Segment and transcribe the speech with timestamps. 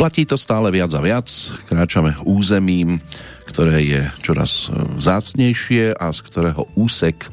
[0.00, 1.28] Platí to stále viac a viac,
[1.68, 3.04] kráčame územím,
[3.44, 7.28] ktoré je čoraz vzácnejšie a z ktorého úsek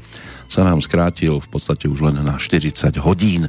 [0.52, 3.48] sa nám skrátil v podstate už len na 40 hodín.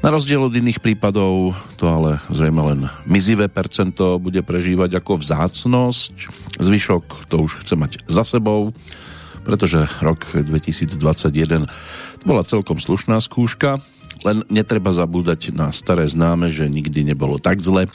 [0.00, 6.14] Na rozdiel od iných prípadov to ale zrejme len mizivé percento bude prežívať ako vzácnosť.
[6.56, 8.72] Zvyšok to už chce mať za sebou,
[9.44, 13.84] pretože rok 2021 to bola celkom slušná skúška,
[14.26, 17.86] len netreba zabúdať na staré známe, že nikdy nebolo tak zle,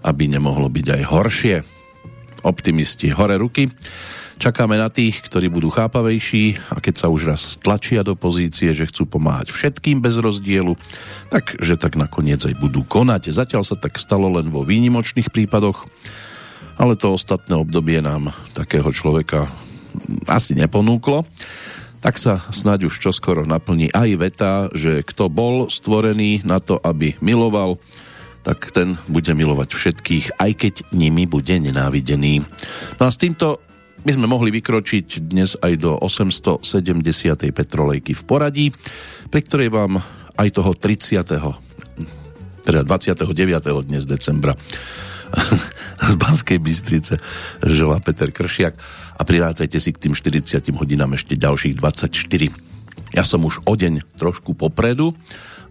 [0.00, 1.56] aby nemohlo byť aj horšie.
[2.40, 3.68] Optimisti hore ruky.
[4.34, 8.90] Čakáme na tých, ktorí budú chápavejší a keď sa už raz tlačia do pozície, že
[8.90, 10.74] chcú pomáhať všetkým bez rozdielu,
[11.30, 13.30] tak že tak nakoniec aj budú konať.
[13.30, 15.86] Zatiaľ sa tak stalo len vo výnimočných prípadoch,
[16.74, 19.46] ale to ostatné obdobie nám takého človeka
[20.26, 21.22] asi neponúklo
[22.04, 27.16] tak sa snáď už čoskoro naplní aj veta, že kto bol stvorený na to, aby
[27.24, 27.80] miloval,
[28.44, 32.44] tak ten bude milovať všetkých, aj keď nimi bude nenávidený.
[33.00, 33.64] No a s týmto
[34.04, 36.60] my sme mohli vykročiť dnes aj do 870.
[37.56, 38.66] petrolejky v poradí,
[39.32, 39.96] pri ktorej vám
[40.36, 41.24] aj toho 30.
[42.68, 43.88] teda 29.
[43.88, 44.52] dnes decembra
[46.10, 47.18] z Banskej Bystrice
[47.62, 48.74] žela Peter Kršiak
[49.18, 53.14] a prirátajte si k tým 40 hodinám ešte ďalších 24.
[53.14, 55.14] Ja som už o deň trošku popredu,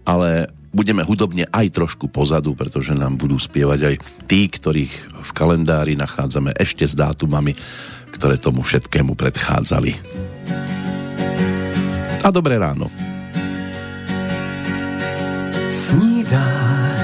[0.04, 3.94] ale budeme hudobne aj trošku pozadu, pretože nám budú spievať aj
[4.26, 7.54] tí, ktorých v kalendári nachádzame ešte s dátumami
[8.14, 9.92] ktoré tomu všetkému predchádzali.
[12.22, 12.86] A dobré ráno.
[15.74, 17.03] Snídáš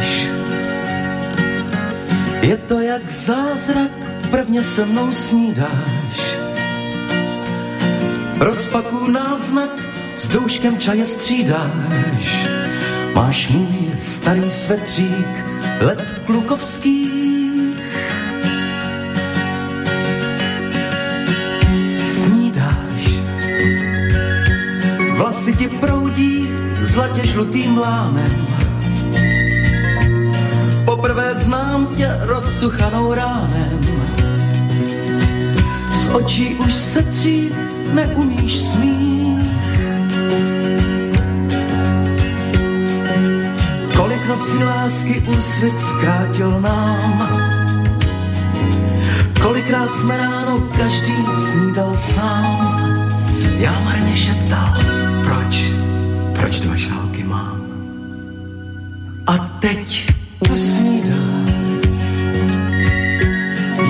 [2.41, 3.91] Je to jak zázrak,
[4.31, 6.37] prvně se mnou snídáš.
[8.39, 9.71] Rozpaku náznak,
[10.17, 12.47] s douškem čaje střídáš.
[13.15, 15.45] Máš můj starý svetřík,
[15.81, 17.21] let klukovský.
[25.17, 26.49] Vlasy ti proudí
[26.81, 28.70] zlatě žlutým lánem.
[31.01, 33.81] Poprvé znám tě rozcuchanou ránem.
[35.91, 37.55] Z očí už se třít
[37.93, 39.39] neumíš smích.
[43.97, 47.29] Kolik nocí lásky úsvit zkrátil nám.
[49.43, 53.11] Kolikrát jsme ráno každý snídal sám.
[53.59, 54.75] Já marně šeptal,
[55.25, 55.73] proč,
[56.35, 57.61] proč dva šálky mám.
[59.27, 61.81] A teď tu snídám.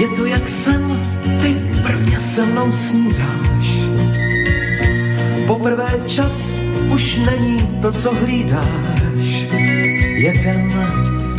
[0.00, 1.00] Je to jak sen,
[1.42, 3.66] ty prvně se mnou snídáš.
[5.46, 6.50] Poprvé čas
[6.94, 9.46] už není to, co hlídáš.
[10.16, 10.72] Jeden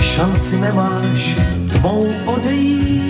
[0.02, 1.36] šanci nemáš
[1.72, 3.02] tmou odejít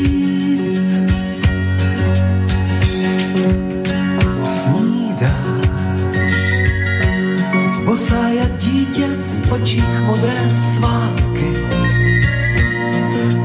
[7.91, 9.07] Bosá jak dítě
[9.43, 11.60] v očích modré svátky.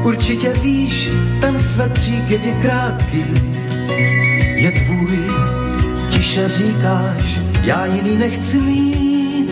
[0.07, 1.09] Určitě víš,
[1.41, 3.25] ten svetřík je ti krátký.
[4.55, 5.19] Je tvůj,
[6.09, 9.49] tiše říkáš, já jiný nechci mít.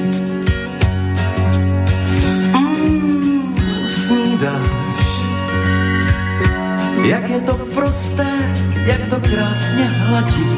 [2.54, 3.56] Mm,
[3.86, 5.12] snídáš,
[7.04, 8.28] jak je to prosté,
[8.86, 10.50] jak to krásně hladí.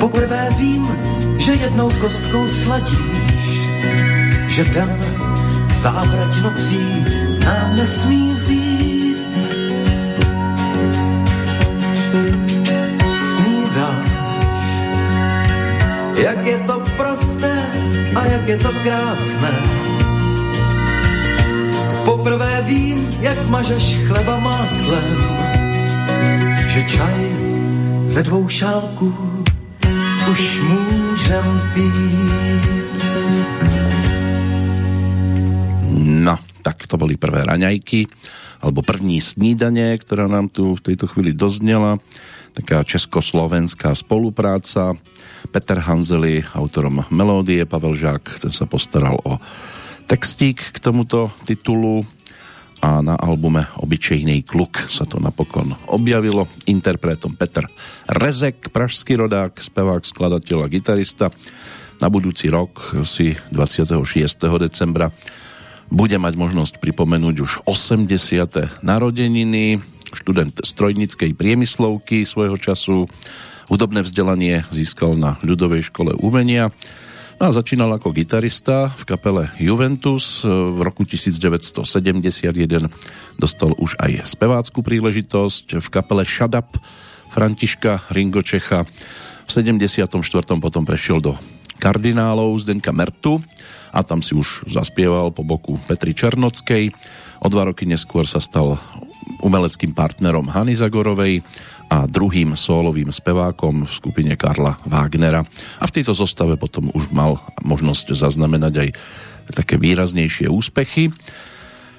[0.00, 0.88] Poprvé vím,
[1.38, 3.60] že jednou kostkou sladíš,
[4.48, 4.98] že den
[5.72, 9.18] závrať nocí nám nesmí vzít.
[13.14, 14.10] Snídáš,
[16.16, 17.52] jak je to prosté
[18.16, 19.52] a jak je to krásné.
[22.04, 25.16] Poprvé vím, jak mažeš chleba máslem,
[26.66, 27.20] že čaj
[28.04, 29.14] ze dvou šálků
[30.30, 33.63] už můžem pít.
[37.24, 38.12] Prvé raňajky,
[38.60, 41.96] alebo první snídanie, ktorá nám tu v tejto chvíli doznela.
[42.52, 44.92] Taká československá spolupráca.
[45.48, 49.40] Peter Hanzeli, autorom melódie, Pavel Žák, ten sa postaral o
[50.04, 52.04] textík k tomuto titulu
[52.84, 56.44] a na albume Obyčejný kluk sa to napokon objavilo.
[56.68, 57.64] Interpretom Petr
[58.04, 61.32] Rezek, pražský rodák, spevák, skladateľ a gitarista.
[62.00, 63.96] Na budúci rok si 26.
[64.60, 65.08] decembra
[65.94, 68.82] bude mať možnosť pripomenúť už 80.
[68.82, 69.78] narodeniny,
[70.10, 73.06] študent strojnickej priemyslovky svojho času,
[73.70, 76.74] hudobné vzdelanie získal na ľudovej škole umenia,
[77.34, 80.46] No a začínal ako gitarista v kapele Juventus.
[80.46, 81.82] V roku 1971
[83.42, 86.78] dostal už aj spevácku príležitosť v kapele Shut Up
[87.34, 88.86] Františka Ringo Čecha.
[89.44, 90.14] V 74.
[90.62, 91.34] potom prešiel do
[91.78, 93.42] kardinálov Zdenka Mertu
[93.94, 96.90] a tam si už zaspieval po boku Petri Černockej.
[97.44, 98.78] O dva roky neskôr sa stal
[99.40, 101.44] umeleckým partnerom Hany Zagorovej
[101.92, 105.44] a druhým sólovým spevákom v skupine Karla Wagnera.
[105.78, 108.88] A v tejto zostave potom už mal možnosť zaznamenať aj
[109.52, 111.12] také výraznejšie úspechy.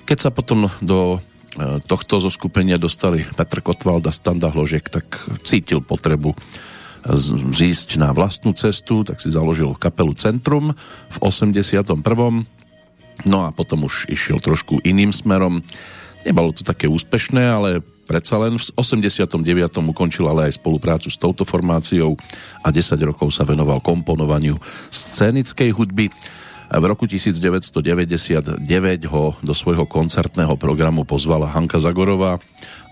[0.06, 1.19] Keď sa potom do e,
[1.86, 5.06] tohto zoskupenia dostali Petr Kotwald a Standa Hložek, tak
[5.45, 6.33] cítil potrebu
[7.54, 10.74] zísť na vlastnú cestu, tak si založil kapelu Centrum
[11.10, 12.02] v 81.
[13.24, 15.62] No a potom už išiel trošku iným smerom.
[16.25, 19.42] Nebolo to také úspešné, ale Predsa len v 89.
[19.81, 22.13] ukončil ale aj spoluprácu s touto formáciou
[22.62, 24.62] a 10 rokov sa venoval komponovaniu
[24.94, 26.13] scénickej hudby.
[26.69, 28.62] V roku 1999
[29.10, 32.38] ho do svojho koncertného programu pozvala Hanka Zagorová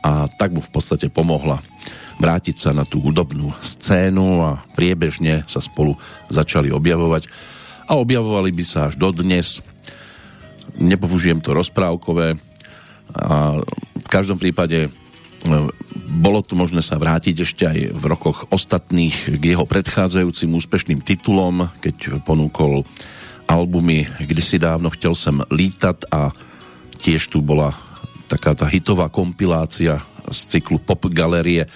[0.01, 1.61] a tak mu v podstate pomohla
[2.21, 5.97] vrátiť sa na tú hudobnú scénu a priebežne sa spolu
[6.29, 7.27] začali objavovať
[7.89, 9.59] a objavovali by sa až dodnes.
[10.79, 12.37] Nepoužijem to rozprávkové
[13.13, 13.61] a
[13.93, 14.89] v každom prípade
[16.23, 21.67] bolo tu možné sa vrátiť ešte aj v rokoch ostatných k jeho predchádzajúcim úspešným titulom,
[21.83, 22.87] keď ponúkol
[23.43, 26.31] albumy Kdysi dávno chcel sem lítať a
[27.03, 27.75] tiež tu bola
[28.31, 29.99] taká tá hitová kompilácia
[30.31, 31.67] z cyklu Pop Galerie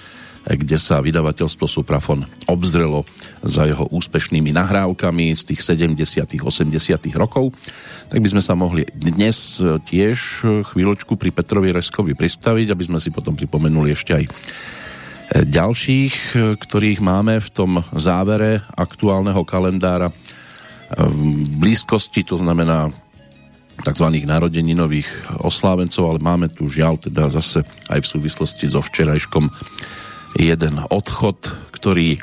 [0.48, 3.04] kde sa vydavateľstvo Suprafon obzrelo
[3.44, 7.52] za jeho úspešnými nahrávkami z tých 70 80 rokov.
[8.08, 13.12] Tak by sme sa mohli dnes tiež chvíľočku pri Petrovi Reskovi pristaviť, aby sme si
[13.12, 14.26] potom pripomenuli ešte aj
[15.44, 20.08] ďalších, ktorých máme v tom závere aktuálneho kalendára
[20.96, 21.20] v
[21.60, 22.88] blízkosti, to znamená
[23.84, 24.08] tzv.
[24.24, 25.12] narodeninových
[25.44, 29.52] oslávencov, ale máme tu žiaľ teda zase aj v súvislosti so včerajškom
[30.36, 31.40] jeden odchod,
[31.72, 32.20] ktorý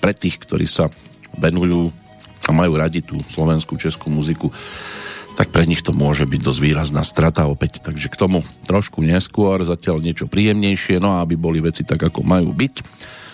[0.00, 0.88] pre tých, ktorí sa
[1.36, 1.92] venujú
[2.48, 4.50] a majú radi tú slovenskú českú muziku,
[5.32, 7.80] tak pre nich to môže byť dosť výrazná strata opäť.
[7.80, 12.20] Takže k tomu trošku neskôr, zatiaľ niečo príjemnejšie, no a aby boli veci tak, ako
[12.20, 12.74] majú byť,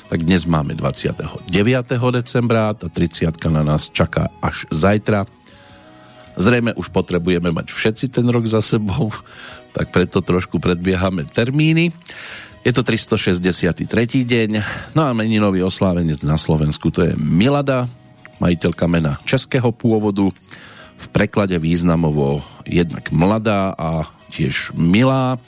[0.09, 1.53] tak dnes máme 29.
[2.17, 5.29] decembra, tá 30 na nás čaká až zajtra.
[6.39, 9.11] Zrejme už potrebujeme mať všetci ten rok za sebou,
[9.75, 11.93] tak preto trošku predbiehame termíny.
[12.69, 13.89] Je to 363.
[14.29, 14.51] deň,
[14.93, 17.89] no a meninový oslávenec na Slovensku to je Milada,
[18.45, 20.29] majiteľka mena českého pôvodu,
[21.01, 25.41] v preklade významovo jednak mladá a tiež milá.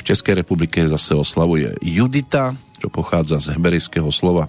[0.00, 4.48] Českej republike zase oslavuje Judita, čo pochádza z heberijského slova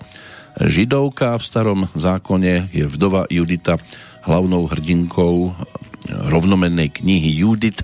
[0.64, 1.36] židovka.
[1.36, 3.84] V starom zákone je vdova Judita
[4.24, 5.60] hlavnou hrdinkou
[6.08, 7.84] rovnomennej knihy Judit,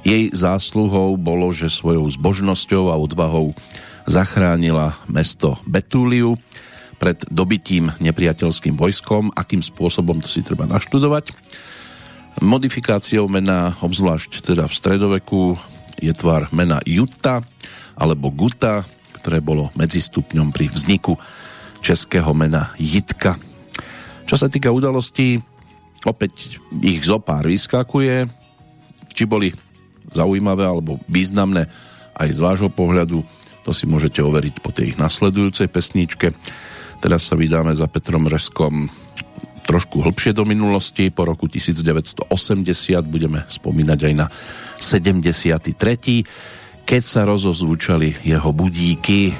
[0.00, 3.52] jej zásluhou bolo, že svojou zbožnosťou a odvahou
[4.08, 6.36] zachránila mesto Betúliu
[7.00, 9.32] pred dobitím nepriateľským vojskom.
[9.32, 11.32] Akým spôsobom to si treba naštudovať.
[12.40, 15.42] Modifikáciou mena, obzvlášť teda v stredoveku,
[16.00, 17.44] je tvar mena Jutta
[17.96, 18.88] alebo Guta,
[19.20, 21.20] ktoré bolo medzistupňom pri vzniku
[21.84, 23.36] českého mena Jitka.
[24.24, 25.40] Čo sa týka udalostí,
[26.08, 28.24] opäť ich zopár vyskakuje,
[29.12, 29.52] či boli
[30.08, 31.68] zaujímavé alebo významné
[32.16, 33.20] aj z vášho pohľadu.
[33.68, 36.32] To si môžete overiť po tej nasledujúcej pesničke.
[37.00, 38.88] Teraz sa vydáme za Petrom Reskom
[39.64, 41.14] trošku hlbšie do minulosti.
[41.14, 42.26] Po roku 1980
[43.06, 44.26] budeme spomínať aj na
[44.82, 45.70] 73.
[46.82, 49.36] keď sa rozozvučali jeho budíky.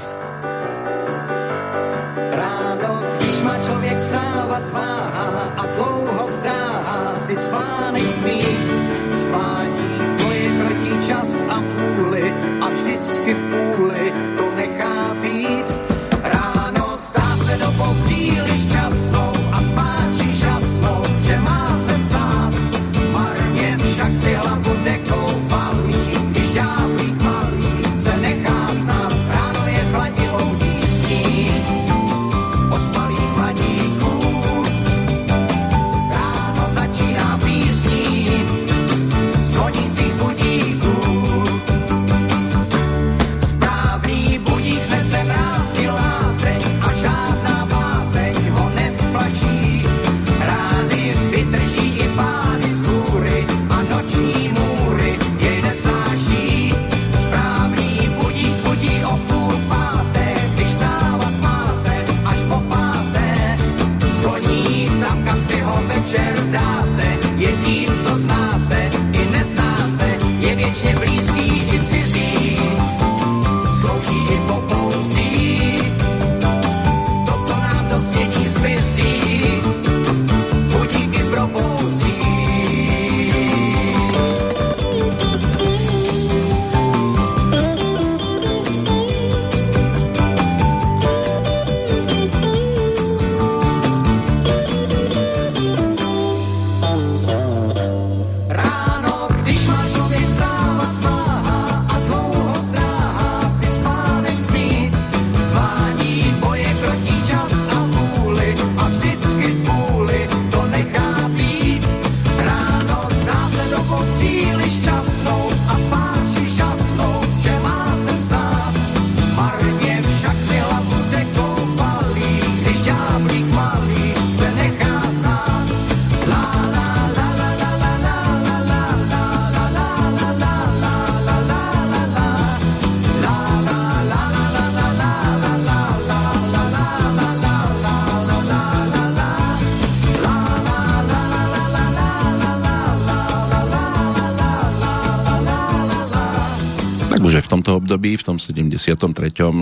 [147.91, 149.03] Období, v tom 73.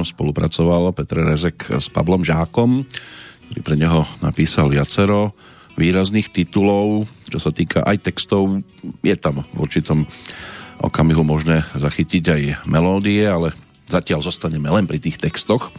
[0.05, 2.85] spolupracoval Petr Rezek s Pavlom Žákom,
[3.49, 5.33] ktorý pre neho napísal viacero
[5.81, 8.61] výrazných titulov, čo sa týka aj textov,
[9.01, 10.05] je tam v určitom
[10.85, 13.57] okamihu možné zachytiť aj melódie, ale
[13.89, 15.73] zatiaľ zostaneme len pri tých textoch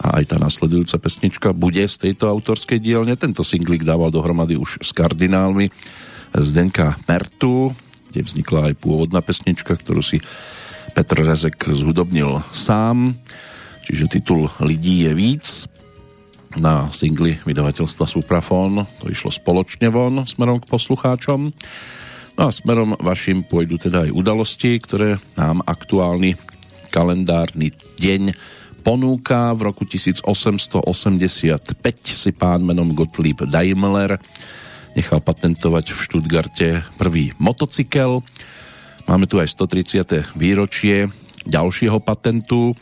[0.00, 3.12] a aj tá nasledujúca pesnička bude z tejto autorskej dielne.
[3.12, 5.68] Tento singlik dával dohromady už s kardinálmi
[6.32, 7.76] Zdenka Mertu,
[8.08, 10.24] kde vznikla aj pôvodná pesnička, ktorú si
[10.90, 13.14] Petr Rezek zhudobnil sám,
[13.86, 15.46] čiže titul Lidí je víc
[16.58, 18.82] na singli vydavateľstva Suprafon.
[18.98, 21.54] To išlo spoločne von smerom k poslucháčom.
[22.34, 26.34] No a smerom vašim pôjdu teda aj udalosti, ktoré nám aktuálny
[26.90, 28.34] kalendárny deň
[28.82, 29.54] ponúka.
[29.54, 30.74] V roku 1885
[32.04, 34.18] si pán menom Gottlieb Daimler
[34.98, 36.68] nechal patentovať v Štutgarte
[36.98, 38.26] prvý motocykel.
[39.10, 40.38] Máme tu aj 130.
[40.38, 41.10] výročie
[41.42, 42.78] ďalšieho patentu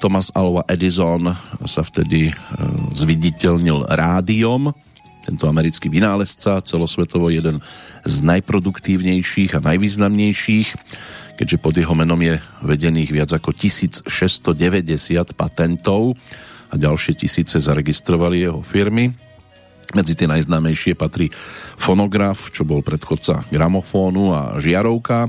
[0.00, 1.36] Thomas Alva Edison
[1.68, 2.34] sa vtedy e,
[2.96, 4.72] zviditeľnil rádiom.
[5.20, 7.60] Tento americký vynálezca, celosvetovo jeden
[8.08, 10.68] z najproduktívnejších a najvýznamnejších,
[11.36, 14.08] keďže pod jeho menom je vedených viac ako 1690
[15.36, 16.16] patentov
[16.72, 19.12] a ďalšie tisíce zaregistrovali jeho firmy.
[19.92, 21.28] Medzi tie najznámejšie patrí
[21.76, 25.28] fonograf, čo bol predchodca gramofónu a žiarovka.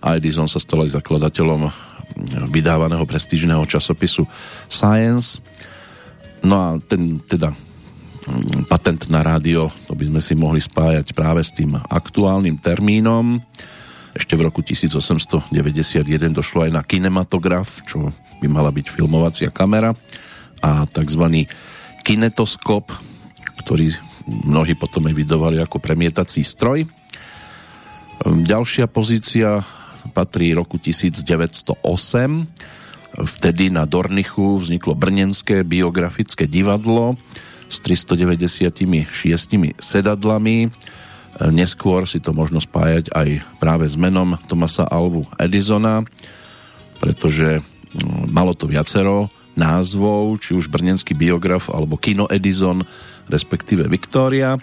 [0.00, 1.68] A Edison sa stal aj zakladateľom
[2.50, 4.26] vydávaného prestížneho časopisu
[4.66, 5.38] Science.
[6.40, 11.44] No a ten teda mm, patent na rádio, to by sme si mohli spájať práve
[11.44, 13.38] s tým aktuálnym termínom.
[14.10, 15.54] Ešte v roku 1891
[16.34, 18.10] došlo aj na kinematograf, čo
[18.42, 19.94] by mala byť filmovacia kamera
[20.64, 21.46] a tzv.
[22.02, 22.90] kinetoskop,
[23.62, 23.94] ktorý
[24.26, 26.88] mnohí potom evidovali ako premietací stroj.
[28.24, 29.62] Ďalšia pozícia
[30.12, 31.76] patrí roku 1908.
[33.10, 37.18] Vtedy na Dornichu vzniklo Brnenské biografické divadlo
[37.66, 39.10] s 396
[39.78, 40.70] sedadlami.
[41.40, 43.28] Neskôr si to možno spájať aj
[43.62, 46.04] práve s menom Tomasa Alvu Edisona,
[46.98, 52.84] pretože mm, malo to viacero názvov, či už Brnenský biograf alebo Kino Edison,
[53.30, 54.58] respektíve Viktória.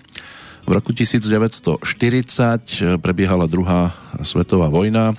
[0.67, 5.15] V roku 1940 eh, prebiehala druhá svetová vojna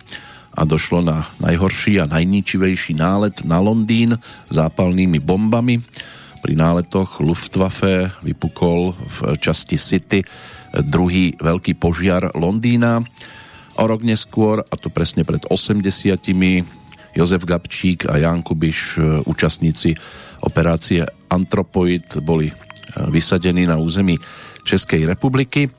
[0.53, 4.21] a došlo na najhorší a najničivejší nálet na Londýn
[4.53, 5.81] zápalnými bombami.
[6.45, 10.21] Pri náletoch Luftwaffe vypukol v časti City
[10.85, 13.01] druhý veľký požiar Londýna.
[13.81, 15.81] O rok neskôr, a to presne pred 80
[17.17, 19.97] Jozef Gabčík a Jan Kubiš, eh, účastníci
[20.45, 22.55] operácie Antropoid, boli eh,
[23.09, 24.21] vysadení na území
[24.69, 25.73] Českej republiky.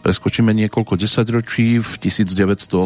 [0.00, 1.78] Preskočíme niekoľko desaťročí.
[1.78, 2.82] V 1987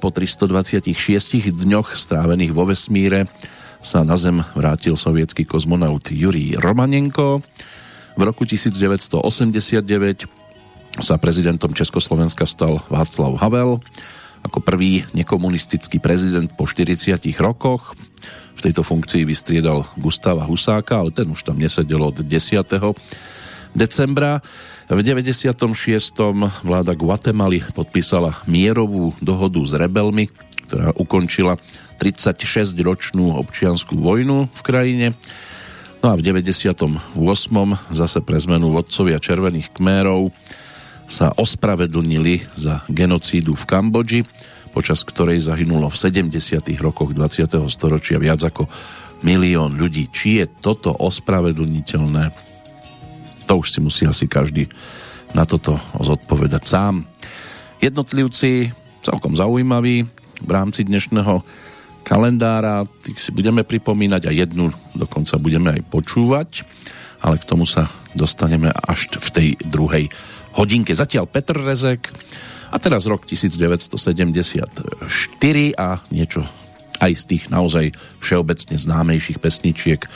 [0.00, 3.30] po 326 dňoch strávených vo vesmíre
[3.78, 7.44] sa na Zem vrátil sovietský kozmonaut Jurij Romanenko.
[8.18, 10.26] V roku 1989
[11.00, 13.78] sa prezidentom Československa stal Václav Havel
[14.42, 17.94] ako prvý nekomunistický prezident po 40 rokoch.
[18.58, 22.26] V tejto funkcii vystriedal Gustava Husáka, ale ten už tam nesedel od 10
[23.72, 24.40] decembra.
[24.88, 25.52] V 96.
[26.62, 30.28] vláda Guatemaly podpísala mierovú dohodu s rebelmi,
[30.68, 31.56] ktorá ukončila
[32.00, 35.06] 36-ročnú občianskú vojnu v krajine.
[36.02, 36.90] No a v 98.
[37.94, 40.34] zase pre zmenu vodcovia Červených kmérov
[41.06, 44.20] sa ospravedlnili za genocídu v Kambodži,
[44.72, 46.64] počas ktorej zahynulo v 70.
[46.80, 47.60] rokoch 20.
[47.68, 48.66] storočia viac ako
[49.22, 50.10] milión ľudí.
[50.10, 52.51] Či je toto ospravedlniteľné?
[53.46, 54.68] To už si musí asi každý
[55.32, 57.06] na toto zodpovedať sám.
[57.82, 58.70] Jednotlivci
[59.02, 60.06] celkom zaujímaví
[60.42, 61.42] v rámci dnešného
[62.02, 66.50] kalendára, tých si budeme pripomínať a jednu dokonca budeme aj počúvať,
[67.22, 70.10] ale k tomu sa dostaneme až v tej druhej
[70.58, 70.92] hodinke.
[70.92, 72.10] Zatiaľ Petr Rezek
[72.72, 75.06] a teraz rok 1974
[75.78, 76.42] a niečo
[77.02, 80.06] aj z tých naozaj všeobecne známejších pesničiek.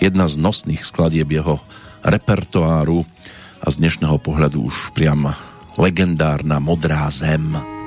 [0.00, 1.60] Jedna z nosných skladieb jeho
[2.04, 3.04] repertoáru
[3.60, 5.32] a z dnešného pohľadu už priam
[5.76, 7.79] legendárna Modrá zem.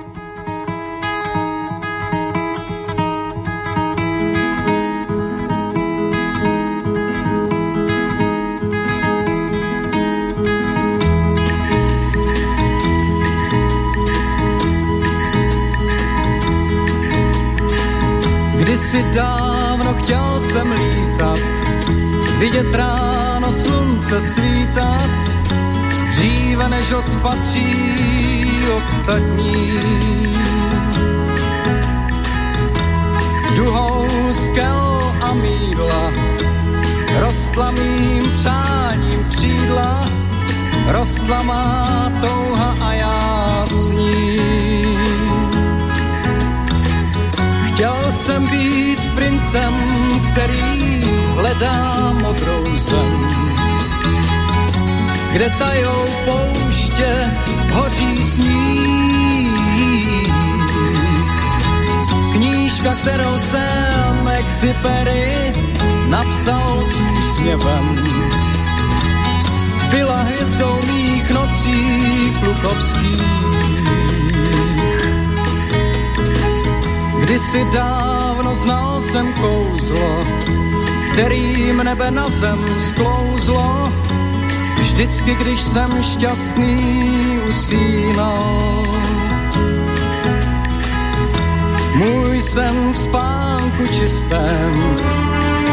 [24.14, 25.10] Slunce svítat,
[26.10, 27.76] dříve než ho spatří
[28.78, 29.74] ostatní.
[33.56, 36.12] duhou skel a mídla,
[37.20, 40.02] rostla mým přáním křídla,
[40.88, 43.94] rostla má touha a já s.
[47.68, 49.74] Chtěl jsem být princem,
[50.32, 51.02] který
[51.36, 53.53] hledá modrou zem,
[55.34, 57.32] kde tajou pouště
[57.72, 59.54] hoří sníh.
[62.32, 65.54] Knížka, kterou jsem Exupery
[66.10, 68.04] napsal s úsměvem,
[69.92, 73.24] byla hvězdou mých nocí plukovských.
[77.20, 80.28] Kdysi dávno znal jsem kouzlo,
[81.14, 83.94] kterým nebe na zem sklouzlo,
[84.80, 88.84] vždycky, když jsem šťastný usínal.
[91.96, 94.96] Můj jsem v spánku čistém,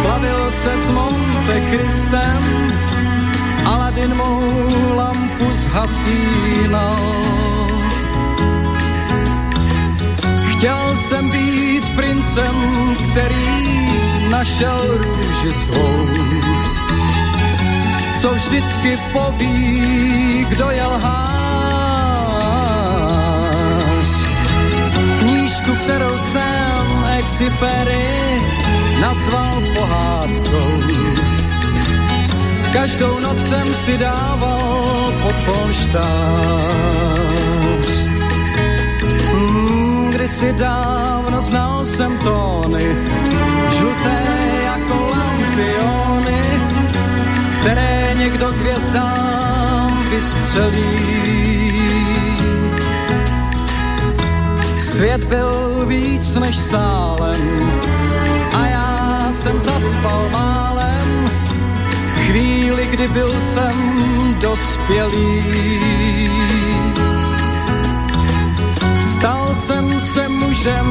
[0.02, 2.38] plavil se s Monte Christem,
[3.64, 6.96] Aladin mou lampu zhasínal.
[10.48, 12.54] Chtěl jsem být princem,
[13.10, 13.88] který
[14.30, 16.59] našel růži svou.
[18.20, 21.20] Co vždycky poví, kdo je lhář.
[25.18, 28.08] Knížku, kterou jsem Exupery
[29.00, 30.80] nazval pohádkou
[32.72, 36.00] Každou noc jsem si dával pod polštář.
[39.32, 42.96] Hmm, kdysi dávno znal jsem tóny,
[43.70, 44.22] žluté
[44.64, 46.42] jako lampiony,
[47.60, 51.20] které někdo k hvězdám vystřelí.
[54.78, 57.72] Svět byl víc než sálem
[58.52, 61.30] a já jsem zaspal málem,
[62.14, 63.74] chvíli, kdy byl jsem
[64.40, 65.44] dospělý.
[69.00, 70.88] Stal jsem se mužem,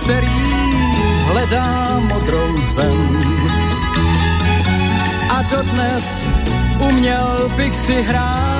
[0.00, 0.42] který
[1.26, 3.18] hledá modrou zem.
[5.30, 6.28] A dodnes
[6.80, 8.58] uměl bych si hrát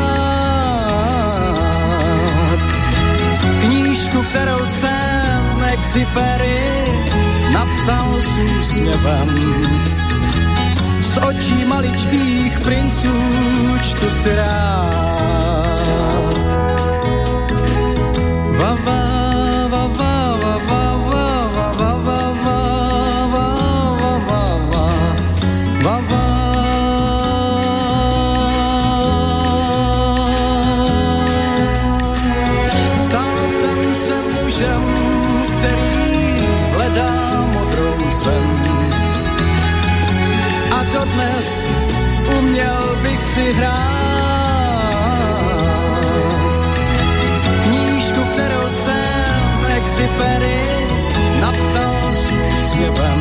[3.60, 6.62] knížku, kterou jsem Exupery
[7.52, 9.28] napsal s úsměvem
[11.18, 13.14] očí maličkých princů
[13.82, 15.17] čtu si rád.
[43.38, 43.78] Si hrát
[47.62, 50.62] knížku, kterou jsem Exupery
[51.40, 53.20] napsal s úsměvem.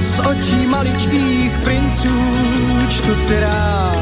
[0.00, 2.14] Z očí maličkých princů
[2.88, 3.96] čtu si rád.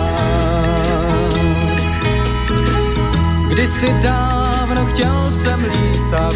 [3.48, 6.34] Kdysi dávno chtěl jsem lítat.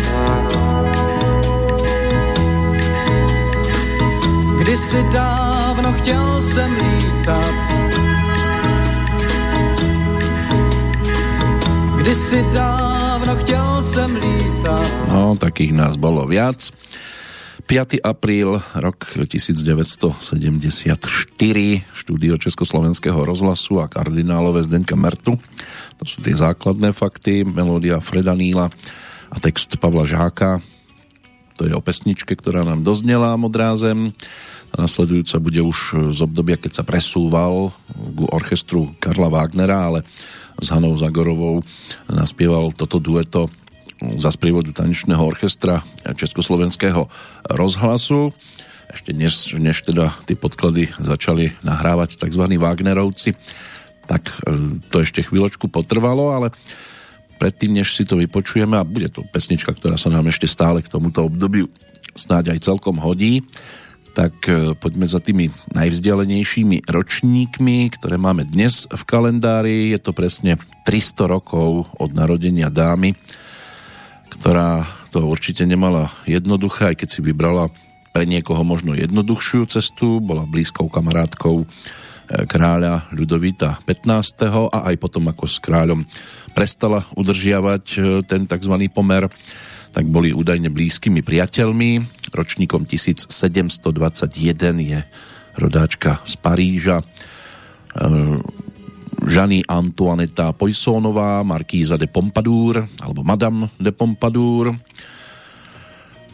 [4.58, 7.67] Kdysi dávno chtěl jsem lítat.
[12.08, 14.88] Kdysi dávno chtěl jsem lítat.
[15.12, 16.72] No, takých nás bolo viac.
[17.68, 18.00] 5.
[18.00, 20.16] apríl, rok 1974,
[21.92, 25.36] štúdio Československého rozhlasu a kardinálové Zdenka Mertu.
[26.00, 28.72] To sú tie základné fakty, melódia Freda Níla
[29.28, 30.64] a text Pavla Žáka.
[31.60, 34.16] To je o pesničke, ktorá nám doznela modrázem.
[34.72, 40.08] A nasledujúca bude už z obdobia, keď sa presúval k orchestru Karla Wagnera, ale
[40.58, 41.62] s Hanou Zagorovou
[42.10, 43.48] naspieval toto dueto
[43.98, 47.10] za sprievodu tanečného orchestra Československého
[47.50, 48.30] rozhlasu.
[48.88, 52.44] Ešte než, než teda tie podklady začali nahrávať tzv.
[52.56, 53.34] Wagnerovci,
[54.08, 54.32] tak
[54.88, 56.54] to ešte chvíľočku potrvalo, ale
[57.36, 60.88] predtým, než si to vypočujeme, a bude to pesnička, ktorá sa nám ešte stále k
[60.88, 61.68] tomuto obdobiu
[62.16, 63.46] snáď aj celkom hodí,
[64.18, 64.50] tak
[64.82, 69.94] poďme za tými najvzdialenejšími ročníkmi, ktoré máme dnes v kalendári.
[69.94, 73.14] Je to presne 300 rokov od narodenia dámy,
[74.34, 74.82] ktorá
[75.14, 77.70] to určite nemala jednoduché, aj keď si vybrala
[78.10, 81.62] pre niekoho možno jednoduchšiu cestu, bola blízkou kamarátkou
[82.50, 84.74] kráľa Ľudovita 15.
[84.74, 86.02] a aj potom ako s kráľom
[86.58, 87.84] prestala udržiavať
[88.26, 88.74] ten tzv.
[88.90, 89.30] pomer,
[89.92, 91.90] tak boli údajne blízkymi priateľmi.
[92.30, 93.80] Ročníkom 1721
[94.78, 95.00] je
[95.58, 97.02] rodáčka z Paríža.
[99.18, 104.78] Žany Antoineta Poissónová, Markíza de Pompadour, alebo Madame de Pompadour.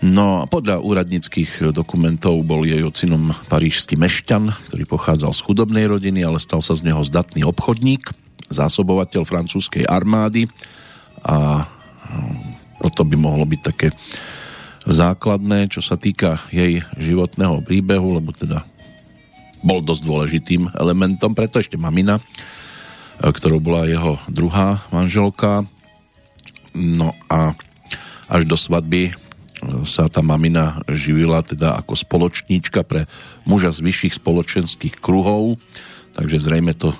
[0.04, 6.20] No a podľa úradnických dokumentov bol jej ocinom parížský mešťan, ktorý pochádzal z chudobnej rodiny,
[6.20, 8.12] ale stal sa z neho zdatný obchodník,
[8.52, 10.44] zásobovateľ francúzskej armády
[11.24, 11.64] a
[12.80, 13.88] toto by mohlo byť také
[14.84, 18.68] základné, čo sa týka jej životného príbehu, lebo teda
[19.64, 22.20] bol dosť dôležitým elementom, preto ešte mamina,
[23.16, 25.64] ktorou bola jeho druhá manželka.
[26.76, 27.56] No a
[28.28, 29.16] až do svadby
[29.88, 33.08] sa tá mamina živila teda ako spoločníčka pre
[33.48, 35.56] muža z vyšších spoločenských kruhov,
[36.12, 36.92] takže zrejme to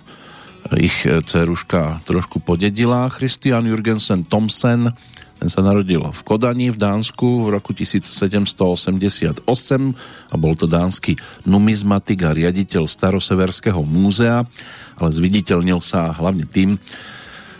[0.80, 3.12] ich dceruška trošku podedila.
[3.12, 4.96] Christian Jurgensen Thomsen
[5.44, 9.44] ten sa narodil v Kodani v Dánsku v roku 1788
[10.32, 14.48] a bol to dánsky numizmatik a riaditeľ Staroseverského múzea,
[14.96, 16.80] ale zviditeľnil sa hlavne tým,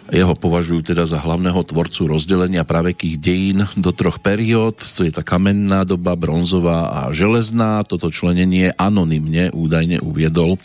[0.08, 4.80] jeho považujú teda za hlavného tvorcu rozdelenia pravekých dejín do troch periód.
[4.80, 7.84] To je tá kamenná doba, bronzová a železná.
[7.84, 10.56] Toto členenie anonymne údajne uviedol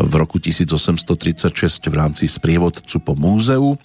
[0.00, 3.76] v roku 1836 v rámci sprievodcu po múzeu.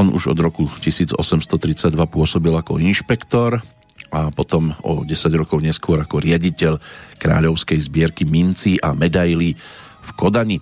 [0.00, 3.60] On už od roku 1832 pôsobil ako inšpektor
[4.08, 6.80] a potom o 10 rokov neskôr ako riaditeľ
[7.20, 9.60] kráľovskej zbierky mincí a medailí
[10.00, 10.56] v Kodani.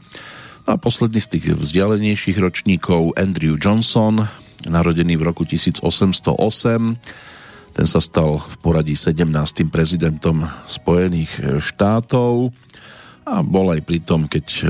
[0.67, 4.27] A posledný z tých vzdialenejších ročníkov Andrew Johnson,
[4.67, 5.87] narodený v roku 1808,
[7.79, 9.23] ten sa stal v poradí 17.
[9.71, 12.51] prezidentom Spojených štátov
[13.23, 14.67] a bol aj pri tom, keď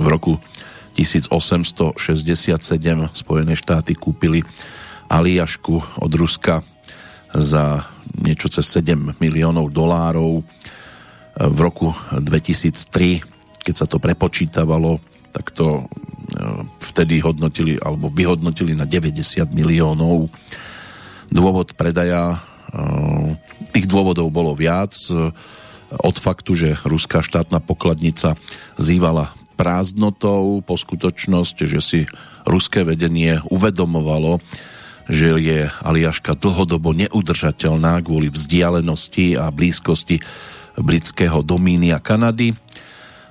[0.00, 0.40] v roku
[0.98, 1.94] 1867
[3.14, 4.42] Spojené štáty kúpili
[5.06, 6.66] Aliašku od Ruska
[7.30, 7.86] za
[8.18, 10.42] niečo cez 7 miliónov dolárov.
[11.38, 13.22] V roku 2003,
[13.62, 14.98] keď sa to prepočítavalo,
[15.30, 15.94] tak to e,
[16.82, 20.26] vtedy hodnotili alebo vyhodnotili na 90 miliónov.
[21.30, 22.38] Dôvod predaja, e,
[23.70, 25.30] tých dôvodov bolo viac e,
[25.94, 28.34] od faktu, že ruská štátna pokladnica
[28.80, 32.00] zývala prázdnotou po skutočnosť, že si
[32.46, 34.38] ruské vedenie uvedomovalo,
[35.10, 40.22] že je Aliaška dlhodobo neudržateľná kvôli vzdialenosti a blízkosti
[40.78, 42.54] britského domínia Kanady.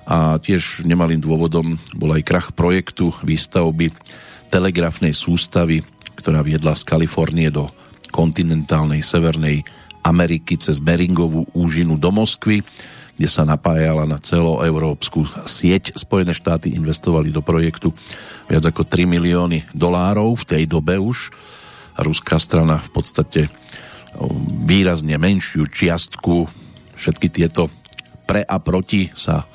[0.07, 3.95] A tiež nemalým dôvodom bol aj krach projektu výstavby
[4.51, 5.83] telegrafnej sústavy,
[6.15, 7.71] ktorá viedla z Kalifornie do
[8.11, 9.67] kontinentálnej severnej
[10.07, 12.63] Ameriky cez Beringovú úžinu do Moskvy
[13.17, 15.97] kde sa napájala na celoeurópsku sieť.
[15.97, 17.89] Spojené štáty investovali do projektu
[18.45, 21.33] viac ako 3 milióny dolárov v tej dobe už.
[21.97, 23.41] A ruská strana v podstate
[24.69, 26.45] výrazne menšiu čiastku.
[26.93, 27.73] Všetky tieto
[28.29, 29.49] pre a proti sa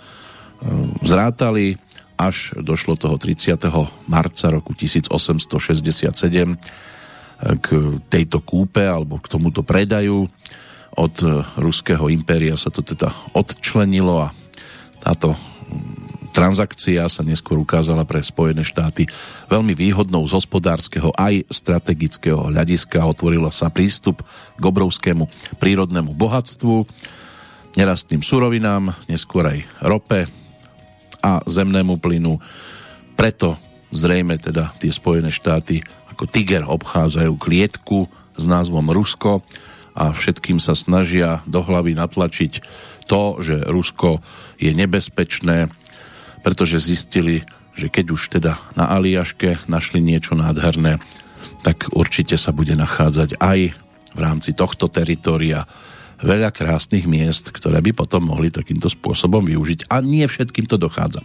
[1.06, 1.78] zrátali
[2.18, 3.62] až došlo toho 30.
[4.10, 6.58] marca roku 1867
[7.58, 7.66] k
[8.06, 10.30] tejto kúpe alebo k tomuto predaju
[10.96, 14.34] od e, ruského impéria sa to teda odčlenilo a
[15.00, 15.34] táto
[16.32, 19.04] transakcia sa neskôr ukázala pre Spojené štáty
[19.52, 23.04] veľmi výhodnou z hospodárskeho aj strategického hľadiska.
[23.04, 24.24] Otvorila sa prístup
[24.56, 25.28] k obrovskému
[25.60, 26.88] prírodnému bohatstvu,
[27.76, 30.24] nerastným surovinám, neskôr aj rope
[31.20, 32.40] a zemnému plynu.
[33.12, 33.60] Preto
[33.92, 39.44] zrejme teda tie Spojené štáty ako tiger obchádzajú klietku s názvom Rusko
[39.92, 42.64] a všetkým sa snažia do hlavy natlačiť
[43.04, 44.22] to, že Rusko
[44.56, 45.68] je nebezpečné,
[46.40, 47.44] pretože zistili,
[47.76, 50.96] že keď už teda na Aliaške našli niečo nádherné,
[51.62, 53.58] tak určite sa bude nachádzať aj
[54.12, 55.64] v rámci tohto teritoria
[56.22, 59.90] veľa krásnych miest, ktoré by potom mohli takýmto spôsobom využiť.
[59.90, 61.20] A nie všetkým to dochádza.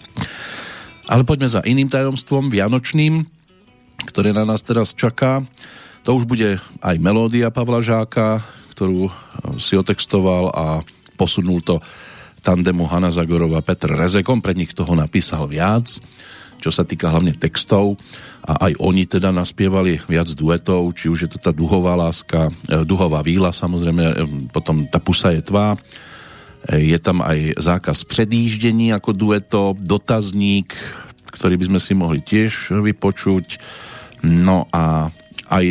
[1.08, 3.24] Ale poďme za iným tajomstvom, vianočným,
[4.10, 5.46] ktoré na nás teraz čaká.
[6.04, 9.10] To už bude aj melódia Pavla Žáka, ktorú
[9.58, 10.86] si otextoval a
[11.18, 11.82] posunul to
[12.46, 15.98] tandemu Hanna Zagorova Petr Rezekom, pre nich toho napísal viac,
[16.62, 17.98] čo sa týka hlavne textov.
[18.46, 22.86] A aj oni teda naspievali viac duetov, či už je to tá duhová láska, e,
[22.86, 24.16] duhová víla samozrejme, e,
[24.54, 25.74] potom tá pusa je tvá,
[26.70, 30.76] je tam aj zákaz predjíždení ako dueto, dotazník,
[31.34, 33.60] ktorý by sme si mohli tiež vypočuť,
[34.24, 35.12] no a
[35.48, 35.66] aj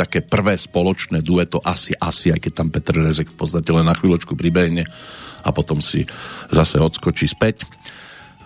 [0.00, 3.92] také prvé spoločné dueto asi, asi, aj keď tam Petr Rezek v podstate len na
[3.92, 4.88] chvíľočku pribehne
[5.44, 6.08] a potom si
[6.48, 7.68] zase odskočí späť.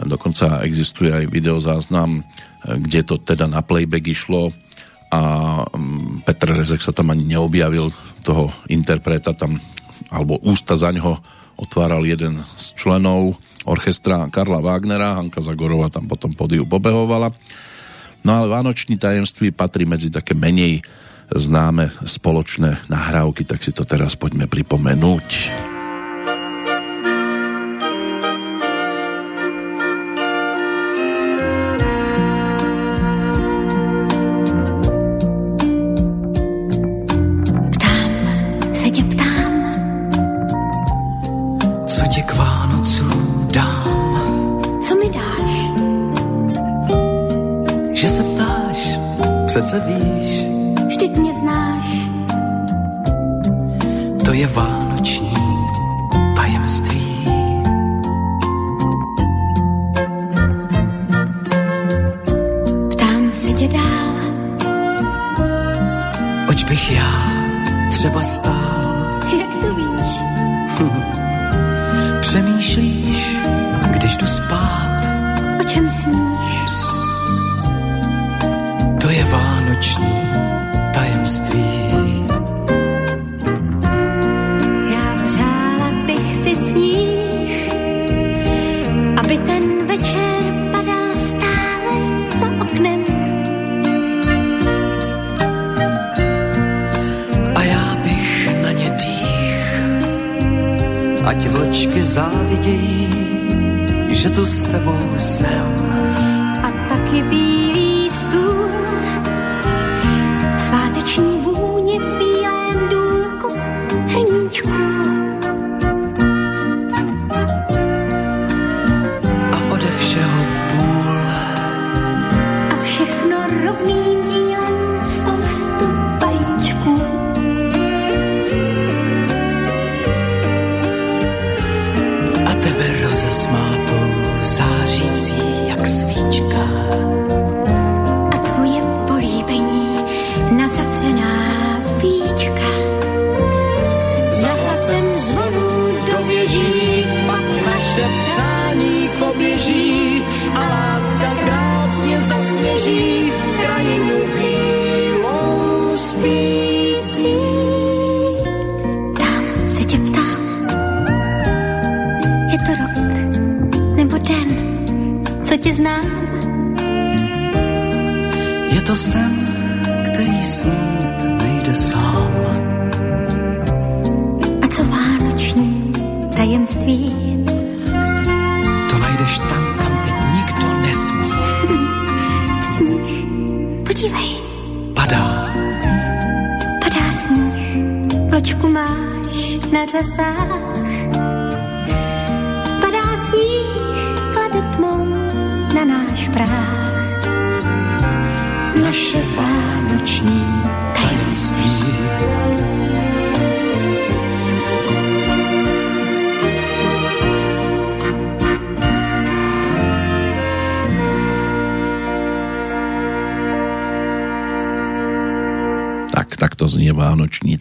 [0.03, 2.27] Dokonca existuje aj videozáznam,
[2.67, 4.51] kde to teda na playback išlo
[5.15, 5.21] a
[5.63, 7.95] mm, Petr Rezek sa tam ani neobjavil
[8.27, 9.63] toho interpreta tam
[10.11, 11.23] alebo ústa za ňo
[11.55, 17.31] otváral jeden z členov orchestra Karla Wagnera, Hanka Zagorová tam potom podiu pobehovala.
[18.27, 20.83] No ale Vánoční tajemství patrí medzi také menej
[21.35, 25.74] známe spoločné nahrávky, tak si to teraz poďme pripomenúť.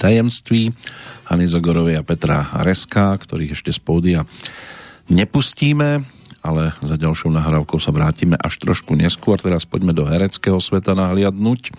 [0.04, 0.76] Tajemství
[1.32, 4.20] Hany Zogorovej a Petra Reska, ktorých ešte z pódia
[5.08, 6.04] nepustíme,
[6.44, 9.40] ale za ďalšou nahrávkou sa vrátime až trošku neskôr.
[9.40, 11.72] Teraz poďme do hereckého sveta nahliadnúť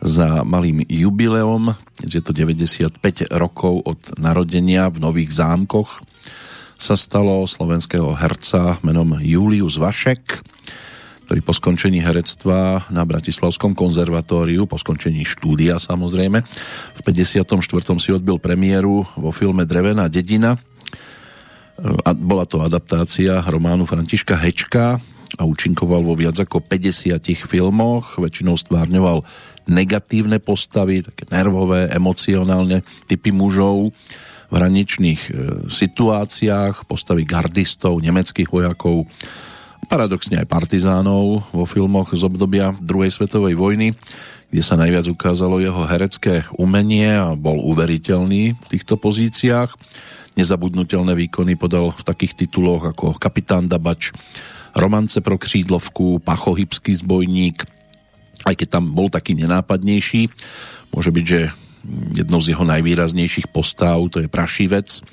[0.00, 1.76] za malým jubileom.
[2.00, 2.96] Dnes je to 95
[3.30, 6.00] rokov od narodenia v Nových zámkoch
[6.82, 10.41] sa stalo slovenského herca menom Julius Vašek
[11.32, 16.44] ktorý po skončení herectva na Bratislavskom konzervatóriu, po skončení štúdia samozrejme,
[16.92, 17.48] v 54.
[17.96, 20.60] si odbil premiéru vo filme Drevená dedina.
[22.20, 25.00] Bola to adaptácia románu Františka Hečka
[25.40, 27.16] a účinkoval vo viac ako 50
[27.48, 29.24] filmoch, väčšinou stvárňoval
[29.72, 35.30] negatívne postavy, také nervové, emocionálne typy mužov v hraničných e,
[35.64, 39.08] situáciách, postavy gardistov, nemeckých vojakov,
[39.92, 43.92] paradoxne aj partizánov vo filmoch z obdobia druhej svetovej vojny,
[44.48, 49.76] kde sa najviac ukázalo jeho herecké umenie a bol uveriteľný v týchto pozíciách.
[50.40, 54.16] Nezabudnutelné výkony podal v takých tituloch ako Kapitán Dabač,
[54.72, 57.60] Romance pro křídlovku, Pachohybský zbojník,
[58.48, 60.32] aj keď tam bol taký nenápadnejší.
[60.96, 61.52] Môže byť, že
[62.16, 65.04] jednou z jeho najvýraznejších postav to je Prašivec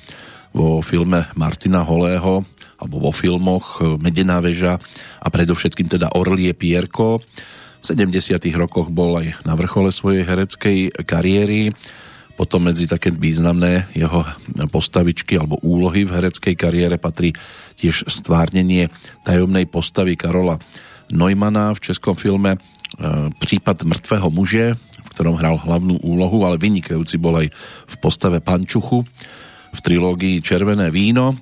[0.55, 2.47] vo filme Martina Holého
[2.79, 4.79] alebo vo filmoch e, Medená väža
[5.19, 7.19] a predovšetkým teda Orlie Pierko.
[7.79, 8.39] V 70.
[8.55, 11.75] rokoch bol aj na vrchole svojej hereckej kariéry.
[12.39, 14.23] Potom medzi také významné jeho
[14.71, 17.35] postavičky alebo úlohy v hereckej kariére patrí
[17.75, 18.87] tiež stvárnenie
[19.27, 20.55] tajomnej postavy Karola
[21.11, 22.59] Neumana v českom filme e,
[23.43, 27.47] Případ mŕtvého muže, v ktorom hral hlavnú úlohu, ale vynikajúci bol aj
[27.91, 29.03] v postave Pančuchu
[29.69, 31.37] v trilógii Červené víno.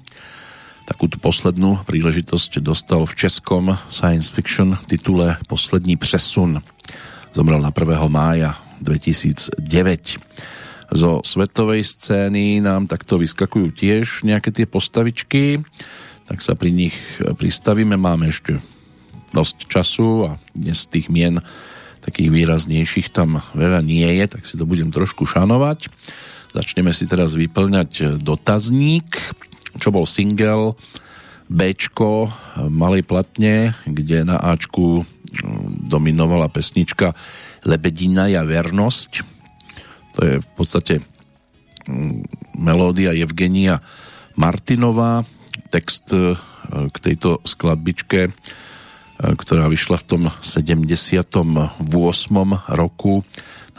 [0.87, 6.63] Takúto poslednú príležitosť dostal v českom science fiction titule Poslední přesun.
[7.35, 8.07] Zomrel na 1.
[8.07, 9.59] mája 2009.
[10.95, 15.59] Zo svetovej scény nám takto vyskakujú tiež nejaké tie postavičky,
[16.23, 17.99] tak sa pri nich pristavíme.
[17.99, 18.63] Máme ešte
[19.35, 21.43] dosť času a dnes tých mien
[21.99, 25.91] takých výraznejších tam veľa nie je, tak si to budem trošku šanovať.
[26.55, 29.19] Začneme si teraz vyplňať dotazník
[29.77, 30.75] čo bol single
[31.47, 32.27] Bčko
[32.67, 37.15] malej platne, kde na Ačku mm, dominovala pesnička
[37.63, 39.11] Lebedina ja vernosť.
[40.15, 40.99] To je v podstate
[41.87, 42.27] mm,
[42.59, 43.79] melódia Evgenia
[44.35, 45.23] Martinová,
[45.71, 46.35] text e,
[46.67, 48.31] k tejto skladbičke, e,
[49.17, 51.79] ktorá vyšla v tom 78.
[52.75, 53.13] roku,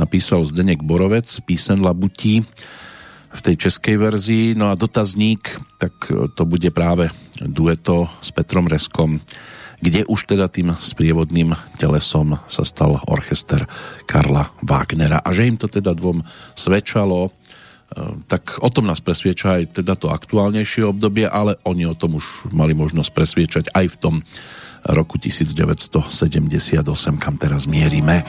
[0.01, 2.49] napísal Zdenek Borovec, písen Labutí
[3.29, 4.47] v tej českej verzii.
[4.57, 9.21] No a dotazník, tak e, to bude práve dueto s Petrom Reskom,
[9.79, 13.69] kde už teda tým sprievodným telesom sa stal orchester
[14.11, 15.23] Karla Wagnera.
[15.23, 16.25] A že im to teda dvom
[16.59, 17.31] svedčalo, e,
[18.27, 22.51] tak o tom nás presvieča aj teda to aktuálnejšie obdobie, ale oni o tom už
[22.51, 24.15] mali možnosť presviečať aj v tom
[24.89, 26.09] roku 1978,
[27.19, 28.25] kam teraz mierime.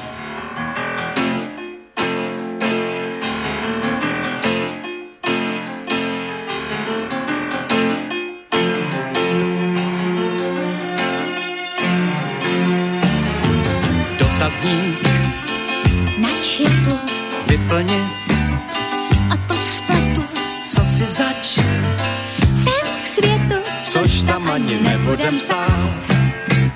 [25.10, 26.06] Ani nebudem psát.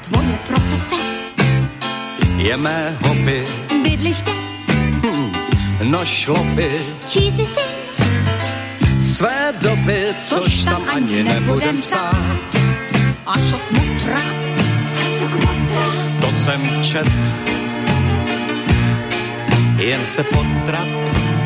[0.02, 0.96] Tvoje profese
[2.38, 3.46] je mé hobby.
[3.84, 4.32] Bydliště,
[5.04, 5.32] hm,
[5.84, 6.80] no šlo by.
[7.08, 7.62] Čísi si
[9.00, 12.44] své doby, což, což tam ani nebudem psát.
[13.26, 14.22] A co kmotra,
[14.96, 15.86] a co kmotra,
[16.22, 17.08] to jsem čet
[19.78, 20.88] jen se potrap.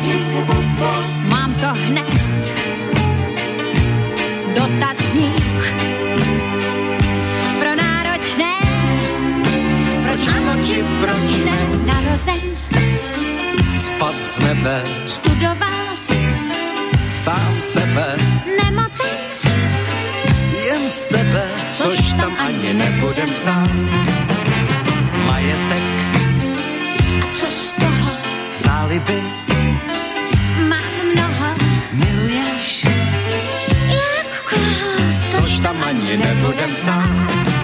[0.02, 1.04] Jen se potrap.
[1.28, 2.48] Mám to hned.
[4.54, 5.37] Dotazník
[10.68, 11.58] či proč ne?
[11.88, 12.44] Narozen.
[13.72, 14.76] Spad z nebe.
[15.08, 16.20] Studoval si.
[17.08, 18.06] Sám sebe.
[18.44, 19.16] Nemocen.
[20.52, 21.44] Jen z tebe.
[21.72, 23.72] Což tam ani nebudem psát.
[25.24, 25.84] Majetek.
[27.24, 28.10] A co z toho?
[28.52, 29.18] záliby.
[30.68, 31.48] Mám mnoho.
[31.92, 32.84] Miluješ?
[33.88, 34.90] Jak koho?
[35.32, 37.57] Což tam ani nebudem psát.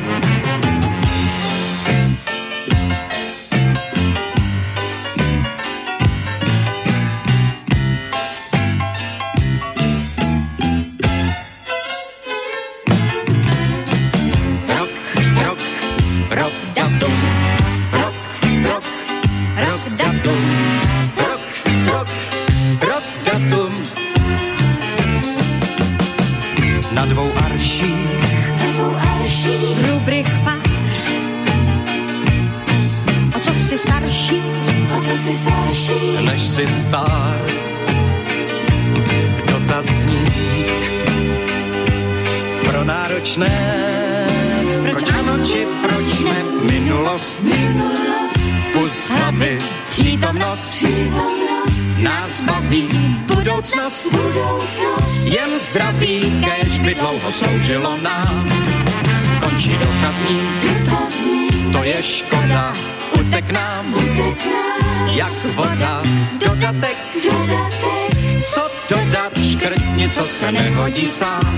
[70.45, 71.55] Se nehodí sám.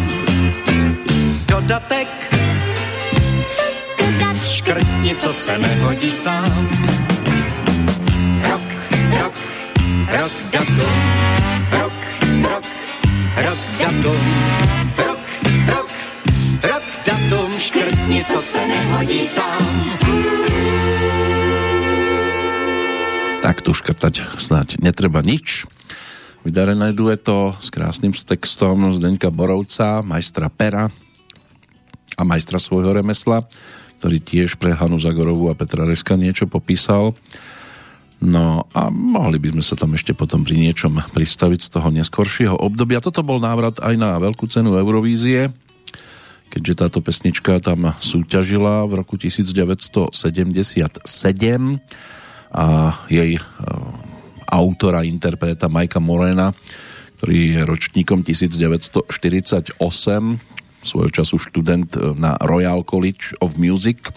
[1.48, 2.08] Dodatek,
[3.48, 3.62] co
[3.98, 6.68] dodat, škrtni, co se nehodí sám.
[8.42, 8.68] Rok,
[9.10, 9.34] rok,
[10.18, 10.98] rok, datum,
[11.70, 11.96] rok,
[12.42, 12.64] rok,
[13.42, 14.24] rok, datum,
[14.96, 15.20] rok,
[15.66, 15.90] rok,
[16.62, 19.74] rok, datum, škrtni, co se nehodí sám.
[23.46, 25.70] tak tu škrtať snáď netreba nič.
[26.46, 30.86] Vydarené dueto s krásnym textom Zdeňka Borovca, majstra pera
[32.14, 33.42] a majstra svojho remesla,
[33.98, 37.18] ktorý tiež pre Hanu Zagorovú a Petra Reska niečo popísal.
[38.22, 42.54] No a mohli by sme sa tam ešte potom pri niečom pristaviť z toho neskoršieho
[42.54, 43.02] obdobia.
[43.02, 45.50] Toto bol návrat aj na veľkú cenu Eurovízie,
[46.54, 50.14] keďže táto pesnička tam súťažila v roku 1977
[52.54, 52.66] a
[53.10, 53.34] jej
[54.46, 56.54] autora, interpreta Majka Morena,
[57.18, 59.80] ktorý je ročníkom 1948,
[60.86, 64.12] svojho času študent na Royal College of Music,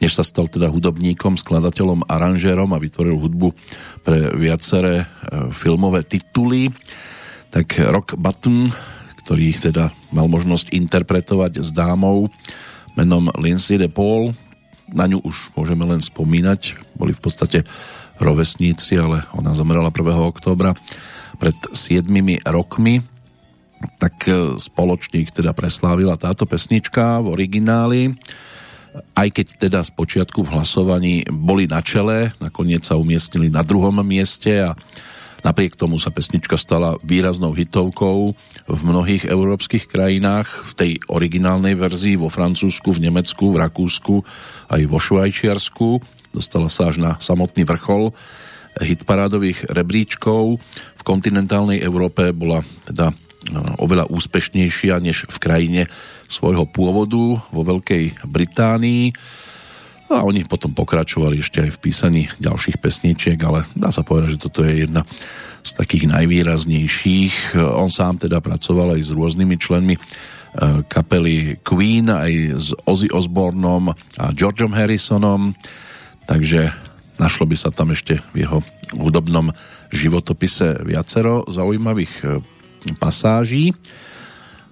[0.00, 3.52] než sa stal teda hudobníkom, skladateľom, aranžérom a vytvoril hudbu
[4.00, 5.06] pre viaceré e,
[5.52, 6.72] filmové tituly.
[7.52, 8.72] Tak Rock Button,
[9.26, 12.32] ktorý teda mal možnosť interpretovať s dámou
[12.96, 14.32] menom Lindsay de Paul,
[14.90, 17.58] na ňu už môžeme len spomínať, boli v podstate
[18.20, 20.04] rovesníci, ale ona zomrela 1.
[20.30, 20.76] októbra
[21.40, 22.06] pred 7
[22.46, 23.00] rokmi
[23.96, 28.02] tak e, spoločne ich teda preslávila táto pesnička v origináli
[29.14, 34.02] aj keď teda z počiatku v hlasovaní boli na čele, nakoniec sa umiestnili na druhom
[34.02, 34.74] mieste a
[35.46, 38.34] napriek tomu sa pesnička stala výraznou hitovkou
[38.66, 44.14] v mnohých európskych krajinách, v tej originálnej verzii vo Francúzsku, v Nemecku, v Rakúsku
[44.68, 45.88] aj vo Švajčiarsku.
[46.30, 48.14] Dostala sa až na samotný vrchol
[48.78, 50.62] hitparádových rebríčkov.
[50.94, 53.10] V kontinentálnej Európe bola teda
[53.50, 55.82] no, oveľa úspešnejšia než v krajine
[56.30, 59.10] svojho pôvodu vo Veľkej Británii.
[60.10, 64.42] A oni potom pokračovali ešte aj v písaní ďalších pesničiek, ale dá sa povedať, že
[64.42, 65.06] toto je jedna
[65.62, 67.54] z takých najvýraznejších.
[67.78, 70.00] On sám teda pracoval aj s rôznymi členmi e,
[70.90, 75.54] kapely Queen, aj s Ozzy Osbourneom a Georgeom Harrisonom,
[76.30, 76.70] takže
[77.18, 78.62] našlo by sa tam ešte v jeho
[78.94, 79.50] hudobnom
[79.90, 82.26] životopise viacero zaujímavých e,
[83.02, 83.74] pasáží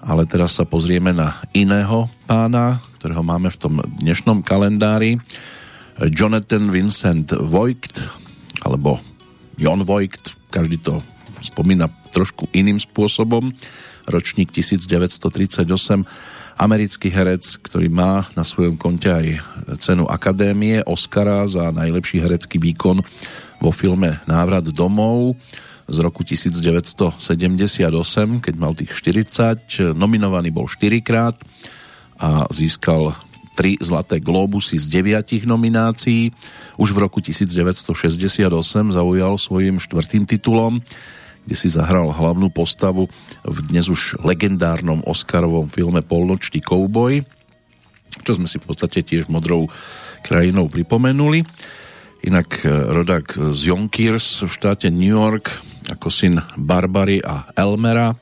[0.02, 5.18] ale teraz sa pozrieme na iného pána, ktorého máme v tom dnešnom kalendári.
[5.98, 8.06] Jonathan Vincent Voigt,
[8.62, 9.02] alebo
[9.58, 11.02] Jon Voigt, každý to
[11.42, 13.50] spomína trošku iným spôsobom.
[14.06, 15.66] Ročník 1938,
[16.58, 19.26] americký herec, ktorý má na svojom konte aj
[19.78, 22.98] cenu Akadémie Oscara za najlepší herecký výkon
[23.62, 25.38] vo filme Návrat domov
[25.88, 27.16] z roku 1978,
[28.44, 29.96] keď mal tých 40.
[29.96, 31.38] Nominovaný bol 4 krát
[32.18, 33.14] a získal
[33.56, 36.30] 3 zlaté globusy z 9 nominácií.
[36.76, 38.46] Už v roku 1968
[38.94, 40.78] zaujal svojim štvrtým titulom,
[41.48, 43.08] kde si zahral hlavnú postavu
[43.40, 47.24] v dnes už legendárnom Oscarovom filme Polnočný kouboj,
[48.20, 49.72] čo sme si v podstate tiež modrou
[50.20, 51.48] krajinou pripomenuli.
[52.20, 55.56] Inak eh, rodák z Yonkers v štáte New York
[55.88, 58.20] ako syn Barbary a Elmera, eh,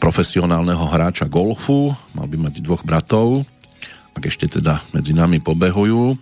[0.00, 3.44] profesionálneho hráča golfu, mal by mať dvoch bratov,
[4.16, 6.16] ak ešte teda medzi nami pobehujú.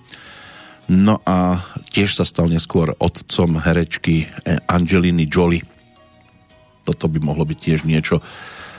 [0.89, 1.61] No a
[1.93, 4.25] tiež sa stal neskôr otcom herečky
[4.65, 5.65] Angeliny Jolie.
[6.89, 8.25] Toto by mohlo byť tiež niečo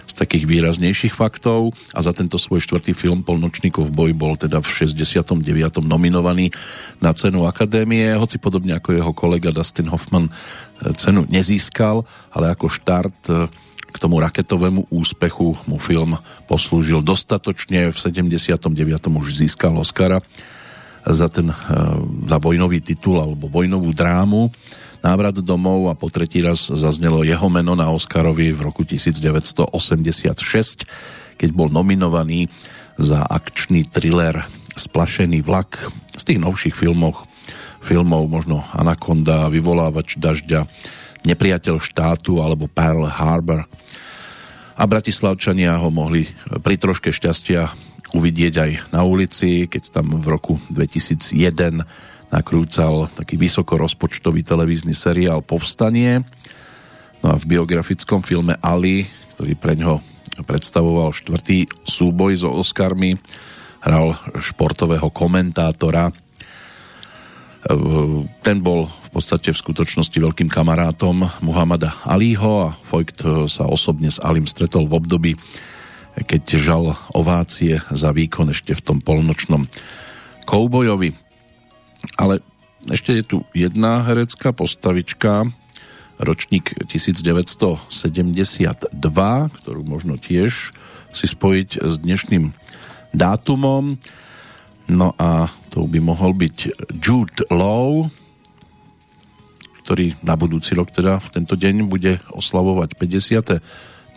[0.09, 4.89] z takých výraznejších faktov a za tento svoj štvrtý film Polnočníkov boj bol teda v
[4.89, 5.37] 69.
[5.85, 6.49] nominovaný
[6.97, 10.33] na cenu Akadémie, hoci podobne ako jeho kolega Dustin Hoffman e,
[10.97, 13.33] cenu nezískal, ale ako štart e,
[13.89, 16.17] k tomu raketovému úspechu mu film
[16.49, 17.93] poslúžil dostatočne.
[17.93, 18.65] V 79.
[19.13, 20.25] už získal Oscara
[21.07, 21.55] za ten e,
[22.27, 24.51] za vojnový titul alebo vojnovú drámu
[24.99, 29.71] návrat domov a po tretí raz zaznelo jeho meno na Oscarovi v roku 1986,
[31.39, 32.51] keď bol nominovaný
[32.99, 34.43] za akčný thriller
[34.75, 35.91] Splašený vlak.
[36.19, 37.23] Z tých novších filmov,
[37.79, 40.67] filmov možno Anaconda, Vyvolávač dažďa,
[41.23, 43.67] Nepriateľ štátu alebo Pearl Harbor.
[44.79, 46.31] A bratislavčania ho mohli
[46.63, 51.85] pri troške šťastia uvidieť aj na ulici, keď tam v roku 2001
[52.29, 56.21] nakrúcal taký vysokorozpočtový televízny seriál Povstanie.
[57.25, 60.01] No a v biografickom filme Ali, ktorý pre ňoho
[60.45, 63.17] predstavoval štvrtý súboj so Oscarmi,
[63.83, 66.11] hral športového komentátora.
[68.39, 73.19] Ten bol v podstate v skutočnosti veľkým kamarátom Muhammada Aliho a Voigt
[73.51, 75.31] sa osobne s Alim stretol v období,
[76.17, 79.69] keď žal ovácie za výkon ešte v tom polnočnom
[80.49, 81.13] koubojovi.
[82.15, 82.39] Ale
[82.87, 85.51] ešte je tu jedna herecká postavička,
[86.19, 87.87] ročník 1972,
[89.63, 90.75] ktorú možno tiež
[91.15, 92.51] si spojiť s dnešným
[93.15, 93.97] dátumom.
[94.89, 96.57] No a to by mohol byť
[96.97, 98.09] Jude Law,
[99.85, 103.57] ktorý na budúci rok teda v tento deň bude oslavovať 50.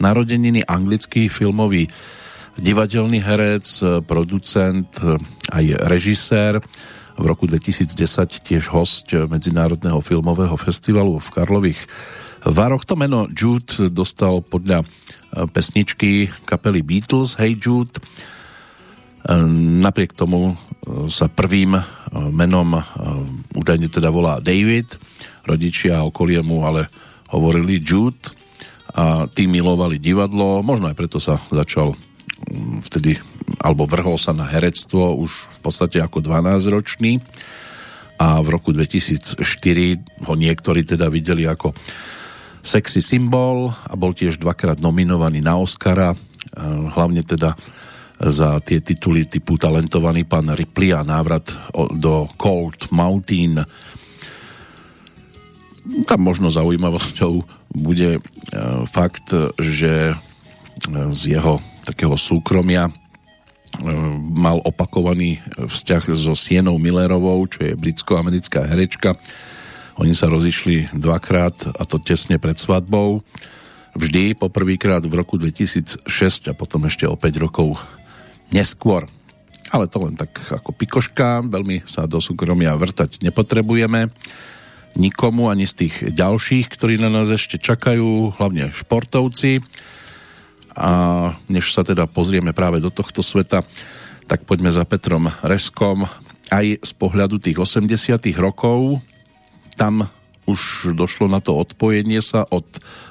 [0.01, 1.91] narodeniny anglický filmový
[2.61, 3.65] divadelný herec,
[4.05, 4.89] producent,
[5.49, 6.61] aj režisér.
[7.13, 7.93] V roku 2010
[8.45, 11.81] tiež host Medzinárodného filmového festivalu v Karlových
[12.45, 12.89] Varoch.
[12.89, 14.85] To meno Jude dostal podľa
[15.53, 18.01] pesničky kapely Beatles Hey Jude.
[19.81, 20.57] Napriek tomu
[21.09, 21.79] sa prvým
[22.33, 22.81] menom
[23.55, 24.99] údajne teda volá David.
[25.47, 26.89] Rodičia a okolie mu ale
[27.33, 28.35] hovorili Jude
[28.93, 33.17] a tí milovali divadlo, možno aj preto sa začal mm, vtedy,
[33.61, 37.25] alebo vrhol sa na herectvo už v podstate ako 12-ročný
[38.21, 39.41] a v roku 2004
[40.29, 41.75] ho niektorí teda videli ako
[42.63, 46.15] sexy symbol a bol tiež dvakrát nominovaný na Oscara,
[46.95, 47.59] hlavne teda
[48.23, 53.67] za tie tituly typu Talentovaný pán Ripley a návrat do Cold Mountain.
[55.83, 57.43] Tam možno zaujímavosťou
[57.75, 58.21] bude e,
[58.87, 60.17] fakt, že e,
[61.11, 62.93] z jeho takého súkromia e,
[64.31, 69.19] mal opakovaný vzťah so Sienou Millerovou, čo je britsko-americká herečka.
[69.99, 73.27] Oni sa rozišli dvakrát a to tesne pred svadbou.
[73.99, 76.07] Vždy poprvýkrát v roku 2006
[76.49, 77.77] a potom ešte o 5 rokov
[78.55, 79.11] neskôr.
[79.75, 84.13] Ale to len tak ako pikoška, veľmi sa do súkromia vrtať nepotrebujeme
[84.97, 89.65] nikomu, ani z tých ďalších, ktorí na nás ešte čakajú, hlavne športovci.
[90.73, 90.91] A
[91.53, 93.61] než sa teda pozrieme práve do tohto sveta,
[94.25, 96.09] tak poďme za Petrom Reskom
[96.49, 97.93] aj z pohľadu tých 80
[98.41, 99.05] rokov.
[99.77, 100.09] Tam
[100.45, 102.67] už došlo na to odpojenie sa od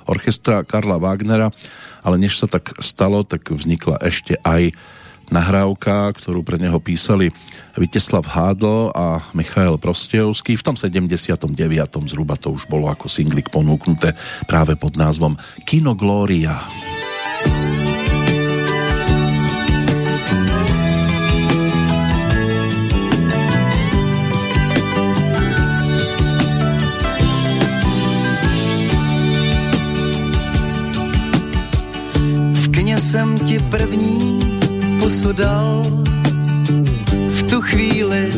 [0.05, 1.53] orchestra Karla Wagnera,
[2.01, 4.75] ale než sa tak stalo, tak vznikla ešte aj
[5.31, 7.31] nahrávka, ktorú pre neho písali
[7.79, 10.59] Viteslav Hádl a Michael Prostejovský.
[10.59, 11.47] V tom 79.
[12.11, 14.13] zhruba to už bolo ako singlik ponúknuté
[14.45, 16.59] práve pod názvom Kino Gloria.
[32.51, 34.40] V kně jsem ti první
[35.01, 35.81] pusu dal.
[37.29, 38.29] V tu chvíli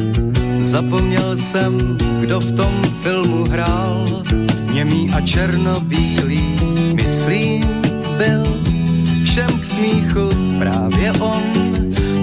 [0.59, 4.05] zapomněl jsem, kdo v tom filmu hrál.
[4.71, 6.43] Němý a černobílý,
[6.95, 7.63] myslím,
[8.17, 8.47] byl
[9.25, 11.43] všem k smíchu právě on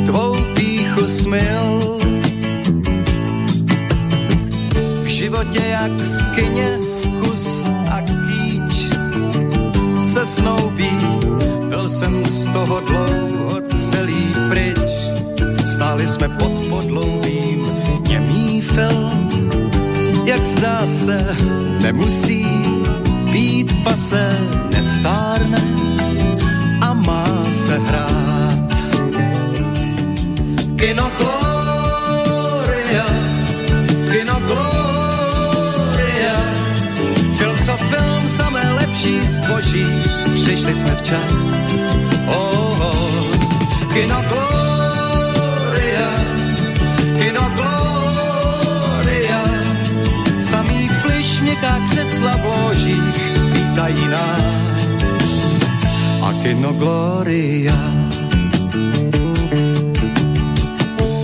[0.07, 2.01] tvou píchu smil.
[5.05, 8.88] V životě jak v kině vkus a kýč
[10.03, 10.97] se snoubí,
[11.68, 13.59] byl jsem z toho dlouho.
[16.01, 17.66] Stáli jsme pod podloubím,
[18.09, 19.30] němý film,
[20.24, 21.36] jak zdá se,
[21.82, 22.46] nemusí
[23.32, 24.38] být pase,
[24.72, 25.62] nestárne
[26.80, 28.70] a má se hrát.
[30.76, 33.07] Kino Gloria,
[34.12, 36.36] Kino Gloria,
[37.34, 39.86] film co film, samé lepší zboží,
[40.34, 41.32] přišli jsme včas.
[42.26, 43.36] Oh, oh.
[43.92, 44.79] Kino Gloria,
[56.41, 57.76] A Kino Gloria,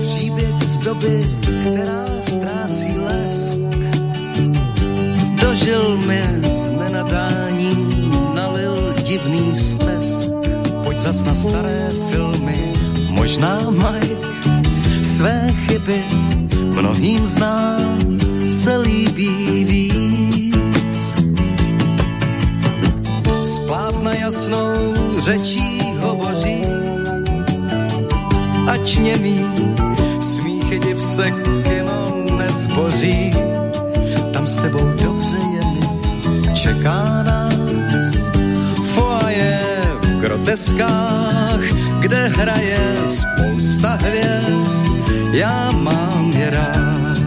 [0.03, 3.59] příběh z doby, která ztrácí lesk,
[5.41, 7.71] dožil mi z nenadání,
[8.35, 10.29] nalil divný stes,
[10.85, 12.73] pojď zas na staré filmy,
[13.11, 14.17] možná mají
[15.03, 16.05] své chyby,
[16.75, 17.83] mnohým z nás
[18.45, 20.16] se líbí víc.
[23.67, 26.61] Splátna jasnou řečí hovoří,
[28.71, 29.45] ať němý
[30.21, 31.31] smíchy div se
[31.63, 33.31] kino nezboří.
[34.33, 38.31] Tam s tebou dobře je mi, čeká nás
[38.95, 39.61] foaje
[40.03, 41.61] v groteskách,
[42.01, 44.87] kde hraje spousta hvězd,
[45.33, 47.19] já mám je rád.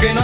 [0.00, 0.22] Kino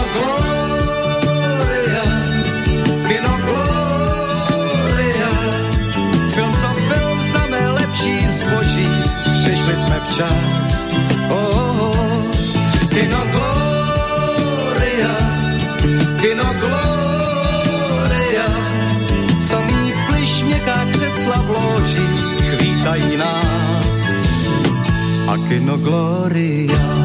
[25.37, 26.96] A Kino Gloria,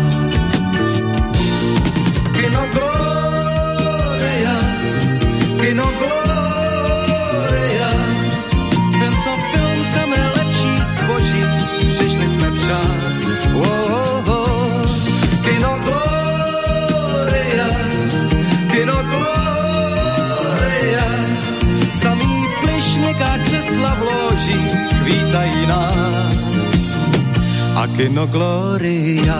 [28.03, 29.39] Kino Gloria.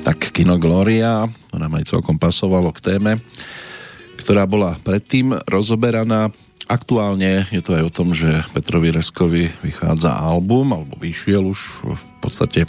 [0.00, 3.20] Tak Kino Gloria, to nám aj celkom pasovalo k téme,
[4.16, 6.32] ktorá bola predtým rozoberaná
[6.72, 12.04] Aktuálne je to aj o tom, že Petrovi Reskovi vychádza album, alebo vyšiel už v
[12.24, 12.64] podstate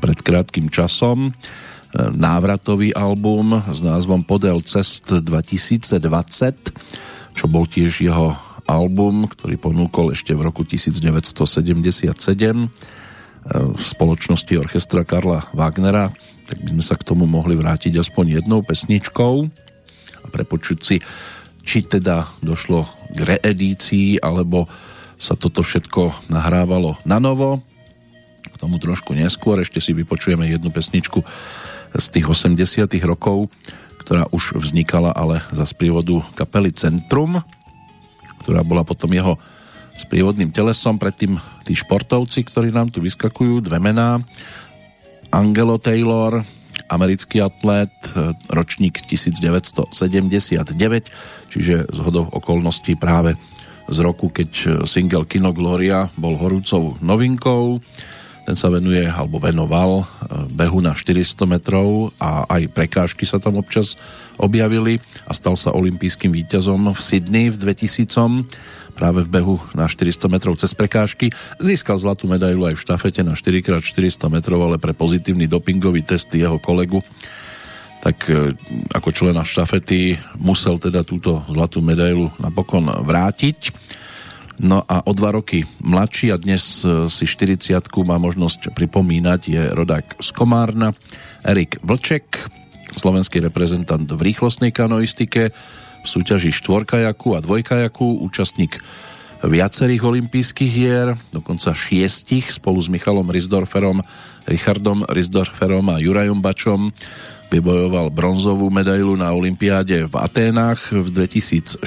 [0.00, 1.32] pred krátkým časom, e,
[2.16, 6.00] návratový album s názvom Podel cest 2020,
[7.36, 12.68] čo bol tiež jeho album, ktorý ponúkol ešte v roku 1977 e,
[13.52, 16.08] v spoločnosti orchestra Karla Wagnera,
[16.48, 19.34] tak by sme sa k tomu mohli vrátiť aspoň jednou pesničkou.
[20.24, 20.96] A prepočuť si
[21.62, 24.66] či teda došlo k reedícii, alebo
[25.18, 27.62] sa toto všetko nahrávalo na novo.
[28.42, 31.22] K tomu trošku neskôr ešte si vypočujeme jednu pesničku
[31.94, 33.46] z tých 80 rokov,
[34.02, 37.38] ktorá už vznikala ale za sprievodu kapely Centrum,
[38.42, 39.38] ktorá bola potom jeho
[39.94, 44.18] sprievodným telesom, predtým tí športovci, ktorí nám tu vyskakujú, dve mená,
[45.30, 46.42] Angelo Taylor,
[46.92, 47.90] americký atlét,
[48.52, 49.88] ročník 1979,
[51.48, 53.40] čiže z hodov okolností práve
[53.88, 57.80] z roku, keď single Kino Gloria bol horúcou novinkou.
[58.42, 60.06] Ten sa venuje, alebo venoval eh,
[60.50, 63.94] behu na 400 metrov a aj prekážky sa tam občas
[64.40, 70.28] objavili a stal sa olympijským víťazom v Sydney v 2000 práve v behu na 400
[70.28, 71.32] metrov cez prekážky.
[71.56, 76.60] Získal zlatú medailu aj v štafete na 4x400 metrov, ale pre pozitívny dopingový test jeho
[76.60, 77.00] kolegu
[78.02, 78.50] tak e,
[78.90, 83.70] ako člena štafety musel teda túto zlatú medailu napokon vrátiť.
[84.60, 89.62] No a o dva roky mladší a dnes e, si 40 má možnosť pripomínať je
[89.72, 90.92] rodák z Komárna,
[91.40, 92.36] Erik Vlček,
[93.00, 95.50] slovenský reprezentant v rýchlostnej kanoistike,
[96.02, 98.82] v súťaži štvorkajaku a dvojkajaku, účastník
[99.42, 104.02] viacerých olympijských hier, dokonca šiestich spolu s Michalom Rizdorferom,
[104.46, 106.94] Richardom Rizdorferom a Jurajom Bačom.
[107.50, 111.84] Vybojoval bronzovú medailu na Olympiáde v Aténach v 2004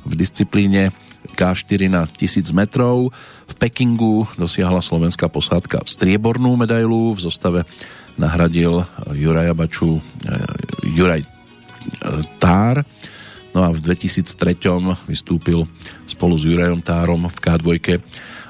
[0.00, 0.94] v disciplíne
[1.36, 3.12] K4 na 1000 metrov.
[3.46, 7.16] V Pekingu dosiahla slovenská posádka striebornú medailu.
[7.16, 7.66] V zostave
[8.20, 8.84] nahradil
[9.16, 11.28] Juraja Baču eh, Juraj eh,
[12.40, 12.84] Tár.
[13.50, 14.30] No a v 2003
[15.10, 15.66] vystúpil
[16.06, 17.66] spolu s Jurajom Tárom v K2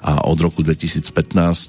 [0.01, 1.12] a od roku 2015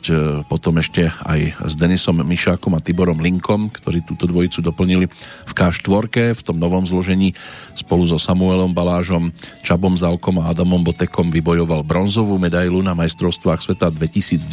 [0.07, 0.11] e,
[0.47, 5.11] potom ešte aj s Denisom Mišákom a Tiborom Linkom, ktorí túto dvojicu doplnili
[5.45, 7.35] v K4 v tom novom zložení
[7.75, 9.35] spolu so Samuelom Balážom,
[9.67, 14.47] Čabom Zalkom a Adamom Botekom vybojoval bronzovú medailu na majstrovstvách sveta 2019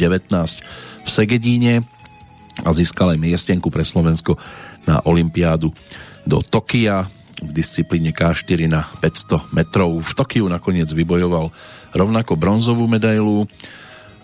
[1.03, 1.73] v Segedíne
[2.59, 4.35] a získal aj miestenku pre Slovensko
[4.83, 5.71] na Olympiádu
[6.27, 7.07] do Tokia
[7.39, 10.03] v disciplíne K4 na 500 metrov.
[10.03, 11.55] V Tokiu nakoniec vybojoval
[11.93, 13.49] rovnako bronzovú medailu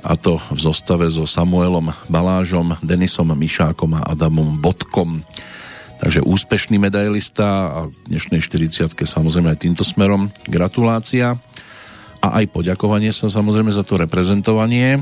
[0.06, 5.26] a to v zostave so Samuelom Balážom, Denisom Mišákom a Adamom Bodkom.
[5.98, 11.40] Takže úspešný medailista a dnešnej 40 samozrejme aj týmto smerom gratulácia
[12.22, 15.02] a aj poďakovanie sa samozrejme za to reprezentovanie.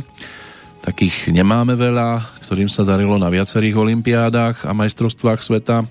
[0.84, 5.88] Takých nemáme veľa, ktorým sa darilo na viacerých olimpiádach a majstrovstvách sveta.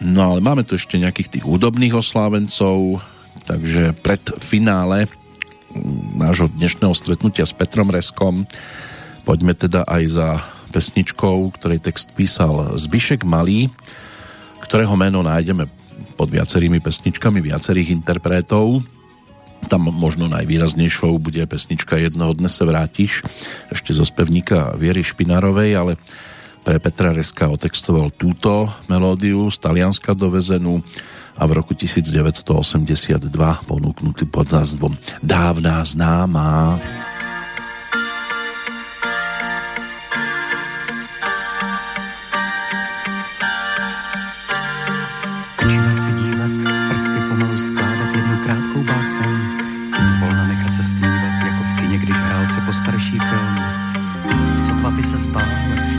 [0.00, 3.02] No ale máme tu ešte nejakých tých údobných oslávencov,
[3.44, 5.10] takže pred finále
[6.18, 8.46] nášho dnešného stretnutia s Petrom Reskom.
[9.22, 10.28] Poďme teda aj za
[10.74, 13.70] pesničkou, ktorej text písal Zbyšek Malý,
[14.62, 15.66] ktorého meno nájdeme
[16.14, 18.82] pod viacerými pesničkami viacerých interpretov.
[19.68, 23.12] Tam možno najvýraznejšou bude pesnička Jednoho dne se vrátiš,
[23.68, 25.92] ešte zo spevníka Viery Špinárovej, ale
[26.60, 30.84] pre Petra Reska otextoval túto melódiu z Talianska dovezenú
[31.40, 34.92] a v roku 1982 ponúknutý pod názvom
[35.24, 36.76] Dávná známá.
[45.64, 46.52] Očima si dívat,
[46.92, 49.34] prsty pomalu skládat jednu krátkou báseň,
[50.06, 53.54] zvolna nechat se stmívat, jako v kině, když hrál se po starší film.
[54.56, 55.52] Sotva by se zbál,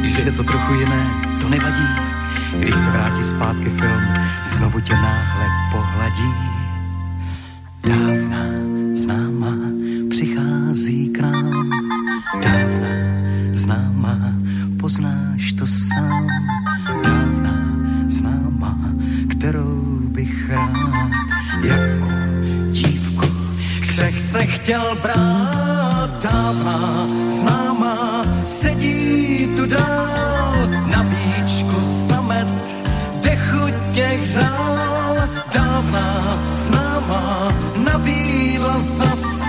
[0.04, 1.02] že je to trochu jiné,
[1.42, 2.21] to nevadí,
[2.60, 4.04] když se vrátí zpátky film,
[4.44, 6.34] znovu tě náhle pohladí.
[7.88, 8.44] Dávna
[8.94, 9.56] známa
[10.10, 11.70] přichází k nám,
[12.44, 12.90] dávna
[13.52, 14.18] známa,
[14.80, 16.28] poznáš to sám.
[17.04, 17.54] Dávna
[18.08, 18.78] známa,
[19.30, 21.30] kterou bych rád
[21.64, 22.10] jako
[22.70, 30.41] dívku k Křehce chtěl brát dávná známá, sedí tu dál
[33.94, 35.16] těch zál.
[35.54, 39.42] Dávná známá nabídla zas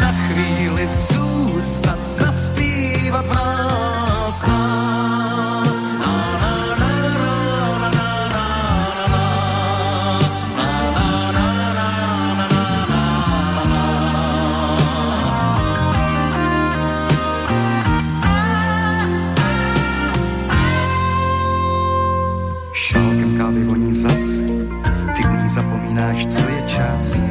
[0.00, 3.71] na chvíli zůstat, zaspívat vás
[26.12, 27.30] zapomínáš, co je čas.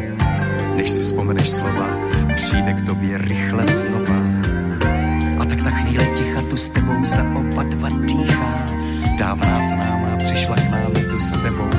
[0.75, 1.87] Než si vzpomeneš slova,
[2.35, 4.21] přijde k tobě rychle znova.
[5.39, 8.65] A tak ta chvíle ticha tu s tebou za oba dva dýchá.
[9.17, 11.69] Dávná známá přišla k nám tu s tebou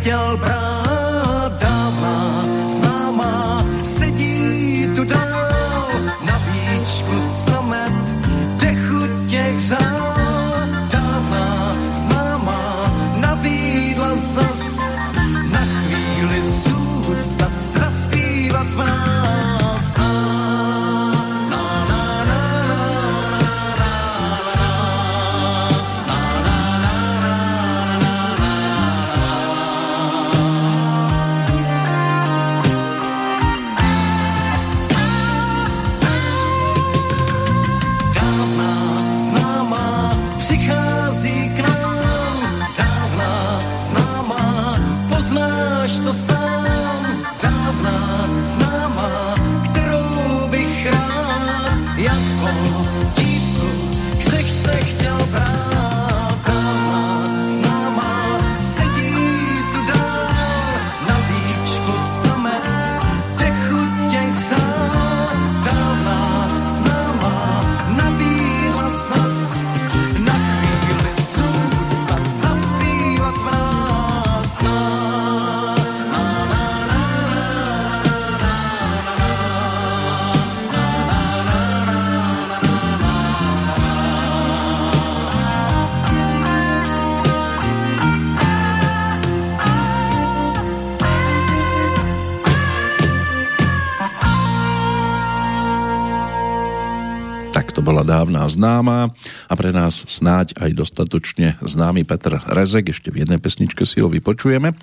[0.00, 0.89] chtěl brát
[98.50, 99.14] známa
[99.46, 104.10] a pre nás snáď aj dostatočne známy Petr Rezek, ešte v jednej pesničke si ho
[104.10, 104.74] vypočujeme.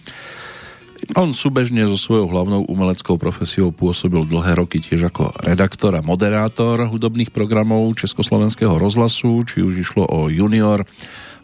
[1.13, 6.89] On súbežne so svojou hlavnou umeleckou profesiou pôsobil dlhé roky tiež ako redaktor a moderátor
[6.89, 10.81] hudobných programov Československého rozhlasu, či už išlo o Junior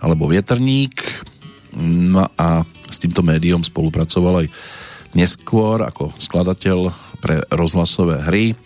[0.01, 1.05] alebo Vietrník.
[1.77, 4.47] No a s týmto médium spolupracoval aj
[5.13, 6.89] neskôr ako skladateľ
[7.21, 8.57] pre rozhlasové hry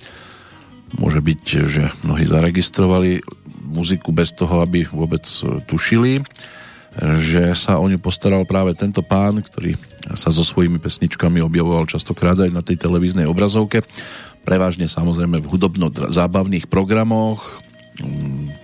[0.96, 3.20] Môže byť, že mnohí zaregistrovali
[3.68, 5.28] muziku bez toho, aby vôbec
[5.68, 6.24] tušili,
[6.98, 9.78] že sa o ňu postaral práve tento pán, ktorý
[10.18, 13.86] sa so svojimi pesničkami objavoval častokrát aj na tej televíznej obrazovke.
[14.42, 17.44] Prevažne samozrejme v hudobno-zábavných programoch.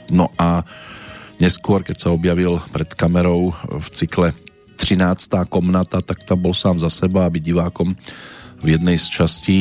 [0.09, 0.65] No a
[1.37, 4.33] neskôr, keď sa objavil pred kamerou v cykle
[4.81, 5.29] 13.
[5.51, 7.93] komnata, tak tam bol sám za seba, aby divákom
[8.63, 9.59] v jednej z častí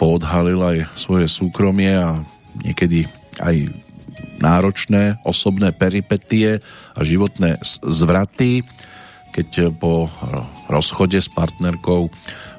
[0.00, 2.22] poodhalil aj svoje súkromie a
[2.64, 3.04] niekedy
[3.42, 3.68] aj
[4.40, 6.60] náročné osobné peripetie
[6.94, 8.66] a životné zvraty,
[9.34, 10.06] keď po
[10.70, 12.06] rozchode s partnerkou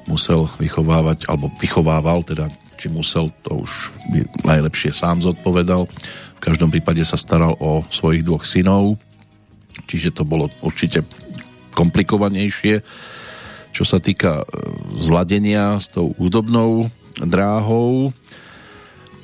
[0.06, 5.88] musel vychovávať, alebo vychovával, teda či musel, to už by najlepšie sám zodpovedal.
[6.36, 9.00] V každom prípade sa staral o svojich dvoch synov,
[9.88, 11.02] čiže to bolo určite
[11.72, 12.84] komplikovanejšie.
[13.72, 14.44] Čo sa týka e,
[15.00, 16.88] zladenia s tou údobnou
[17.20, 18.12] dráhou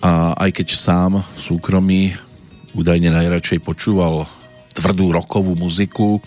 [0.00, 2.02] a aj keď sám v súkromí
[2.72, 4.24] údajne najradšej počúval
[4.72, 6.20] tvrdú rokovú muziku,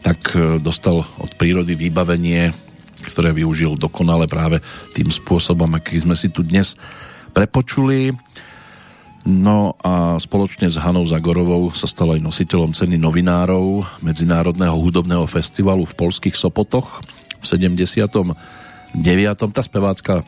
[0.00, 2.54] tak e, dostal od prírody vybavenie,
[3.10, 4.62] ktoré využil dokonale práve
[4.94, 6.78] tým spôsobom, aký sme si tu dnes
[7.34, 8.14] prepočuli.
[9.28, 15.84] No a spoločne s Hanou Zagorovou sa stal aj nositeľom ceny novinárov Medzinárodného hudobného festivalu
[15.84, 17.04] v polských Sopotoch
[17.36, 18.96] v 79.
[19.52, 20.24] Tá spevácka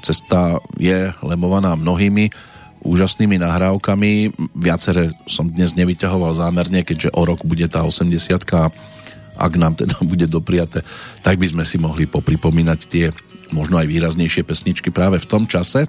[0.00, 2.32] cesta je lemovaná mnohými
[2.86, 4.32] úžasnými nahrávkami.
[4.54, 8.38] Viacere som dnes nevyťahoval zámerne, keďže o rok bude tá 80
[9.36, 10.80] ak nám teda bude dopriate,
[11.20, 13.12] tak by sme si mohli popripomínať tie
[13.52, 15.86] možno aj výraznejšie pesničky práve v tom čase.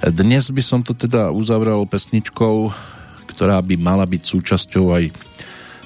[0.00, 2.70] Dnes by som to teda uzavrel pesničkou,
[3.32, 5.04] ktorá by mala byť súčasťou aj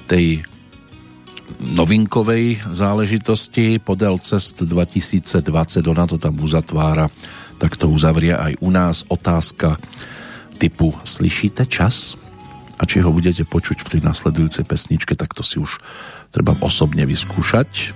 [0.07, 0.43] tej
[1.59, 5.43] novinkovej záležitosti podel cest 2020,
[5.91, 7.11] ona to tam uzatvára,
[7.61, 9.77] tak to uzavrie aj u nás otázka
[10.57, 12.17] typu Slyšíte čas?
[12.81, 15.77] A či ho budete počuť v tej nasledujúcej pesničke, tak to si už
[16.33, 17.93] treba osobne vyskúšať.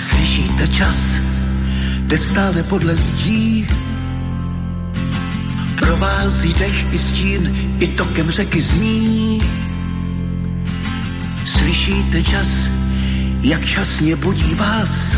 [0.00, 1.20] Slyšíte čas?
[2.14, 3.66] jde stále podle zdí.
[5.78, 7.42] Provází dech i stín,
[7.80, 9.42] i tokem řeky zní.
[11.44, 12.68] Slyšíte čas,
[13.42, 15.16] jak časně budí vás?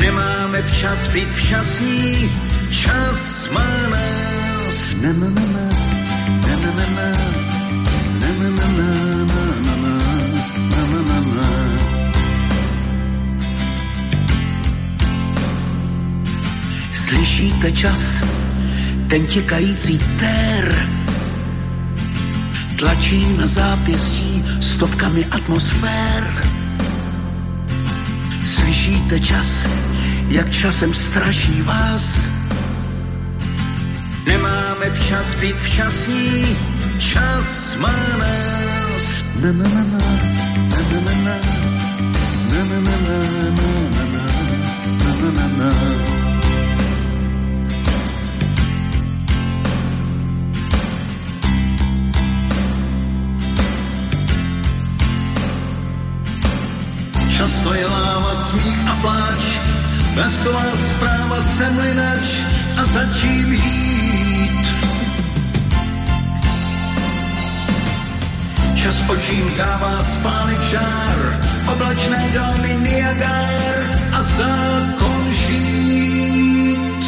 [0.00, 2.30] Nemáme včas být včasní,
[2.70, 4.94] čas má nás.
[5.02, 5.68] Na, na, na, na.
[16.92, 18.22] Slyšíte čas,
[19.08, 20.97] ten těkající tér
[22.78, 26.22] tlačí na zápěstí stovkami atmosfér.
[28.44, 29.66] Slyšíte čas,
[30.28, 32.28] jak časem straší vás.
[34.26, 36.56] Nemáme včas být včasní,
[36.98, 39.24] čas má nás.
[39.42, 40.40] Na, na, na, na, na,
[40.90, 41.36] na, na, na,
[42.48, 43.78] na, na, na, na, na,
[44.98, 46.07] na, na, na, na.
[57.68, 59.42] Často je láva, smích a pláč,
[60.16, 62.26] vestová zpráva semlinač
[62.80, 64.64] a začím jít.
[68.72, 71.18] Čas očím dává spánek žár,
[71.68, 73.76] oblačné domy Niagár
[74.16, 77.04] a zákon žít.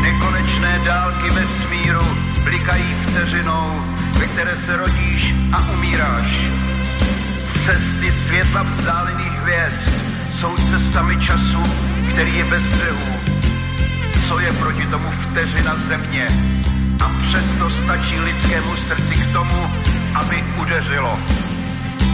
[0.00, 2.08] Nekonečné dálky vesmíru
[2.40, 3.68] blikají vteřinou,
[4.16, 6.32] ve které se rodíš a umíráš
[7.68, 10.00] Cesty světla vzdálených hvězd
[10.40, 11.62] jsou cestami času,
[12.12, 13.14] který je bez břehu.
[14.28, 16.26] Co je proti tomu vteřina země?
[17.04, 19.66] A přesto stačí lidskému srdci k tomu,
[20.14, 21.18] aby udeřilo.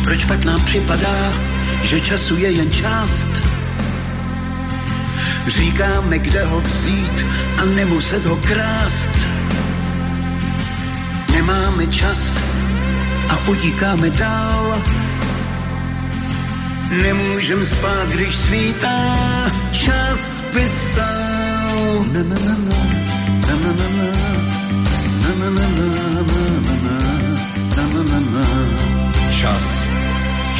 [0.05, 1.33] Proč pak nám připadá,
[1.83, 3.43] že času je jen část?
[5.47, 7.27] Říkáme, kde ho vzít
[7.63, 9.11] a nemuset ho krást.
[11.33, 12.41] Nemáme čas
[13.29, 14.83] a utíkáme dál
[16.91, 19.17] Nemůžem spát, když svítá,
[19.71, 22.05] čas by stál.
[22.13, 22.75] Na, na, na, na.
[29.45, 29.85] Čas.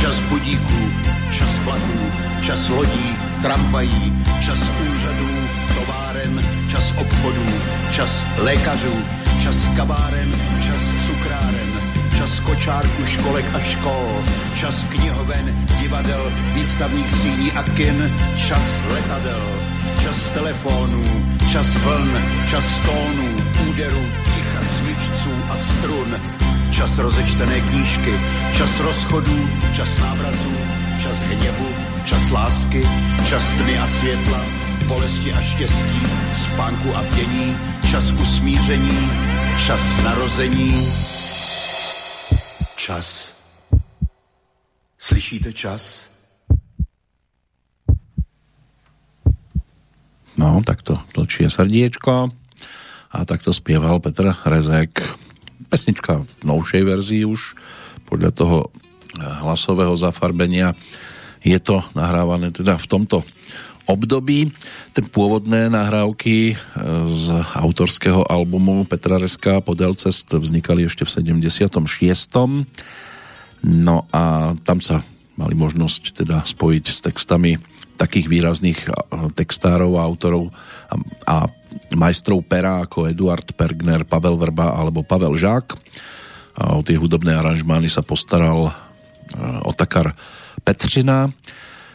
[0.01, 0.81] Čas budíků,
[1.33, 1.99] čas vlaků,
[2.43, 5.31] čas lodí, tramvají, čas úřadů,
[5.75, 7.47] továren, čas obchodů,
[7.91, 8.95] čas lékařů,
[9.43, 10.33] čas kaváren,
[12.35, 14.11] čas kočárku, školek a škol,
[14.59, 19.47] čas knihoven, divadel, výstavních síní a kin, čas letadel,
[20.03, 21.05] čas telefonů,
[21.47, 22.11] čas vln,
[22.51, 23.29] čas tónů,
[23.71, 24.03] úderů,
[24.35, 26.11] ticha smyčců a strun,
[26.71, 28.15] čas rozečtené knížky,
[28.59, 30.55] čas rozchodů, čas návratů,
[31.03, 31.69] čas hněvu,
[32.05, 32.83] čas lásky,
[33.29, 34.41] čas tmy a světla,
[34.87, 36.03] bolesti a štěstí,
[36.35, 37.57] spánku a pění,
[37.91, 39.11] čas usmíření,
[39.67, 40.75] čas narození,
[42.85, 43.33] čas.
[45.01, 46.13] Slyšíte čas?
[50.37, 52.29] No, takto tlčie srdiečko
[53.09, 55.01] a takto spieval Petr Rezek.
[55.73, 57.57] Pesnička v novšej verzii už
[58.05, 60.77] podľa toho eh, hlasového zafarbenia
[61.41, 63.25] je to nahrávané teda v tomto
[63.87, 64.53] období.
[64.97, 66.59] Ten pôvodné nahrávky eh,
[67.11, 67.27] z
[67.57, 71.85] autorského albumu Petra Reska Podel cest vznikali ešte v 76.
[73.65, 75.01] No a tam sa
[75.35, 77.59] mali možnosť teda spojiť s textami
[77.95, 78.81] takých výrazných
[79.39, 80.51] textárov a autorov
[80.91, 80.95] a,
[81.31, 81.37] a
[81.95, 85.67] majstrov pera ako Eduard Pergner, Pavel Verba alebo Pavel Žák.
[86.55, 88.71] A o tie hudobné aranžmány sa postaral
[89.67, 90.15] Otakar
[90.63, 91.31] Petřina.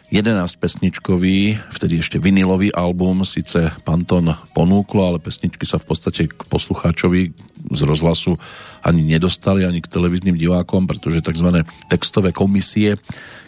[0.10, 6.41] 11 pesničkový, vtedy ešte vinilový album, síce Panton ponúklo, ale pesničky sa v podstate k
[6.49, 7.30] poslucháčovi
[7.70, 8.34] z rozhlasu
[8.82, 11.62] ani nedostali, ani k televíznym divákom, pretože tzv.
[11.93, 12.97] textové komisie,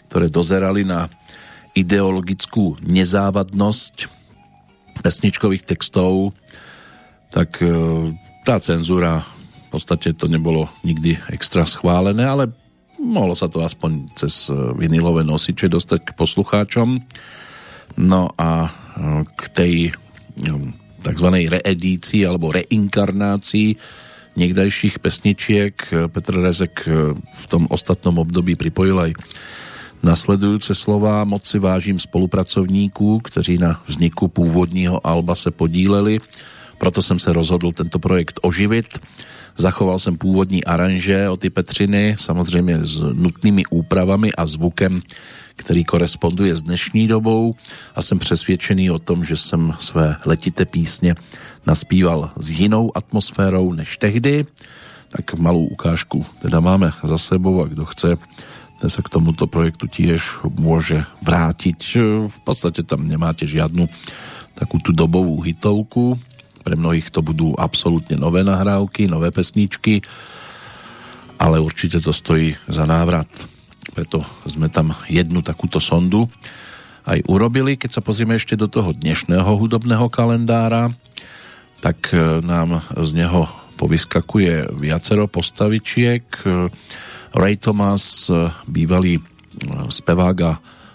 [0.06, 1.10] ktoré dozerali na
[1.74, 4.06] ideologickú nezávadnosť
[5.02, 6.30] pesničkových textov,
[7.34, 7.66] tak e,
[8.46, 9.26] tá cenzúra
[9.66, 12.54] v podstate to nebolo nikdy extra schválené, ale
[13.02, 17.02] mohlo sa to aspoň cez e, vinilové nosiče dostať k poslucháčom.
[17.98, 18.70] No a e,
[19.26, 19.74] k tej
[21.02, 21.28] tzv.
[21.50, 23.74] reedícii alebo reinkarnácii
[24.32, 25.74] niekdajších pesničiek
[26.08, 26.88] Petr Rezek
[27.20, 29.12] v tom ostatnom období pripojil aj
[30.02, 31.24] nasledujúce slova.
[31.24, 36.20] Moc si vážím spolupracovníků, kteří na vzniku původního Alba se podíleli.
[36.82, 38.98] Proto jsem se rozhodl tento projekt oživit.
[39.56, 45.02] Zachoval jsem původní aranže o ty Petřiny, samozřejmě s nutnými úpravami a zvukem,
[45.56, 47.54] který koresponduje s dnešní dobou
[47.94, 51.14] a jsem přesvědčený o tom, že jsem své letité písně
[51.66, 54.46] naspíval s jinou atmosférou než tehdy.
[55.10, 58.18] Tak malou ukážku teda máme za sebou a kdo chce,
[58.82, 61.80] ten sa k tomuto projektu tiež môže vrátiť.
[62.26, 63.86] V podstate tam nemáte žiadnu
[64.58, 66.18] takú tú dobovú hitovku.
[66.62, 70.00] Pre mnohých to budú absolútne nové nahrávky, nové pesničky,
[71.42, 73.28] ale určite to stojí za návrat.
[73.92, 76.30] Preto sme tam jednu takúto sondu
[77.02, 77.74] aj urobili.
[77.74, 80.94] Keď sa pozrieme ešte do toho dnešného hudobného kalendára,
[81.82, 86.22] tak e, nám z neho povyskakuje viacero postavičiek.
[87.34, 89.22] Ray Thomas, e, bývalý e,
[89.90, 90.52] spevák a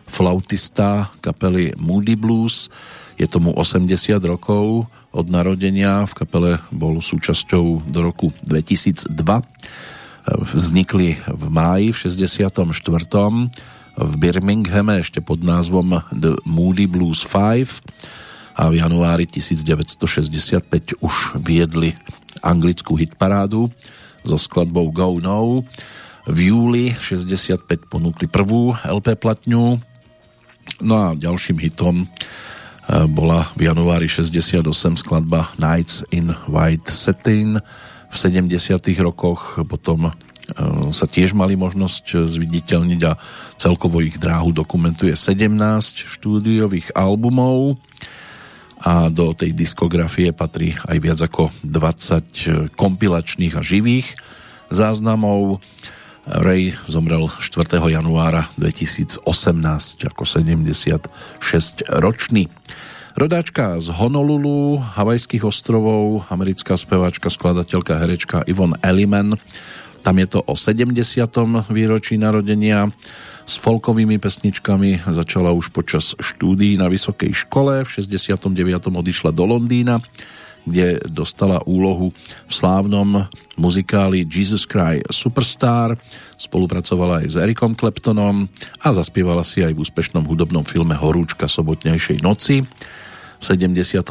[0.08, 2.72] flautista kapely Moody Blues.
[3.20, 4.88] Je tomu 80 rokov
[5.18, 6.06] od narodenia.
[6.06, 9.10] V kapele bol súčasťou do roku 2002.
[9.10, 9.44] E,
[10.54, 12.62] vznikli v máji v 64.
[13.98, 17.82] v Birminghame ešte pod názvom The Moody Blues 5
[18.54, 21.98] a v januári 1965 už viedli
[22.46, 23.74] anglickú hitparádu
[24.22, 25.66] so skladbou Go No
[26.28, 29.80] v júli 65 ponúkli prvú LP platňu,
[30.84, 32.04] no a ďalším hitom
[32.88, 34.64] bola v januári 68
[34.96, 37.60] skladba Nights in White Satin.
[38.08, 38.56] V 70
[39.04, 40.12] rokoch potom e,
[40.96, 43.20] sa tiež mali možnosť zviditeľniť a
[43.60, 45.52] celkovo ich dráhu dokumentuje 17
[46.08, 47.76] štúdiových albumov
[48.80, 54.16] a do tej diskografie patrí aj viac ako 20 kompilačných a živých
[54.70, 55.60] záznamov.
[56.28, 57.80] Ray zomrel 4.
[57.80, 59.24] januára 2018
[60.12, 61.08] ako 76
[61.88, 62.52] ročný.
[63.16, 69.40] Rodáčka z Honolulu, Havajských ostrovov, americká speváčka, skladateľka, herečka Yvonne Elliman.
[70.04, 70.92] Tam je to o 70.
[71.72, 72.92] výročí narodenia.
[73.48, 77.88] S folkovými pesničkami začala už počas štúdií na vysokej škole.
[77.88, 78.52] V 69.
[78.92, 80.04] odišla do Londýna
[80.68, 82.12] kde dostala úlohu
[82.46, 83.24] v slávnom
[83.56, 85.96] muzikáli Jesus Christ Superstar,
[86.36, 88.52] spolupracovala aj s Erikom Claptonom
[88.84, 92.68] a zaspievala si aj v úspešnom hudobnom filme Horúčka sobotnejšej noci.
[93.38, 94.04] V 72.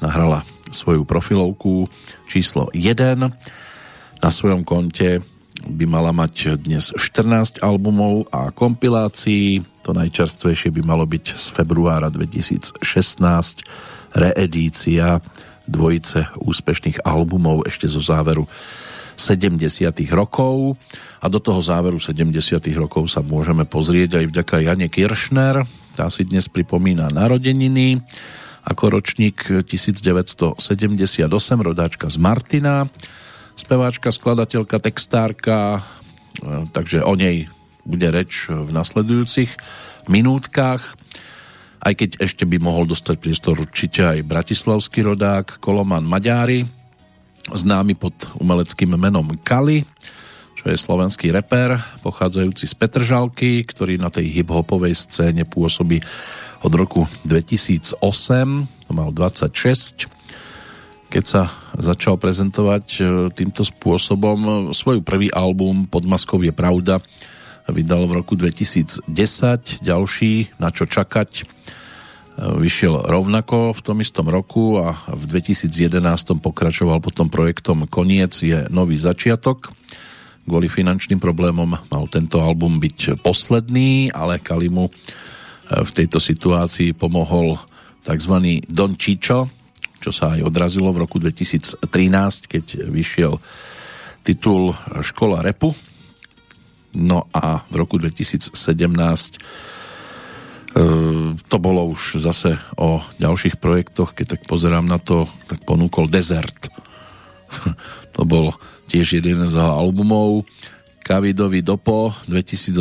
[0.00, 1.86] nahrala svoju profilovku
[2.24, 3.20] číslo 1.
[4.22, 5.20] Na svojom konte
[5.62, 9.62] by mala mať dnes 14 albumov a kompilácií.
[9.86, 12.82] To najčerstvejšie by malo byť z februára 2016
[14.14, 15.22] reedícia
[15.66, 18.46] dvojice úspešných albumov ešte zo záveru
[19.16, 19.60] 70.
[20.10, 20.74] rokov
[21.22, 22.32] a do toho záveru 70.
[22.74, 25.62] rokov sa môžeme pozrieť aj vďaka Jane Kiršner,
[25.94, 28.00] tá si dnes pripomína narodeniny
[28.62, 30.58] ako ročník 1978,
[31.58, 32.86] rodáčka z Martina,
[33.58, 35.82] speváčka, skladateľka, textárka,
[36.38, 37.50] e, takže o nej
[37.82, 39.50] bude reč v nasledujúcich
[40.06, 40.94] minútkach
[41.82, 46.62] aj keď ešte by mohol dostať priestor určite aj bratislavský rodák Koloman Maďári,
[47.50, 49.82] známy pod umeleckým menom Kali,
[50.54, 51.74] čo je slovenský reper,
[52.06, 55.98] pochádzajúci z Petržalky, ktorý na tej hip-hopovej scéne pôsobí
[56.62, 57.98] od roku 2008,
[58.94, 60.06] mal 26.
[61.10, 63.02] Keď sa začal prezentovať e,
[63.34, 67.04] týmto spôsobom, svoj prvý album Pod maskou je pravda
[67.70, 69.06] vydal v roku 2010,
[69.82, 71.46] ďalší Na čo čakať
[72.38, 78.96] vyšiel rovnako v tom istom roku a v 2011 pokračoval potom projektom Koniec je nový
[78.96, 79.68] začiatok.
[80.42, 84.92] Kvôli finančným problémom mal tento album byť posledný, ale Kalimu e,
[85.86, 87.62] v tejto situácii pomohol
[88.02, 88.34] tzv.
[88.66, 89.46] Don Čičo,
[90.02, 91.86] čo sa aj odrazilo v roku 2013,
[92.50, 93.38] keď vyšiel
[94.26, 95.70] titul Škola repu.
[96.92, 98.56] No a v roku 2017
[100.72, 106.08] Ehm, to bolo už zase o ďalších projektoch, keď tak pozerám na to, tak ponúkol
[106.08, 106.72] Desert.
[108.16, 108.56] to bol
[108.88, 110.48] tiež jeden z albumov,
[111.02, 112.78] Kavidovi Dopo 2018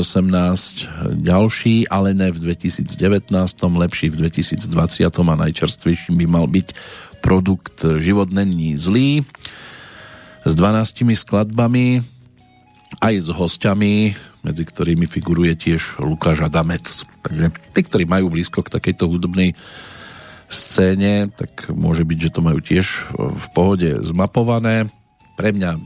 [1.19, 2.95] ďalší, ale ne v 2019,
[3.59, 4.71] lepší v 2020
[5.09, 6.67] a najčerstvejším by mal byť
[7.19, 9.25] produkt Život není zlý.
[10.45, 12.05] S 12 skladbami
[13.01, 14.13] aj s hostiami,
[14.45, 16.85] medzi ktorými figuruje tiež Lukáš Adamec.
[17.25, 19.57] Takže tí, ktorí majú blízko k takejto hudobnej
[20.51, 22.85] scéne, tak môže byť, že to majú tiež
[23.17, 24.93] v pohode zmapované.
[25.33, 25.81] Pre mňa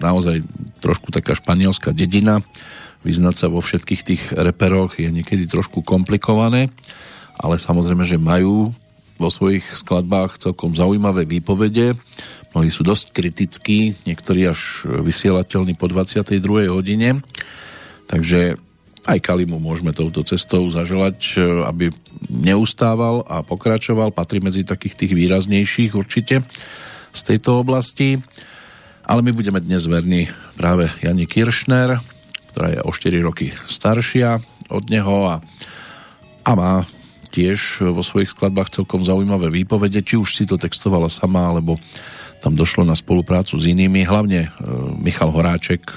[0.00, 0.40] naozaj
[0.80, 2.40] trošku taká španielská dedina.
[3.04, 6.72] Vyznať sa vo všetkých tých reperoch je niekedy trošku komplikované,
[7.38, 8.72] ale samozrejme, že majú
[9.18, 11.98] vo svojich skladbách celkom zaujímavé výpovede.
[12.58, 16.66] Mnohí sú dosť kritickí, niektorí až vysielateľní po 22.
[16.66, 17.22] hodine.
[18.10, 18.58] Takže
[19.06, 21.38] aj Kalimu môžeme touto cestou zaželať,
[21.70, 21.94] aby
[22.26, 24.10] neustával a pokračoval.
[24.10, 26.42] Patrí medzi takých tých výraznejších určite
[27.14, 28.18] z tejto oblasti.
[29.06, 30.26] Ale my budeme dnes verní
[30.58, 32.02] práve Jani Kiršner,
[32.50, 35.38] ktorá je o 4 roky staršia od neho a,
[36.42, 36.82] a má
[37.30, 41.78] tiež vo svojich skladbách celkom zaujímavé výpovede, či už si to textovala sama, alebo
[42.38, 44.50] tam došlo na spoluprácu s inými, hlavne e,
[45.02, 45.90] Michal Horáček,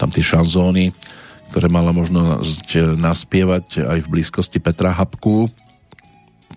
[0.00, 0.90] tam tie šanzóny,
[1.54, 5.46] ktoré mala možnosť naspievať aj v blízkosti Petra Habku,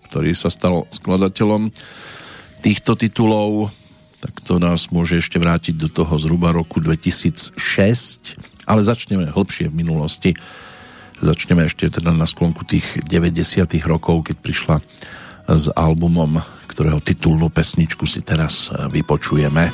[0.10, 1.70] ktorý sa stal skladateľom
[2.66, 3.70] týchto titulov
[4.18, 7.54] tak to nás môže ešte vrátiť do toho zhruba roku 2006,
[8.66, 10.32] ale začneme hlbšie v minulosti.
[11.22, 14.76] Začneme ešte teda na sklonku tých 90 rokov, keď prišla
[15.48, 16.42] s albumom,
[16.78, 19.74] ktorého titulnú pesničku si teraz vypočujeme.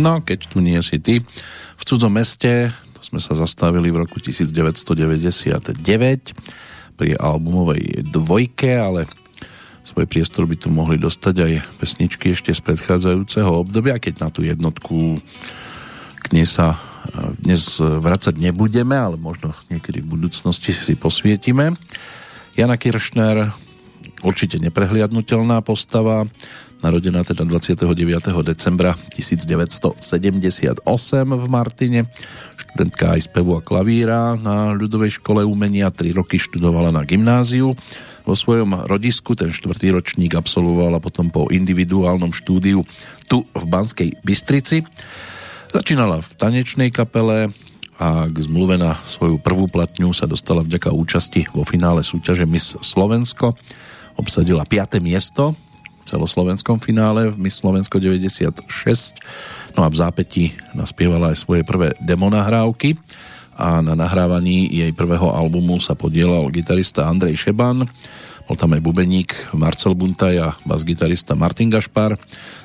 [0.00, 1.20] No, keď tu nie si ty.
[1.76, 5.76] V cudzom meste, to sme sa zastavili v roku 1999,
[6.96, 9.04] pri albumovej dvojke, ale
[9.84, 14.40] svoj priestor by tu mohli dostať aj pesničky ešte z predchádzajúceho obdobia, keď na tú
[14.40, 15.20] jednotku
[16.20, 16.80] k nej sa
[17.40, 21.76] dnes vracať nebudeme, ale možno niekedy v budúcnosti si posvietime.
[22.56, 23.48] Jana Kiršner,
[24.20, 26.28] určite neprehliadnutelná postava,
[26.80, 27.84] narodená teda 29.
[28.44, 30.80] decembra 1978
[31.24, 32.08] v Martine,
[32.56, 37.76] študentka aj spevu a klavíra na ľudovej škole umenia, 3 roky študovala na gymnáziu.
[38.24, 42.84] Vo svojom rodisku ten štvrtý ročník absolvovala potom po individuálnom štúdiu
[43.28, 44.84] tu v Banskej Bystrici.
[45.70, 47.54] Začínala v tanečnej kapele
[48.00, 52.72] a k zmluve na svoju prvú platňu sa dostala vďaka účasti vo finále súťaže Miss
[52.80, 53.52] Slovensko.
[54.16, 55.00] Obsadila 5.
[55.04, 55.52] miesto
[56.04, 58.64] celoslovenskom finále v Miss Slovensko 96.
[59.74, 62.98] No a v zápäti naspievala aj svoje prvé demonahrávky
[63.60, 67.84] a na nahrávaní jej prvého albumu sa podielal gitarista Andrej Šeban,
[68.50, 72.18] bol tam aj bubeník Marcel Buntaj a bas-gitarista Martin Gašpar.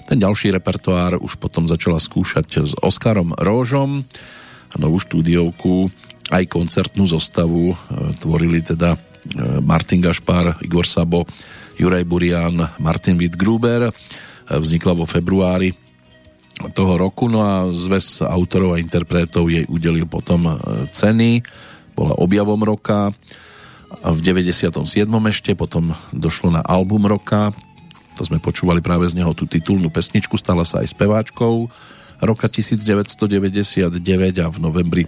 [0.10, 4.02] Ten ďalší repertoár už potom začala skúšať s Oskarom Róžom
[4.74, 5.94] a novú štúdiovku
[6.34, 7.76] aj koncertnú zostavu e,
[8.18, 9.00] tvorili teda e,
[9.62, 11.30] Martin Gašpar, Igor Sabo,
[11.76, 13.92] Juraj Burian, Martin Wittgruber.
[14.46, 15.74] Vznikla vo februári
[16.72, 20.54] toho roku, no a zväz autorov a interpretov jej udelil potom e,
[20.96, 21.44] ceny.
[21.92, 23.12] Bola objavom roka
[24.04, 24.72] v 97.
[25.12, 27.52] ešte, potom došlo na album roka,
[28.16, 31.68] to sme počúvali práve z neho tú titulnú pesničku, stala sa aj speváčkou
[32.24, 34.00] roka 1999
[34.40, 35.04] a v novembri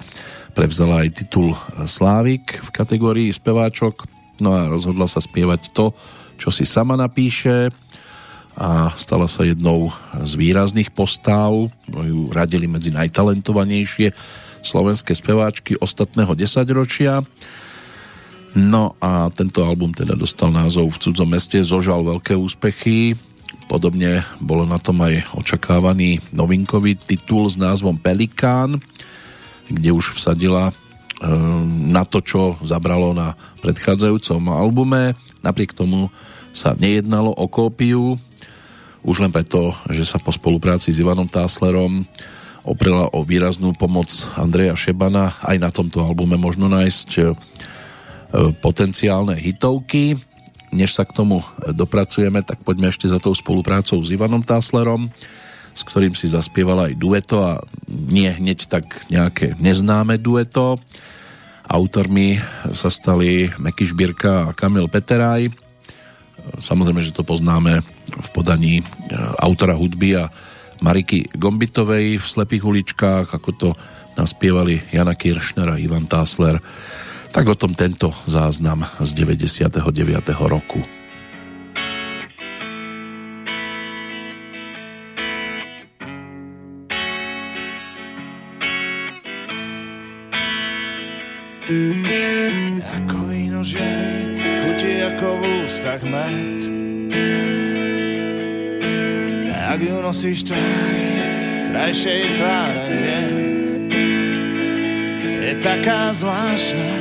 [0.52, 1.56] prevzala aj titul
[1.88, 4.04] Slávik v kategórii speváčok,
[4.44, 5.96] no a rozhodla sa spievať to,
[6.38, 7.74] čo si sama napíše
[8.58, 9.94] a stala sa jednou
[10.26, 14.14] z výrazných postáv, no ju radili medzi najtalentovanejšie
[14.66, 17.22] slovenské speváčky ostatného desaťročia.
[18.58, 23.14] No a tento album teda dostal názov V cudzom meste, zožal veľké úspechy.
[23.70, 28.82] Podobne bolo na tom aj očakávaný novinkový titul s názvom Pelikán,
[29.70, 30.74] kde už vsadila
[31.88, 33.34] na to, čo zabralo na
[33.66, 35.18] predchádzajúcom albume.
[35.42, 36.14] Napriek tomu
[36.54, 38.18] sa nejednalo o kópiu,
[39.06, 42.04] už len preto, že sa po spolupráci s Ivanom Táslerom
[42.68, 45.40] oprela o výraznú pomoc Andreja Šebana.
[45.40, 47.24] Aj na tomto albume možno nájsť e,
[48.60, 50.20] potenciálne hitovky.
[50.76, 51.40] Než sa k tomu
[51.72, 55.08] dopracujeme, tak poďme ešte za tou spoluprácou s Ivanom Táslerom,
[55.78, 60.82] s ktorým si zaspievala aj dueto a nie hneď tak nejaké neznáme dueto.
[61.70, 62.42] Autormi
[62.74, 65.68] sa stali Meky Šbírka a Kamil Peteraj
[66.58, 68.84] Samozrejme, že to poznáme v podaní e,
[69.42, 70.32] autora hudby a
[70.80, 73.70] Mariky Gombitovej v Slepých uličkách, ako to
[74.16, 76.62] naspievali Jana Kiršner a Ivan Tásler.
[77.34, 79.68] Tak o tom tento záznam z 99.
[80.48, 80.97] roku.
[91.68, 96.56] Ako víno žiari chutí ako v ústach med.
[99.52, 101.12] Ak ju nosíš tvári,
[101.68, 103.24] krajšej tváre nie.
[105.44, 106.94] Je taká zvláštna,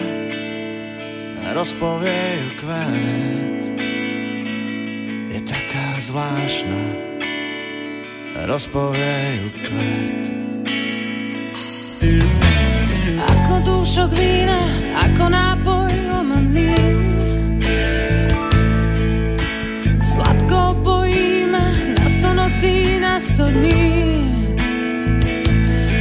[1.54, 3.64] rozpovie ju kvet.
[5.30, 6.82] Je taká zvláštna,
[8.50, 10.55] rozpovie ju kvet.
[13.46, 14.58] Ako dúšok vína,
[15.06, 16.96] ako nápoj omaný
[22.56, 24.32] nocí na sto dní.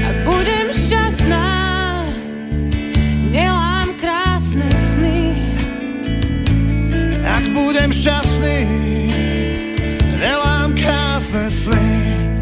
[0.05, 1.47] Ak budem šťastná,
[3.34, 5.19] nelám krásne sny.
[7.26, 8.57] Ak budem šťastný,
[10.22, 12.35] nelám krásne sny.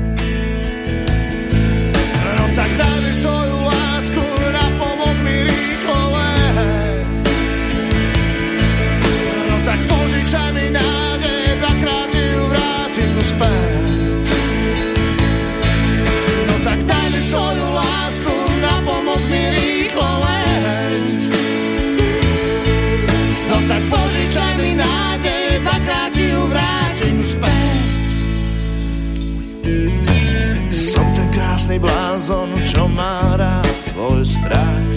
[33.04, 34.92] Má rád tvoj strach.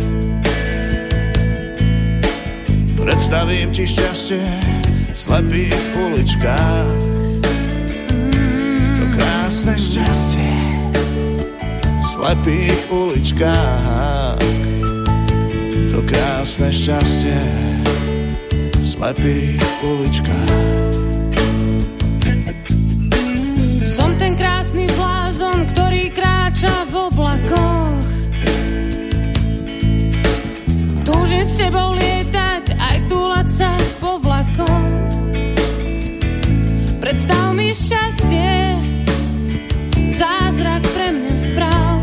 [2.94, 4.46] Predstavím ti šťastie
[5.10, 7.02] v slepých uličkách.
[8.98, 10.54] To krásne šťastie
[11.82, 14.38] v slepých uličkách.
[15.90, 17.42] To krásne šťastie
[18.70, 21.05] v slepých uličkách.
[26.06, 28.06] Ktorý kráča v oblakoch.
[31.02, 34.86] Túžim s tebou lietať, aj túlať sa po vlakoch.
[37.02, 38.54] Predstav mi šťastie,
[40.14, 41.98] zázrak pre mňa správ.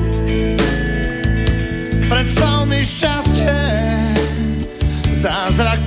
[2.11, 3.55] Predstav mi šťastie,
[5.15, 5.79] zázrak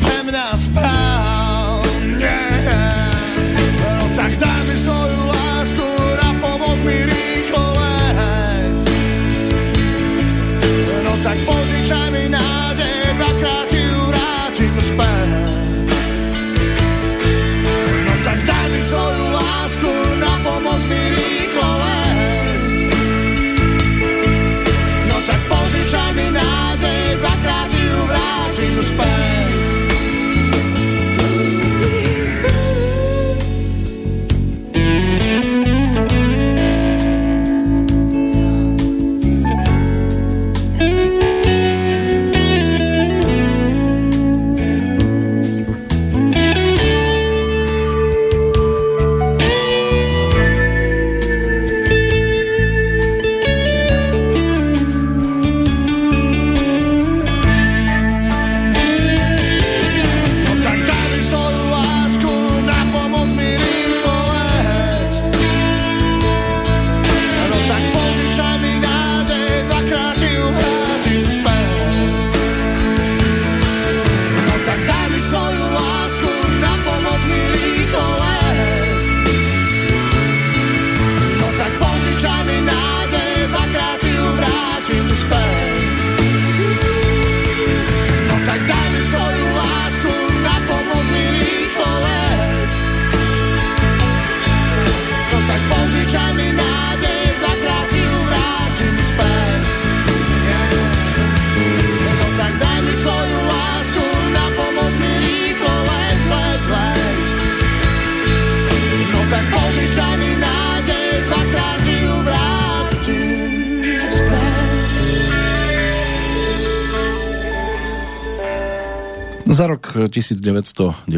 [119.96, 121.08] rok 1998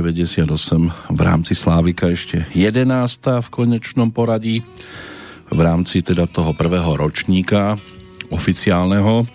[1.10, 2.86] v rámci Slávika ešte 11.
[3.42, 4.62] v konečnom poradí
[5.50, 7.74] v rámci teda toho prvého ročníka
[8.30, 9.26] oficiálneho.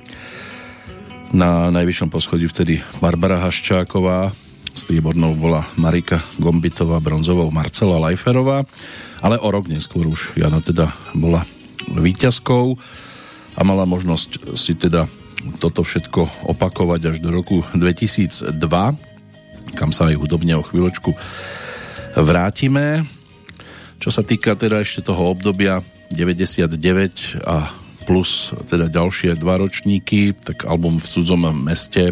[1.35, 4.31] Na najvyššom poschodí vtedy Barbara Haščáková,
[4.71, 8.63] striebornou bola Marika Gombitová, bronzovou Marcela Lajferová,
[9.19, 11.43] ale o rok neskôr už Jana teda bola
[11.91, 12.79] víťazkou
[13.57, 15.03] a mala možnosť si teda
[15.59, 19.12] toto všetko opakovať až do roku 2002,
[19.75, 21.15] kam sa aj hudobne o chvíľočku
[22.19, 23.07] vrátime.
[23.97, 25.79] Čo sa týka teda ešte toho obdobia
[26.11, 27.71] 99 a
[28.03, 32.11] plus teda ďalšie dva ročníky, tak album v cudzom meste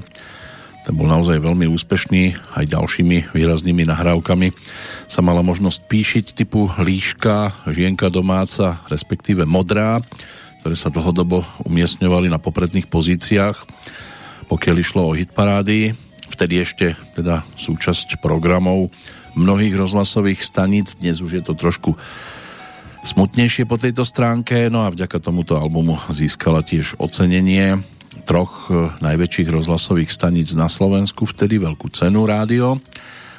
[0.81, 4.49] ten bol naozaj veľmi úspešný, aj ďalšími výraznými nahrávkami
[5.05, 10.01] sa mala možnosť píšiť typu Líška, Žienka domáca, respektíve Modrá,
[10.61, 13.57] ktoré sa dlhodobo umiestňovali na popredných pozíciách,
[14.49, 15.93] pokiaľ išlo o hitparády.
[16.31, 18.87] Vtedy ešte teda súčasť programov
[19.35, 20.95] mnohých rozhlasových staníc.
[20.95, 21.99] Dnes už je to trošku
[23.03, 27.83] smutnejšie po tejto stránke, no a vďaka tomuto albumu získala tiež ocenenie
[28.23, 28.71] troch
[29.01, 32.79] najväčších rozhlasových staníc na Slovensku, vtedy veľkú cenu rádio,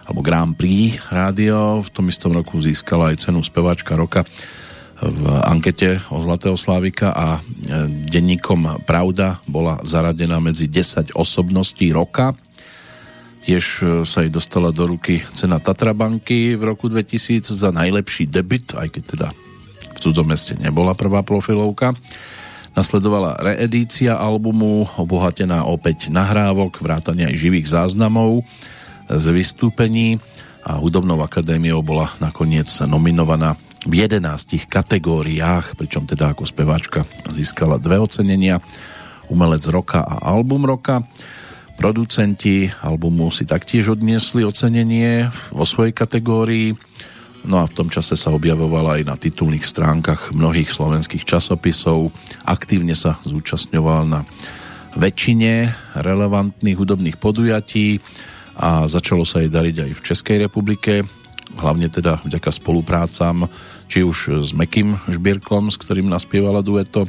[0.04, 1.80] alebo Grand Prix rádio.
[1.80, 4.26] V tom istom roku získala aj cenu speváčka roka
[5.02, 7.42] v ankete o Zlatého Slávika a
[8.06, 12.34] denníkom Pravda bola zaradená medzi 10 osobností roka.
[13.42, 13.64] Tiež
[14.06, 19.02] sa jej dostala do ruky cena Tatrabanky v roku 2000 za najlepší debit, aj keď
[19.02, 19.28] teda
[19.92, 21.98] v cudzom meste nebola prvá profilovka.
[22.72, 28.46] Nasledovala reedícia albumu, obohatená opäť nahrávok, vrátania aj živých záznamov
[29.10, 30.22] z vystúpení
[30.62, 37.02] a hudobnou akadémiou bola nakoniec nominovaná v 11 kategóriách, pričom teda ako speváčka
[37.34, 38.62] získala dve ocenenia,
[39.26, 41.02] umelec roka a album roka.
[41.76, 46.78] Producenti albumu si taktiež odniesli ocenenie vo svojej kategórii,
[47.42, 52.14] no a v tom čase sa objavovala aj na titulných stránkach mnohých slovenských časopisov.
[52.46, 54.22] Aktívne sa zúčastňoval na
[54.94, 57.98] väčšine relevantných hudobných podujatí
[58.54, 61.02] a začalo sa jej dariť aj v Českej republike,
[61.56, 63.48] hlavne teda vďaka spoluprácam
[63.88, 67.08] či už s Mekým Žbírkom, s ktorým naspievala dueto,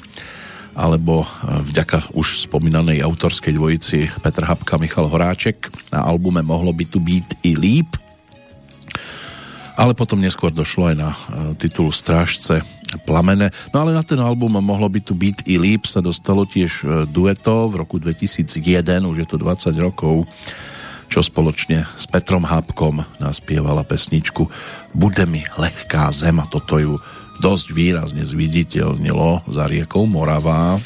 [0.73, 6.99] alebo vďaka už spomínanej autorskej dvojici Petr Habka, Michal Horáček na albume Mohlo by tu
[6.99, 7.97] být i líp
[9.73, 11.09] ale potom neskôr došlo aj na
[11.57, 12.61] titul Strážce
[13.09, 13.49] plamene.
[13.73, 17.73] No ale na ten album mohlo by tu byť i líp sa dostalo tiež dueto
[17.73, 18.53] v roku 2001,
[19.01, 20.29] už je to 20 rokov
[21.13, 24.49] čo spoločne s Petrom Hápkom naspievala pesničku
[24.97, 26.97] Bude mi lehká zem a toto ju
[27.39, 30.77] dosť výrazne zviditeľnilo za riekou Morava.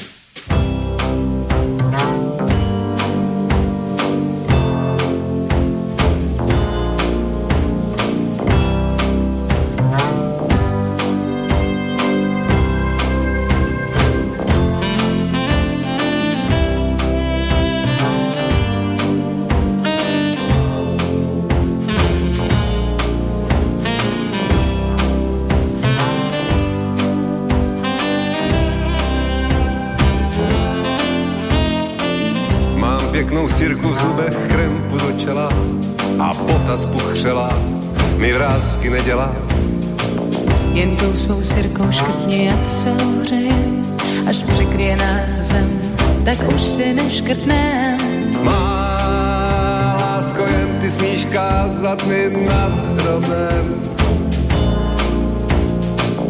[33.92, 35.48] v zubech, krempu do čela
[36.18, 37.58] a bota zpuchřela
[38.16, 39.32] mi vrázky nedělá.
[40.72, 43.08] Jen tou svou sirkou škrtni, jak se
[44.28, 45.80] až překryje nás zem,
[46.24, 47.98] tak už si neškrtnem.
[48.42, 53.74] Má lásko, jen ty smíš kázat mi nad hrobem.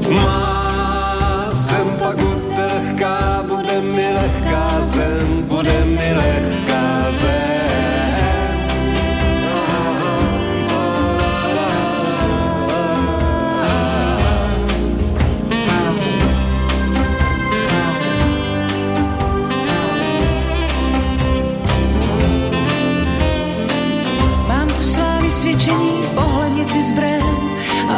[0.09, 0.58] Má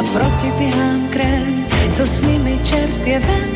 [0.03, 3.49] proti pihám krém, co s nimi čert je ven.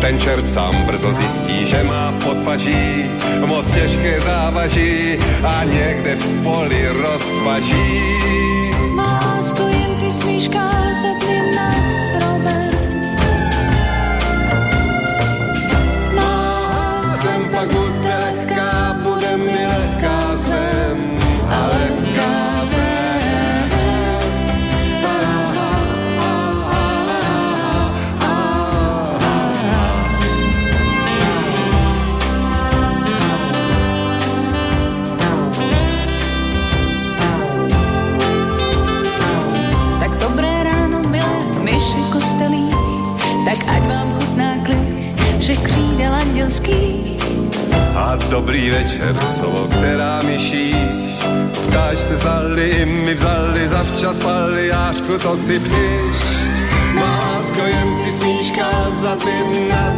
[0.00, 3.04] Ten čert sám brzo zjistí, že má v podpaží
[3.46, 8.00] moc těžké závaží a někde v poli rozpaží.
[8.94, 11.39] Má lásku jen ty smíš kázat mi
[43.50, 45.10] tak ať vám chutná klich
[45.40, 47.16] že křídel andělský.
[47.94, 50.76] A dobrý večer, slovo, která myšíš,
[51.68, 56.18] ptáš se zdali, i my vzali, zavčas pali, jášku to si píš.
[56.94, 59.89] Má jen ty smíška za ty na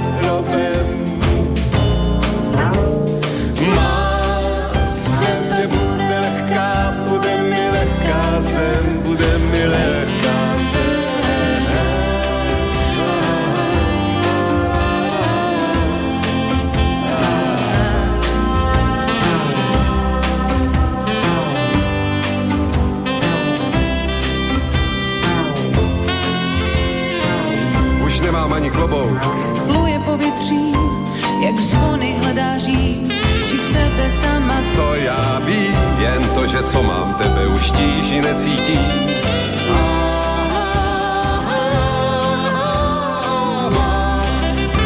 [33.92, 34.62] sebe sama.
[34.72, 38.80] Co já vím, jen to, že co mám tebe už tíži necítím.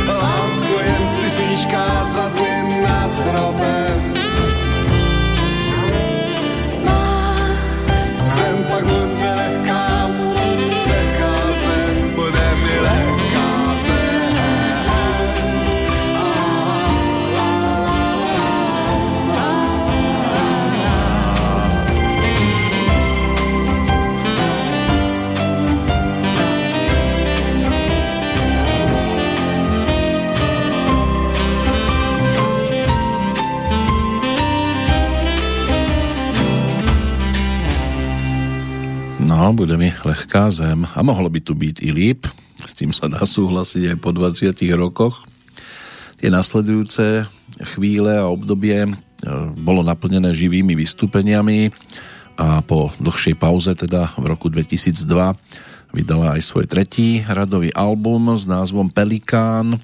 [0.08, 3.75] Lásku jen ty smíš kázat mi nad hrobem.
[39.52, 40.88] Bude mi lehká zem.
[40.96, 42.24] A mohlo by tu byť i líp,
[42.64, 45.28] s tým sa dá súhlasiť aj po 20 rokoch.
[46.16, 47.28] Tie nasledujúce
[47.76, 48.90] chvíle a obdobie e,
[49.60, 51.68] bolo naplnené živými vystúpeniami.
[52.40, 54.96] A po dlhšej pauze, teda v roku 2002,
[55.92, 59.80] vydala aj svoj tretí radový album s názvom Pelikán,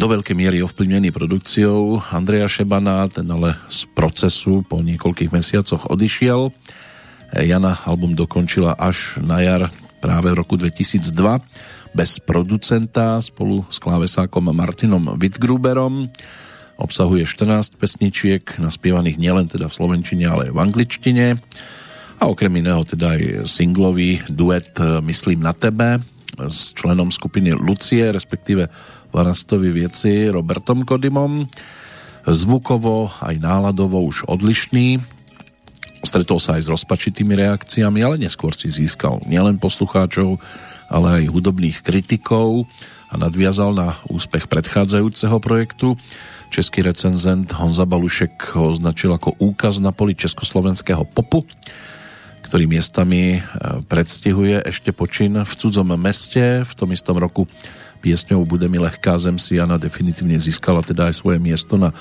[0.00, 6.48] do veľkej miery ovplyvnený produkciou Andreja Šebana, ten ale z procesu po niekoľkých mesiacoch odišiel
[7.30, 9.62] Jana album dokončila až na jar
[10.02, 11.14] práve v roku 2002
[11.94, 16.10] bez producenta spolu s klávesákom Martinom Wittgruberom.
[16.80, 21.26] Obsahuje 14 pesničiek, naspievaných nielen teda v slovenčine, ale aj v angličtine.
[22.20, 26.00] A okrem iného teda aj singlový duet Myslím na tebe
[26.40, 28.70] s členom skupiny Lucie, respektíve
[29.12, 31.44] Varastovi Vieci Robertom Kodimom.
[32.24, 35.19] Zvukovo aj náladovo už odlišný.
[36.00, 40.40] Stretol sa aj s rozpačitými reakciami, ale neskôr si získal nielen poslucháčov,
[40.88, 42.64] ale aj hudobných kritikov
[43.12, 46.00] a nadviazal na úspech predchádzajúceho projektu.
[46.50, 51.46] Český recenzent Honza Balušek ho označil ako úkaz na poli československého popu,
[52.42, 53.40] ktorý miestami e,
[53.86, 56.66] predstihuje ešte počin v cudzom meste.
[56.66, 57.46] V tom istom roku
[58.02, 61.94] piesňou Bude mi lehká zem si Jana definitívne získala teda aj svoje miesto na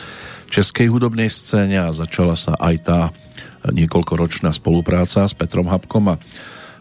[0.50, 3.00] českej hudobnej scéne a začala sa aj tá
[3.68, 6.20] niekoľkoročná spolupráca s Petrom Habkom a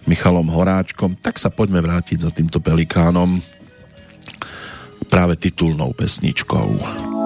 [0.07, 3.43] Michalom Horáčkom, tak sa poďme vrátiť za týmto pelikánom
[5.11, 7.18] práve titulnou pesničkou.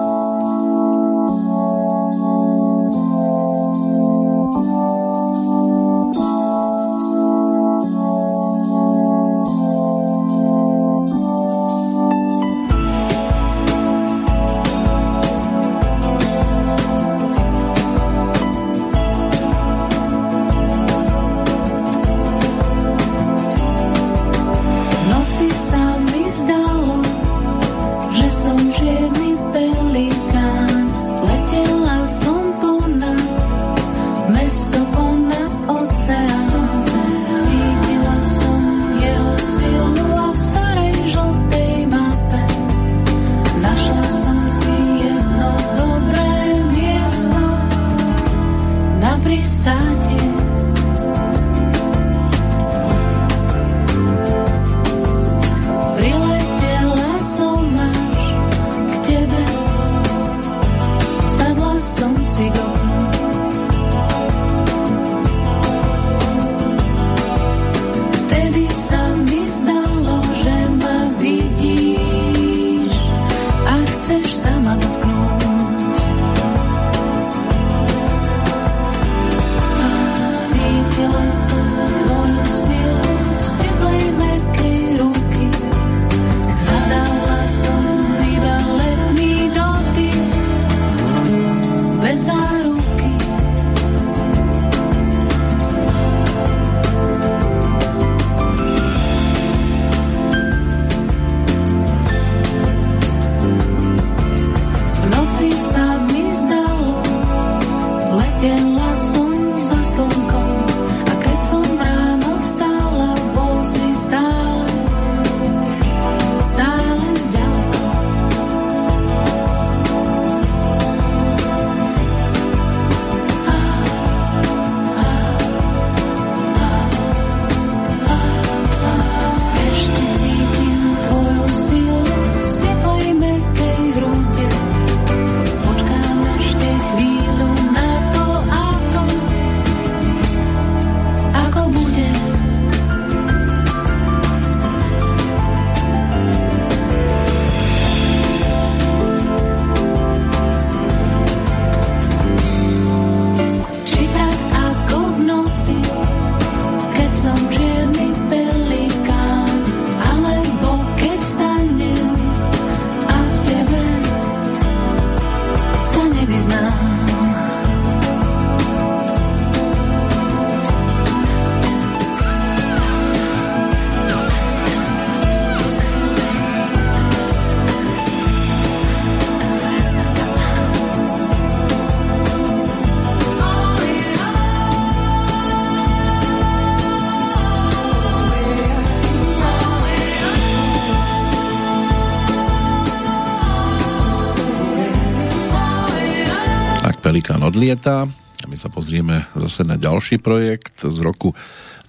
[197.63, 198.11] Odlieta.
[198.43, 201.31] A my sa pozrieme zase na ďalší projekt z roku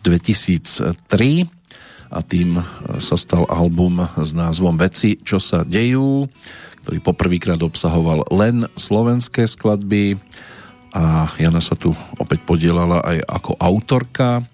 [0.06, 0.94] 2003
[2.14, 2.62] a tým
[3.02, 6.30] sa stal album s názvom Veci, čo sa dejú,
[6.86, 10.14] ktorý poprvýkrát obsahoval len slovenské skladby
[10.94, 11.90] a Jana sa tu
[12.22, 14.46] opäť podielala aj ako autorka.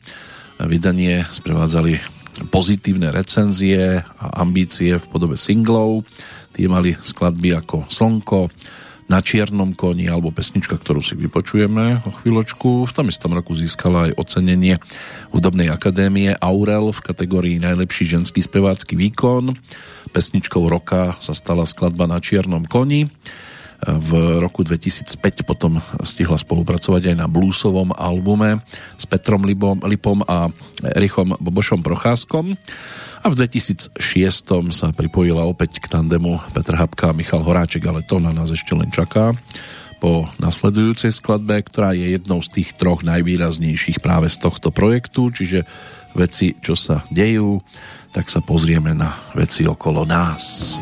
[0.56, 2.00] Vydanie sprevádzali
[2.48, 6.00] pozitívne recenzie a ambície v podobe singlov.
[6.56, 8.48] Tie mali skladby ako Slnko,
[9.10, 12.86] na čiernom koni alebo pesnička, ktorú si vypočujeme o chvíľočku.
[12.86, 14.78] V tom istom roku získala aj ocenenie
[15.34, 19.58] Hudobnej akadémie Aurel v kategórii Najlepší ženský spevácky výkon.
[20.14, 23.10] Pesničkou roka sa stala skladba na čiernom koni.
[23.80, 28.60] V roku 2005 potom stihla spolupracovať aj na bluesovom albume
[28.94, 30.52] s Petrom Lipom, a
[31.00, 32.54] Richom Bobošom Procházkom
[33.20, 33.96] a v 2006
[34.72, 38.72] sa pripojila opäť k tandemu Petr Habka a Michal Horáček, ale to na nás ešte
[38.72, 39.36] len čaká
[40.00, 45.68] po nasledujúcej skladbe, ktorá je jednou z tých troch najvýraznejších práve z tohto projektu, čiže
[46.16, 47.60] veci, čo sa dejú,
[48.10, 50.74] tak sa pozrieme na veci okolo nás.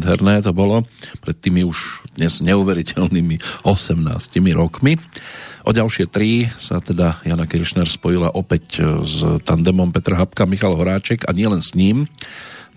[0.00, 0.88] Nádherné to bolo
[1.20, 3.36] pred tými už dnes neuveriteľnými
[3.68, 4.00] 18
[4.56, 4.96] rokmi.
[5.68, 11.28] O ďalšie tri sa teda Jana Kiršner spojila opäť s tandemom Petra Habka, Michal Horáček
[11.28, 12.08] a nielen s ním,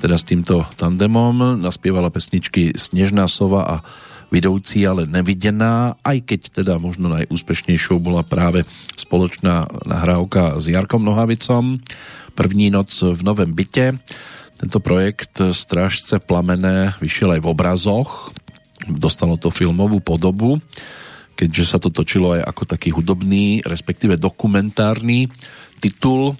[0.04, 3.76] teda s týmto tandemom naspievala pesničky Snežná sova a
[4.28, 8.68] vidoucí, ale nevidená, aj keď teda možno najúspešnejšou bola práve
[9.00, 11.80] spoločná nahrávka s Jarkom Nohavicom
[12.36, 14.02] První noc v novém byte.
[14.64, 18.32] Tento projekt Strážce plamené vyšiel aj v obrazoch,
[18.88, 20.64] dostalo to filmovú podobu,
[21.36, 25.28] keďže sa to točilo aj ako taký hudobný, respektíve dokumentárny
[25.84, 26.40] titul.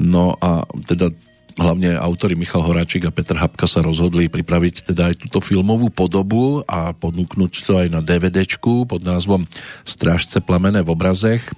[0.00, 1.12] No a teda
[1.60, 6.64] hlavne autory Michal Horáčik a Petr Habka sa rozhodli pripraviť teda aj túto filmovú podobu
[6.64, 9.44] a ponúknuť to aj na DVDčku pod názvom
[9.84, 11.52] Strážce plamené v obrazech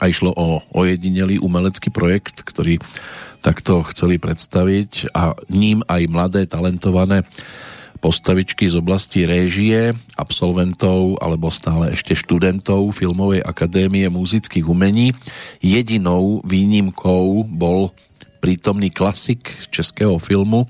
[0.00, 2.80] a išlo o ojedinelý umelecký projekt, ktorý
[3.44, 7.28] takto chceli predstaviť a ním aj mladé, talentované
[8.00, 15.12] postavičky z oblasti réžie, absolventov alebo stále ešte študentov Filmovej akadémie muzických umení.
[15.60, 17.92] Jedinou výnimkou bol
[18.44, 20.68] prítomný klasik českého filmu,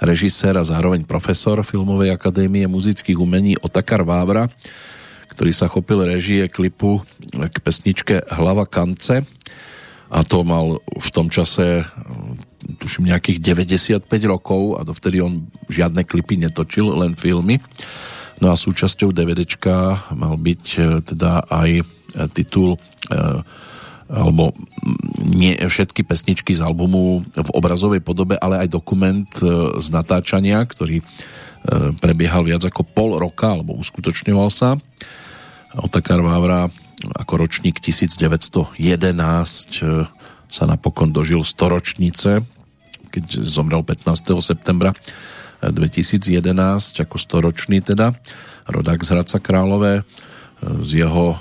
[0.00, 4.48] režisér a zároveň profesor Filmovej akadémie muzických umení Otakar Vávra,
[5.28, 9.20] ktorý sa chopil režie klipu k pesničke Hlava kance
[10.10, 11.86] a to mal v tom čase
[12.82, 17.62] tuším nejakých 95 rokov a dovtedy on žiadne klipy netočil, len filmy.
[18.40, 21.84] No a súčasťou DVDčka mal byť e, teda aj e,
[22.32, 22.78] titul e,
[24.10, 24.56] alebo
[25.22, 29.30] nie všetky pesničky z albumu v obrazovej podobe, ale aj dokument
[29.78, 30.98] z natáčania, ktorý
[32.02, 34.74] prebiehal viac ako pol roka, alebo uskutočňoval sa.
[35.78, 36.66] Otakar Vávra
[37.00, 40.06] ako ročník 1911 e,
[40.50, 42.42] sa napokon dožil storočnice,
[43.10, 44.36] keď zomrel 15.
[44.42, 44.92] septembra
[45.60, 46.40] 2011
[47.04, 48.16] ako storočný teda
[48.64, 50.08] rodák z Hradca Králové
[50.60, 51.36] z jeho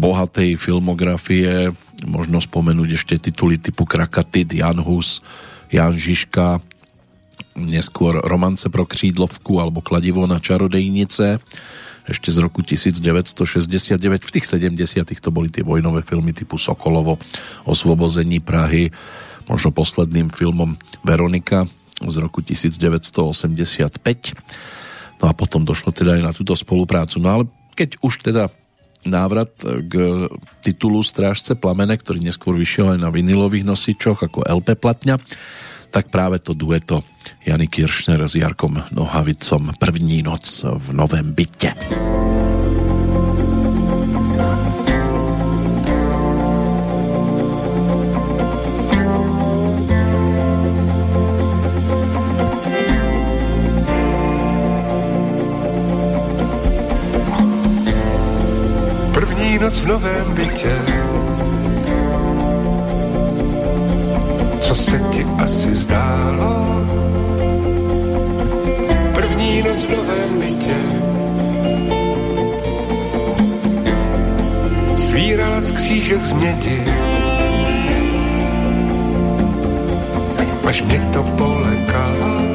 [0.00, 1.70] bohatej filmografie
[2.06, 5.20] možno spomenúť ešte tituly typu Krakatid, Jan Hus,
[5.68, 6.62] Jan Žižka,
[7.60, 11.42] neskôr Romance pro křídlovku alebo Kladivo na čarodejnice
[12.10, 14.02] ešte z roku 1969.
[14.02, 14.74] V tých 70
[15.22, 17.22] to boli tie vojnové filmy typu Sokolovo,
[17.64, 18.90] Osvobození Prahy,
[19.46, 20.74] možno posledným filmom
[21.06, 21.70] Veronika
[22.02, 24.02] z roku 1985.
[25.20, 27.22] No a potom došlo teda aj na túto spoluprácu.
[27.22, 27.44] No ale
[27.78, 28.50] keď už teda
[29.06, 29.92] návrat k
[30.60, 35.16] titulu Strážce plamene, ktorý neskôr vyšiel aj na vinilových nosičoch ako LP platňa,
[35.90, 37.02] tak práve to dueto
[37.46, 41.74] Jany Kiršner s Jarkom Nohavicom První noc v novém byte.
[59.60, 61.09] noc v novém bytě.
[64.90, 66.82] Se ti asi zdálo?
[69.14, 70.78] První noc v novém bytě.
[74.94, 76.84] Zvírala z křížek z mědi.
[80.66, 82.50] Až mě to polekalo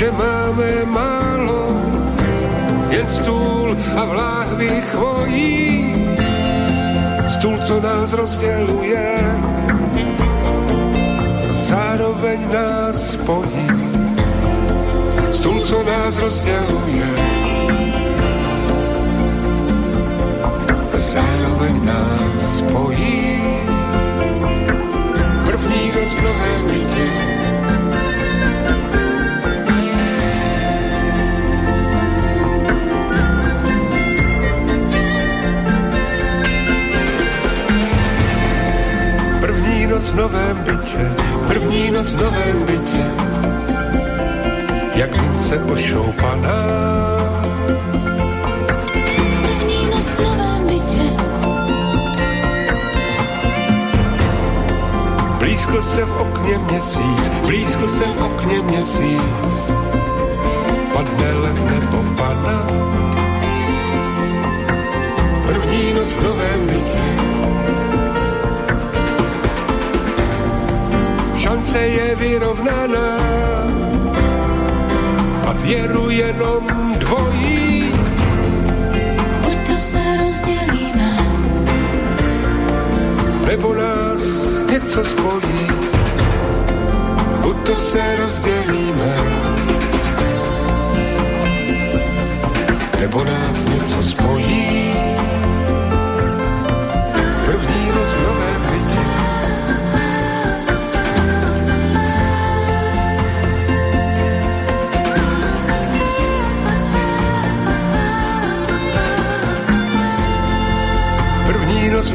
[0.00, 1.19] že máme málo,
[3.00, 5.94] jen stůl a v láhvi chvojí.
[7.26, 9.20] Stůl, co nás rozděluje,
[11.52, 13.68] zároveň nás spojí.
[15.30, 17.08] Stůl, co nás rozděluje,
[20.96, 23.40] zároveň nás spojí.
[25.44, 26.70] První noc v novém
[40.00, 41.14] noc v novém bytě,
[41.48, 43.04] první noc v novém bytě,
[44.94, 46.56] jak mince ošoupaná.
[49.42, 51.02] První noc v novém bytě.
[55.38, 59.70] Blízko se v okně měsíc, blízko se v okně měsíc,
[60.94, 62.66] padne lev nebo pana.
[65.46, 66.99] První noc v novém bytě,
[71.60, 73.16] šance je vyrovnaná
[75.46, 76.66] a věru jenom
[76.98, 77.92] dvojí.
[79.44, 81.12] Buď to se rozdělíme,
[83.46, 84.22] nebo nás
[84.72, 85.66] něco spojí.
[87.40, 89.39] Buď to se rozdělíme,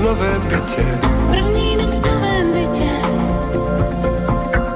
[0.05, 0.99] novém bytě.
[1.29, 2.89] První noc v novém bytě.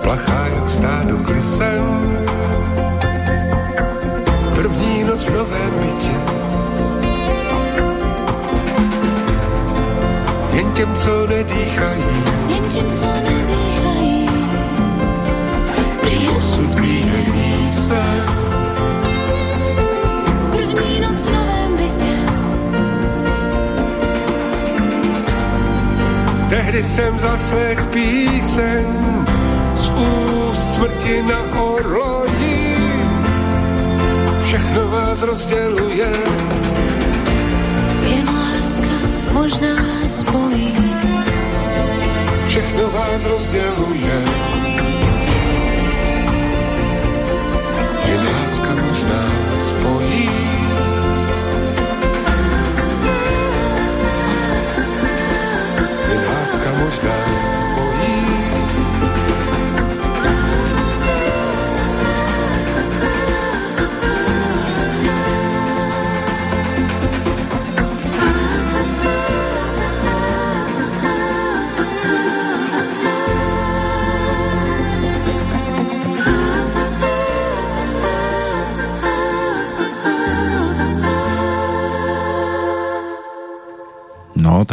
[0.04, 1.84] Plachá jak stádo klisen.
[4.56, 6.16] První noc v novém bytě.
[10.54, 12.04] Jen těm, co nedýchají,
[12.48, 14.30] Jen těm, co nedýchají.
[16.02, 16.76] prý osud
[17.72, 18.02] se.
[20.52, 21.59] První noc v novém
[26.70, 28.86] Tehdy jsem zaslech píseň
[29.76, 32.78] z úst smrti na orloji.
[34.44, 36.12] Všechno vás rozděluje,
[38.10, 38.96] Jen láska
[39.34, 39.76] možná
[40.08, 40.76] spojí.
[42.48, 44.49] všechno vás rozděluje.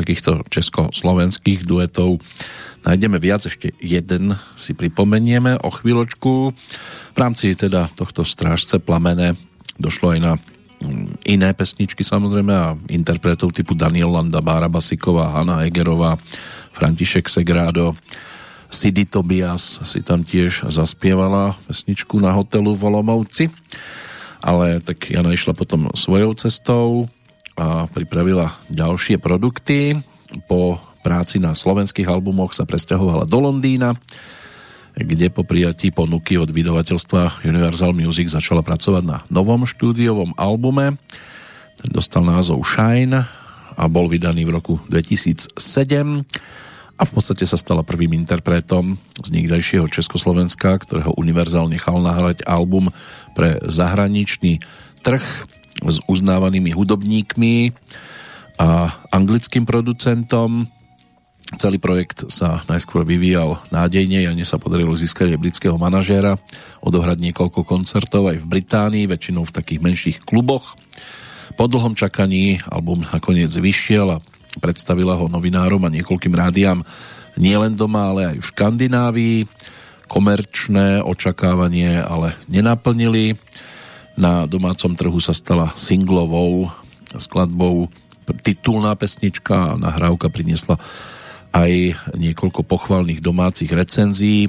[0.06, 2.22] Takýchto československých duetov
[2.86, 6.54] nájdeme viac, ešte jeden si pripomenieme o chvíľočku.
[7.10, 9.34] V rámci teda tohto strážce plamene
[9.82, 10.32] došlo aj na
[10.78, 16.14] mm, iné pesničky samozrejme a interpretov typu Daniel Landa, Bára Basiková, Hanna Egerová,
[16.70, 17.98] František Segrádo,
[18.70, 23.50] Sidy Tobias si tam tiež zaspievala pesničku na hotelu v Olomovci
[24.46, 27.10] ale tak Jana išla potom svojou cestou
[27.56, 29.96] a pripravila ďalšie produkty.
[30.46, 33.96] Po práci na slovenských albumoch sa presťahovala do Londýna,
[34.96, 41.00] kde po prijatí ponuky od vydavateľstva Universal Music začala pracovať na novom štúdiovom albume.
[41.80, 43.24] Ten dostal názov Shine
[43.76, 45.56] a bol vydaný v roku 2007
[46.96, 52.88] a v podstate sa stala prvým interpretom z nikdajšieho Československa, ktorého Universal nechal nahrať album
[53.36, 54.64] pre zahraničný
[55.04, 55.24] trh
[55.84, 57.72] s uznávanými hudobníkmi
[58.56, 60.68] a anglickým producentom.
[61.62, 66.34] Celý projekt sa najskôr vyvíjal nádejne, Jane sa podarilo získať aj britského manažéra,
[66.82, 70.74] odohrať niekoľko koncertov aj v Británii, väčšinou v takých menších kluboch.
[71.54, 74.22] Po dlhom čakaní album nakoniec vyšiel a
[74.58, 76.82] predstavila ho novinárom a niekoľkým rádiám
[77.38, 79.38] nielen doma, ale aj v Škandinávii.
[80.10, 83.38] Komerčné očakávanie ale nenaplnili.
[84.16, 86.72] Na domácom trhu sa stala singlovou
[87.20, 87.92] skladbou
[88.40, 90.80] titulná pesnička a nahrávka priniesla
[91.52, 94.48] aj niekoľko pochvalných domácich recenzií.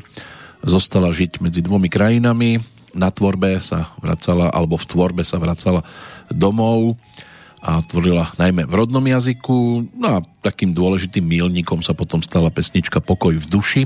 [0.64, 2.64] Zostala žiť medzi dvomi krajinami.
[2.98, 5.86] Na tvorbe sa vracala, alebo v tvorbe sa vracala
[6.32, 6.98] domov
[7.62, 9.92] a tvorila najmä v rodnom jazyku.
[9.94, 13.84] No a takým dôležitým mílnikom sa potom stala pesnička Pokoj v duši,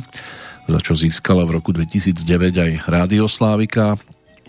[0.70, 2.22] za čo získala v roku 2009
[2.56, 3.98] aj Rádio Slávika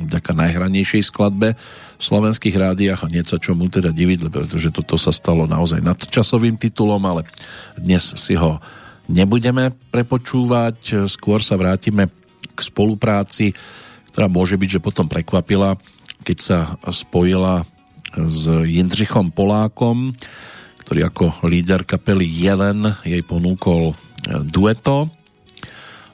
[0.01, 1.55] vďaka najhranejšej skladbe
[1.98, 6.56] v slovenských rádiách a nie sa čomu teda diviť, pretože toto sa stalo naozaj nadčasovým
[6.59, 7.28] titulom, ale
[7.78, 8.59] dnes si ho
[9.06, 12.10] nebudeme prepočúvať, skôr sa vrátime
[12.52, 13.55] k spolupráci,
[14.12, 15.77] ktorá môže byť, že potom prekvapila,
[16.27, 16.59] keď sa
[16.90, 17.64] spojila
[18.12, 20.12] s Jindřichom Polákom,
[20.85, 23.97] ktorý ako líder kapely Jelen jej ponúkol
[24.52, 25.09] dueto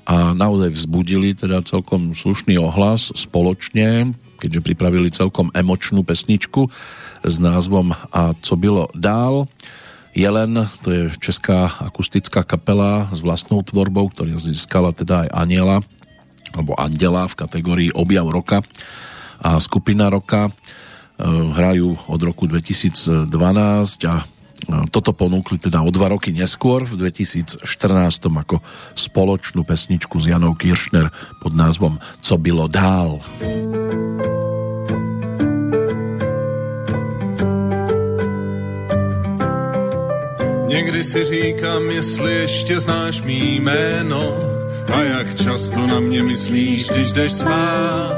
[0.09, 6.72] a naozaj vzbudili teda celkom slušný ohlas spoločne, keďže pripravili celkom emočnú pesničku
[7.20, 9.44] s názvom A co bylo dál.
[10.16, 15.78] Jelen, to je česká akustická kapela s vlastnou tvorbou, ktorá získala teda aj Aniela
[16.56, 18.64] alebo Andela v kategórii Objav roka
[19.44, 20.48] a skupina roka
[21.52, 23.28] hrajú od roku 2012
[24.09, 24.24] a
[24.90, 27.62] toto ponúkli teda o dva roky neskôr v 2014
[28.26, 28.59] ako
[28.98, 33.22] spoločnú pesničku s Janou Kiršner pod názvom Co bylo dál.
[40.68, 44.39] Někdy si říkám, jestli ještě znáš mý jméno
[44.94, 48.14] a jak často na mě myslíš, když jdeš spát.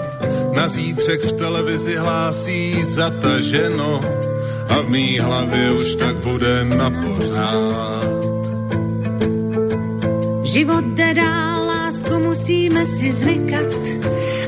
[0.55, 4.01] Na zítřek v televizi hlásí zataženo
[4.71, 8.21] a v mý hlavě už tak bude na pořád.
[10.45, 13.67] Život jde dál, lásku musíme si zvykat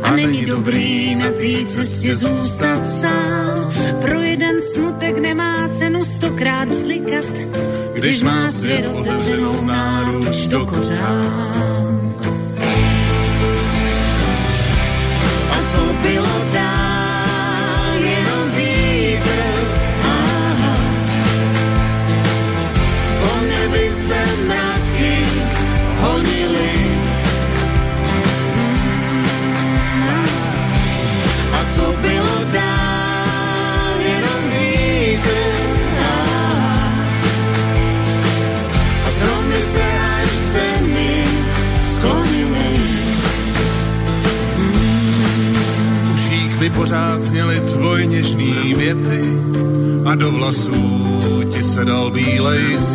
[0.03, 3.73] a není dobrý na té cestě zůstat sám.
[4.01, 7.25] Pro jeden smutek nemá cenu stokrát vzlikat,
[7.95, 11.92] když má svět otevřenou náruč do kořán.
[52.15, 52.39] Ti
[52.77, 52.92] se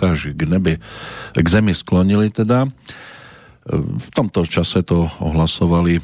[0.00, 0.80] sa až k nebi,
[1.36, 2.64] k zemi sklonili teda.
[4.00, 6.02] V tomto čase to ohlasovali e,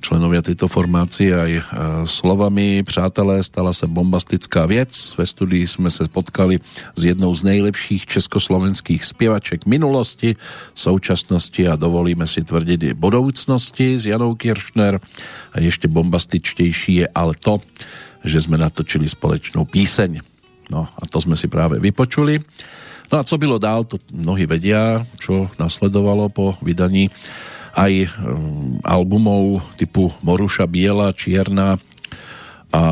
[0.00, 1.62] členovia tejto formácie aj e,
[2.08, 4.96] slovami Přátelé, stala sa bombastická vec.
[5.20, 6.64] Ve studii sme sa potkali
[6.96, 10.40] s jednou z najlepších československých spievaček minulosti,
[10.72, 14.96] současnosti a dovolíme si tvrdiť i budoucnosti s Janou Kiršner.
[15.52, 17.60] A ešte bombastičtejší je ale to,
[18.24, 20.24] že sme natočili společnú píseň.
[20.70, 22.40] No a to sme si práve vypočuli.
[23.10, 27.10] No a co bylo dál, to mnohí vedia, čo nasledovalo po vydaní
[27.74, 31.78] aj um, albumov typu Moruša Biela, Čierna a,
[32.70, 32.82] a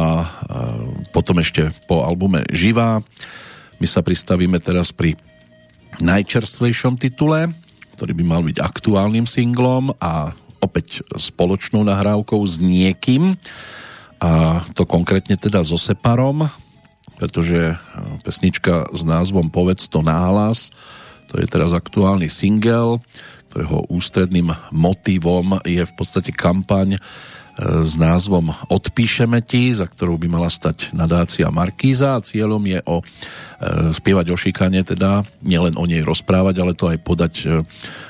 [1.15, 2.99] potom ešte po albume Živá.
[3.78, 5.15] My sa pristavíme teraz pri
[6.03, 7.55] najčerstvejšom titule,
[7.95, 13.39] ktorý by mal byť aktuálnym singlom a opäť spoločnou nahrávkou s niekým
[14.19, 16.51] a to konkrétne teda so Separom,
[17.19, 17.74] pretože
[18.23, 20.70] pesnička s názvom Povedz to náhlas,
[21.28, 23.05] to je teraz aktuálny single,
[23.53, 27.01] ktorého ústredným motivom je v podstate kampaň e,
[27.85, 33.01] s názvom Odpíšeme ti, za ktorou by mala stať nadácia Markíza a cieľom je o,
[33.01, 33.05] e,
[33.93, 37.47] spievať o šikane, teda nielen o nej rozprávať, ale to aj podať e,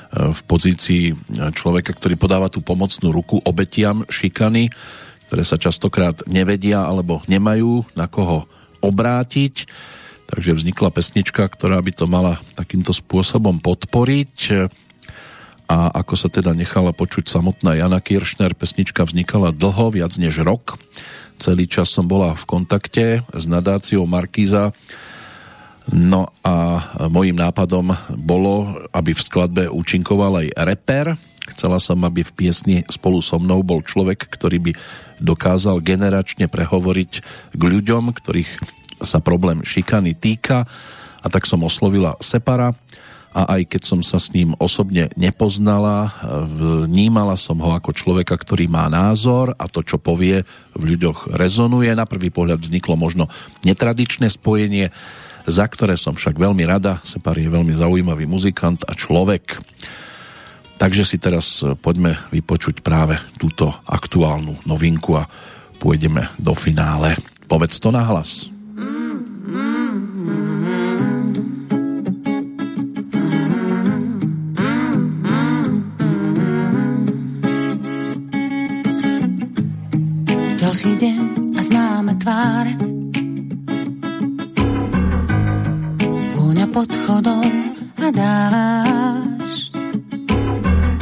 [0.09, 1.13] v pozícii
[1.53, 4.73] človeka, ktorý podáva tú pomocnú ruku obetiam šikany,
[5.29, 8.49] ktoré sa častokrát nevedia alebo nemajú na koho
[8.81, 9.67] obrátiť.
[10.29, 14.69] Takže vznikla pesnička, ktorá by to mala takýmto spôsobom podporiť.
[15.69, 20.81] A ako sa teda nechala počuť samotná Jana Kiršner, pesnička vznikala dlho, viac než rok.
[21.39, 24.75] celý čas som bola v kontakte s nadáciou Markíza.
[25.89, 31.17] No a môjim nápadom bolo, aby v skladbe účinkoval aj reper.
[31.49, 34.71] Chcela som, aby v piesni spolu so mnou bol človek, ktorý by
[35.21, 37.11] dokázal generačne prehovoriť
[37.55, 38.51] k ľuďom, ktorých
[38.99, 40.67] sa problém šikany týka.
[41.19, 42.71] A tak som oslovila Separa
[43.29, 46.17] a aj keď som sa s ním osobne nepoznala,
[46.49, 50.41] vnímala som ho ako človeka, ktorý má názor a to, čo povie,
[50.73, 51.93] v ľuďoch rezonuje.
[51.93, 53.29] Na prvý pohľad vzniklo možno
[53.61, 54.89] netradičné spojenie,
[55.45, 57.05] za ktoré som však veľmi rada.
[57.05, 59.61] Separ je veľmi zaujímavý muzikant a človek.
[60.79, 65.27] Takže si teraz poďme vypočuť práve túto aktuálnu novinku a
[65.75, 67.19] pôjdeme do finále.
[67.51, 68.47] Povedz to na hlas.
[80.59, 81.21] Ďalší deň
[81.57, 82.73] a známe tváre
[86.29, 87.51] Vôňa pod chodom
[87.99, 89.68] a dáš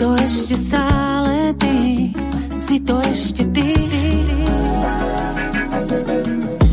[0.00, 2.08] to ešte stále ty,
[2.56, 3.68] si to ešte ty.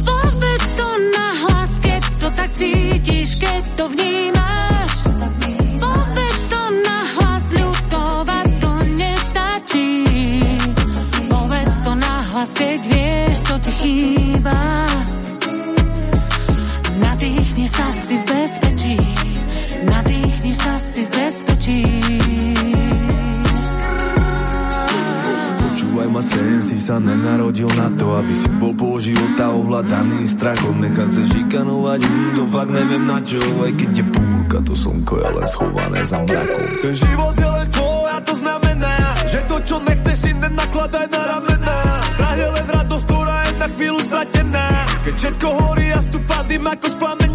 [0.07, 4.93] Povedz to na hlas, keď to tak cítiš, keď to vnímaš.
[5.75, 9.91] Povedz to na hlas, ľutovať to nestačí.
[11.27, 14.59] Povedz to na hlas, keď vieš, čo ti chýba.
[16.95, 18.95] Nadýchni sa si v bezpečí,
[20.48, 21.82] nadýchni sa si v bezpečí.
[26.07, 31.10] ma sen, si sa nenarodil na to, aby si bol pol života ovládaný strachom, nechať
[31.14, 35.30] sa žikanovať, hm, to fakt neviem na čo, aj keď je búrka, to slnko je
[35.36, 36.64] len schované za mrakom.
[36.80, 38.94] Ten život je len tvoj a to znamená,
[39.28, 41.76] že to, čo nechce si nenakladaj na ramena.
[42.15, 44.65] Strach je len radosť, ktorá je na chvíľu stratená,
[45.03, 47.26] keď všetko horí a stúpa dym ako čas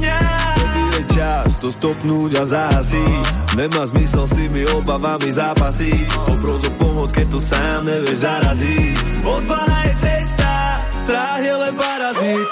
[1.62, 3.54] to stopnúť a zahasiť.
[3.54, 6.10] Nemá zmysel s tými obavami zápasiť.
[6.10, 8.96] Popros pomoc, keď to sám nevieš zaraziť.
[9.22, 10.52] Odvaha je cesta,
[11.06, 12.48] strach je len parazit.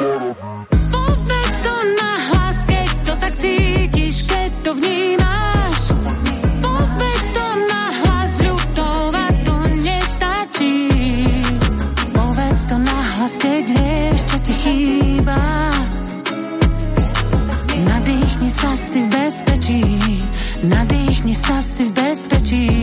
[0.95, 5.81] Povedz to na hlas, keď to tak cítiš, keď to vnímaš.
[6.63, 10.77] Povedz to na hlas, ľutovať to nestačí.
[12.15, 13.70] Povedz to na hlas, keď
[18.61, 19.81] sa si v bezpečí,
[20.69, 22.80] nadýchni sa si v bezpečí.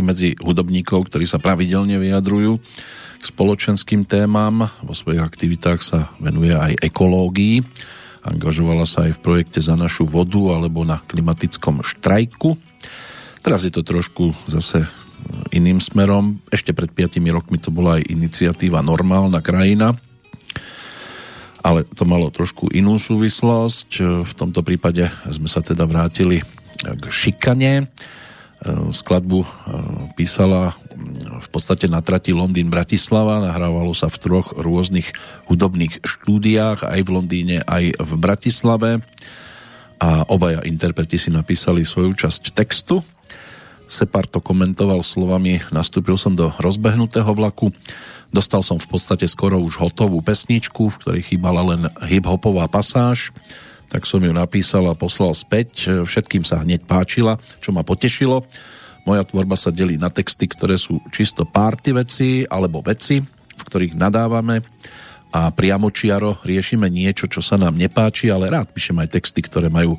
[0.00, 2.56] Patrí medzi hudobníkov, ktorí sa pravidelne vyjadrujú
[3.20, 4.72] k spoločenským témam.
[4.80, 7.60] Vo svojich aktivitách sa venuje aj ekológii.
[8.24, 12.56] Angažovala sa aj v projekte Za našu vodu alebo na klimatickom štrajku.
[13.44, 14.88] Teraz je to trošku zase
[15.52, 16.40] iným smerom.
[16.48, 19.92] Ešte pred 5 rokmi to bola aj iniciatíva Normálna krajina,
[21.60, 24.24] ale to malo trošku inú súvislosť.
[24.24, 26.40] V tomto prípade sme sa teda vrátili
[26.80, 27.92] k šikane
[28.92, 29.48] skladbu e,
[30.20, 30.76] písala
[31.40, 35.08] v podstate na trati Londýn-Bratislava, nahrávalo sa v troch rôznych
[35.48, 38.90] hudobných štúdiách, aj v Londýne, aj v Bratislave.
[40.00, 43.00] A obaja interpreti si napísali svoju časť textu.
[43.90, 47.74] Separ to komentoval slovami Nastúpil som do rozbehnutého vlaku,
[48.30, 53.34] dostal som v podstate skoro už hotovú pesničku, v ktorej chýbala len hip-hopová pasáž
[53.90, 55.90] tak som ju napísal a poslal späť.
[56.06, 58.46] Všetkým sa hneď páčila, čo ma potešilo.
[59.02, 63.98] Moja tvorba sa delí na texty, ktoré sú čisto párty veci alebo veci, v ktorých
[63.98, 64.62] nadávame
[65.30, 69.94] a priamočiaro riešime niečo, čo sa nám nepáči, ale rád píšem aj texty, ktoré majú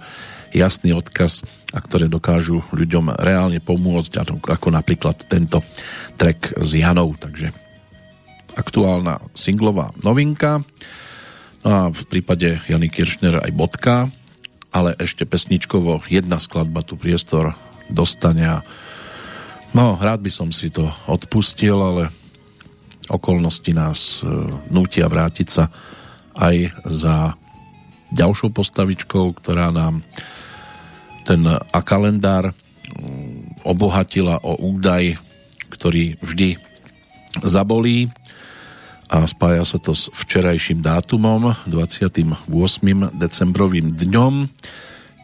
[0.51, 5.63] jasný odkaz a ktoré dokážu ľuďom reálne pomôcť, ako napríklad tento
[6.19, 7.15] track s Janou.
[7.15, 7.47] Takže
[8.59, 10.59] aktuálna singlová novinka.
[11.61, 14.09] A v prípade Jany Kiršner aj bodka,
[14.73, 17.53] ale ešte pesničkovo jedna skladba tu priestor
[17.91, 18.57] dostane a
[19.75, 22.03] no, rád by som si to odpustil, ale
[23.11, 24.31] okolnosti nás e,
[24.71, 25.69] nutia vrátiť sa
[26.33, 27.35] aj za
[28.15, 30.01] ďalšou postavičkou, ktorá nám
[31.27, 32.55] ten a kalendár
[33.61, 35.15] obohatila o údaj,
[35.71, 36.59] ktorý vždy
[37.45, 38.11] zabolí
[39.11, 42.31] a spája sa to s včerajším dátumom, 28.
[43.11, 44.47] decembrovým dňom,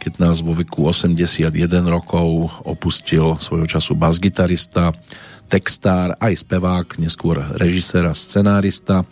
[0.04, 1.56] keď nás vo veku 81
[1.88, 4.92] rokov opustil svojho času basgitarista,
[5.48, 9.08] textár, aj spevák, neskôr režisér a scenárista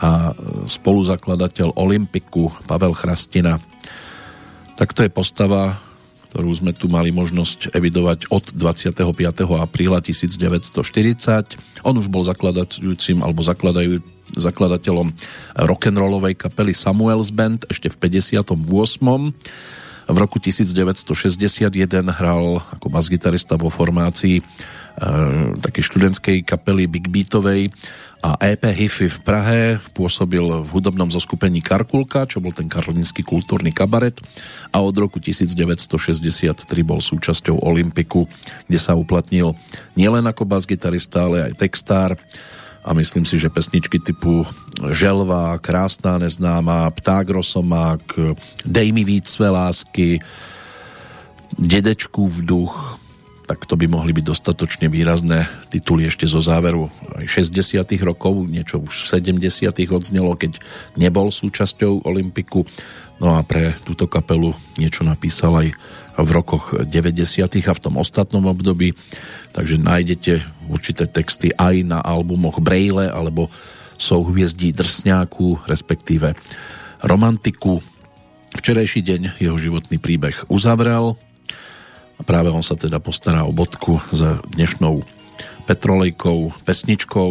[0.00, 0.32] a
[0.64, 3.60] spoluzakladateľ Olympiku Pavel Chrastina.
[4.80, 5.76] Tak to je postava,
[6.36, 8.92] ktorú sme tu mali možnosť evidovať od 25.
[9.56, 10.68] apríla 1940.
[11.80, 14.04] On už bol zakladajúcim alebo zakladajú,
[14.36, 15.16] zakladateľom
[15.56, 18.52] rock'n'rollovej kapely Samuels Band ešte v 58.
[20.06, 21.72] V roku 1961
[22.12, 24.44] hral ako basgitarista vo formácii
[24.96, 27.68] Eh, takej študentskej kapely Big Beatovej
[28.24, 29.60] a EP Hifi v Prahe
[29.92, 34.18] pôsobil v hudobnom zoskupení Karkulka, čo bol ten karolínsky kultúrny kabaret.
[34.72, 38.24] A od roku 1963 bol súčasťou Olympiku,
[38.66, 39.54] kde sa uplatnil
[39.94, 42.16] nielen ako bas-gitarista, ale aj textár.
[42.86, 44.46] A myslím si, že pesničky typu
[44.78, 48.04] Želva, Krásná neznáma, Pták Rosomák,
[48.62, 50.22] Dej mi víc své lásky,
[51.58, 53.05] Dedečku v duch,
[53.46, 58.82] tak to by mohli byť dostatočne výrazné tituly ešte zo záveru aj 60 rokov, niečo
[58.82, 60.58] už v 70 odznelo, keď
[60.98, 62.66] nebol súčasťou Olympiku.
[63.22, 65.68] No a pre túto kapelu niečo napísal aj
[66.18, 68.98] v rokoch 90 a v tom ostatnom období,
[69.54, 70.32] takže nájdete
[70.66, 73.48] určité texty aj na albumoch Braille alebo
[73.96, 76.36] Souhviezdí drsňáku, respektíve
[77.00, 77.80] Romantiku.
[78.56, 81.16] Včerajší deň jeho životný príbeh uzavrel,
[82.16, 85.04] a práve on sa teda postará o bodku za dnešnou
[85.66, 87.30] petrolejkou, pesničkou,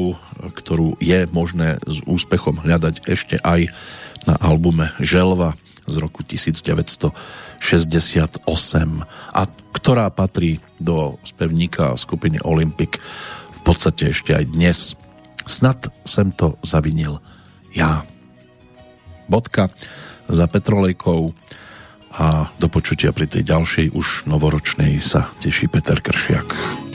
[0.53, 3.71] ktorú je možné s úspechom hľadať ešte aj
[4.27, 5.55] na albume Želva
[5.85, 7.15] z roku 1968
[9.31, 9.41] a
[9.71, 12.99] ktorá patrí do spevníka skupiny Olympic
[13.53, 14.77] v podstate ešte aj dnes.
[15.45, 17.21] Snad sem to zavinil
[17.73, 18.01] ja.
[19.25, 19.69] Bodka
[20.29, 21.33] za Petrolejkou
[22.15, 26.94] a do počutia pri tej ďalšej už novoročnej sa teší Peter Kršiak.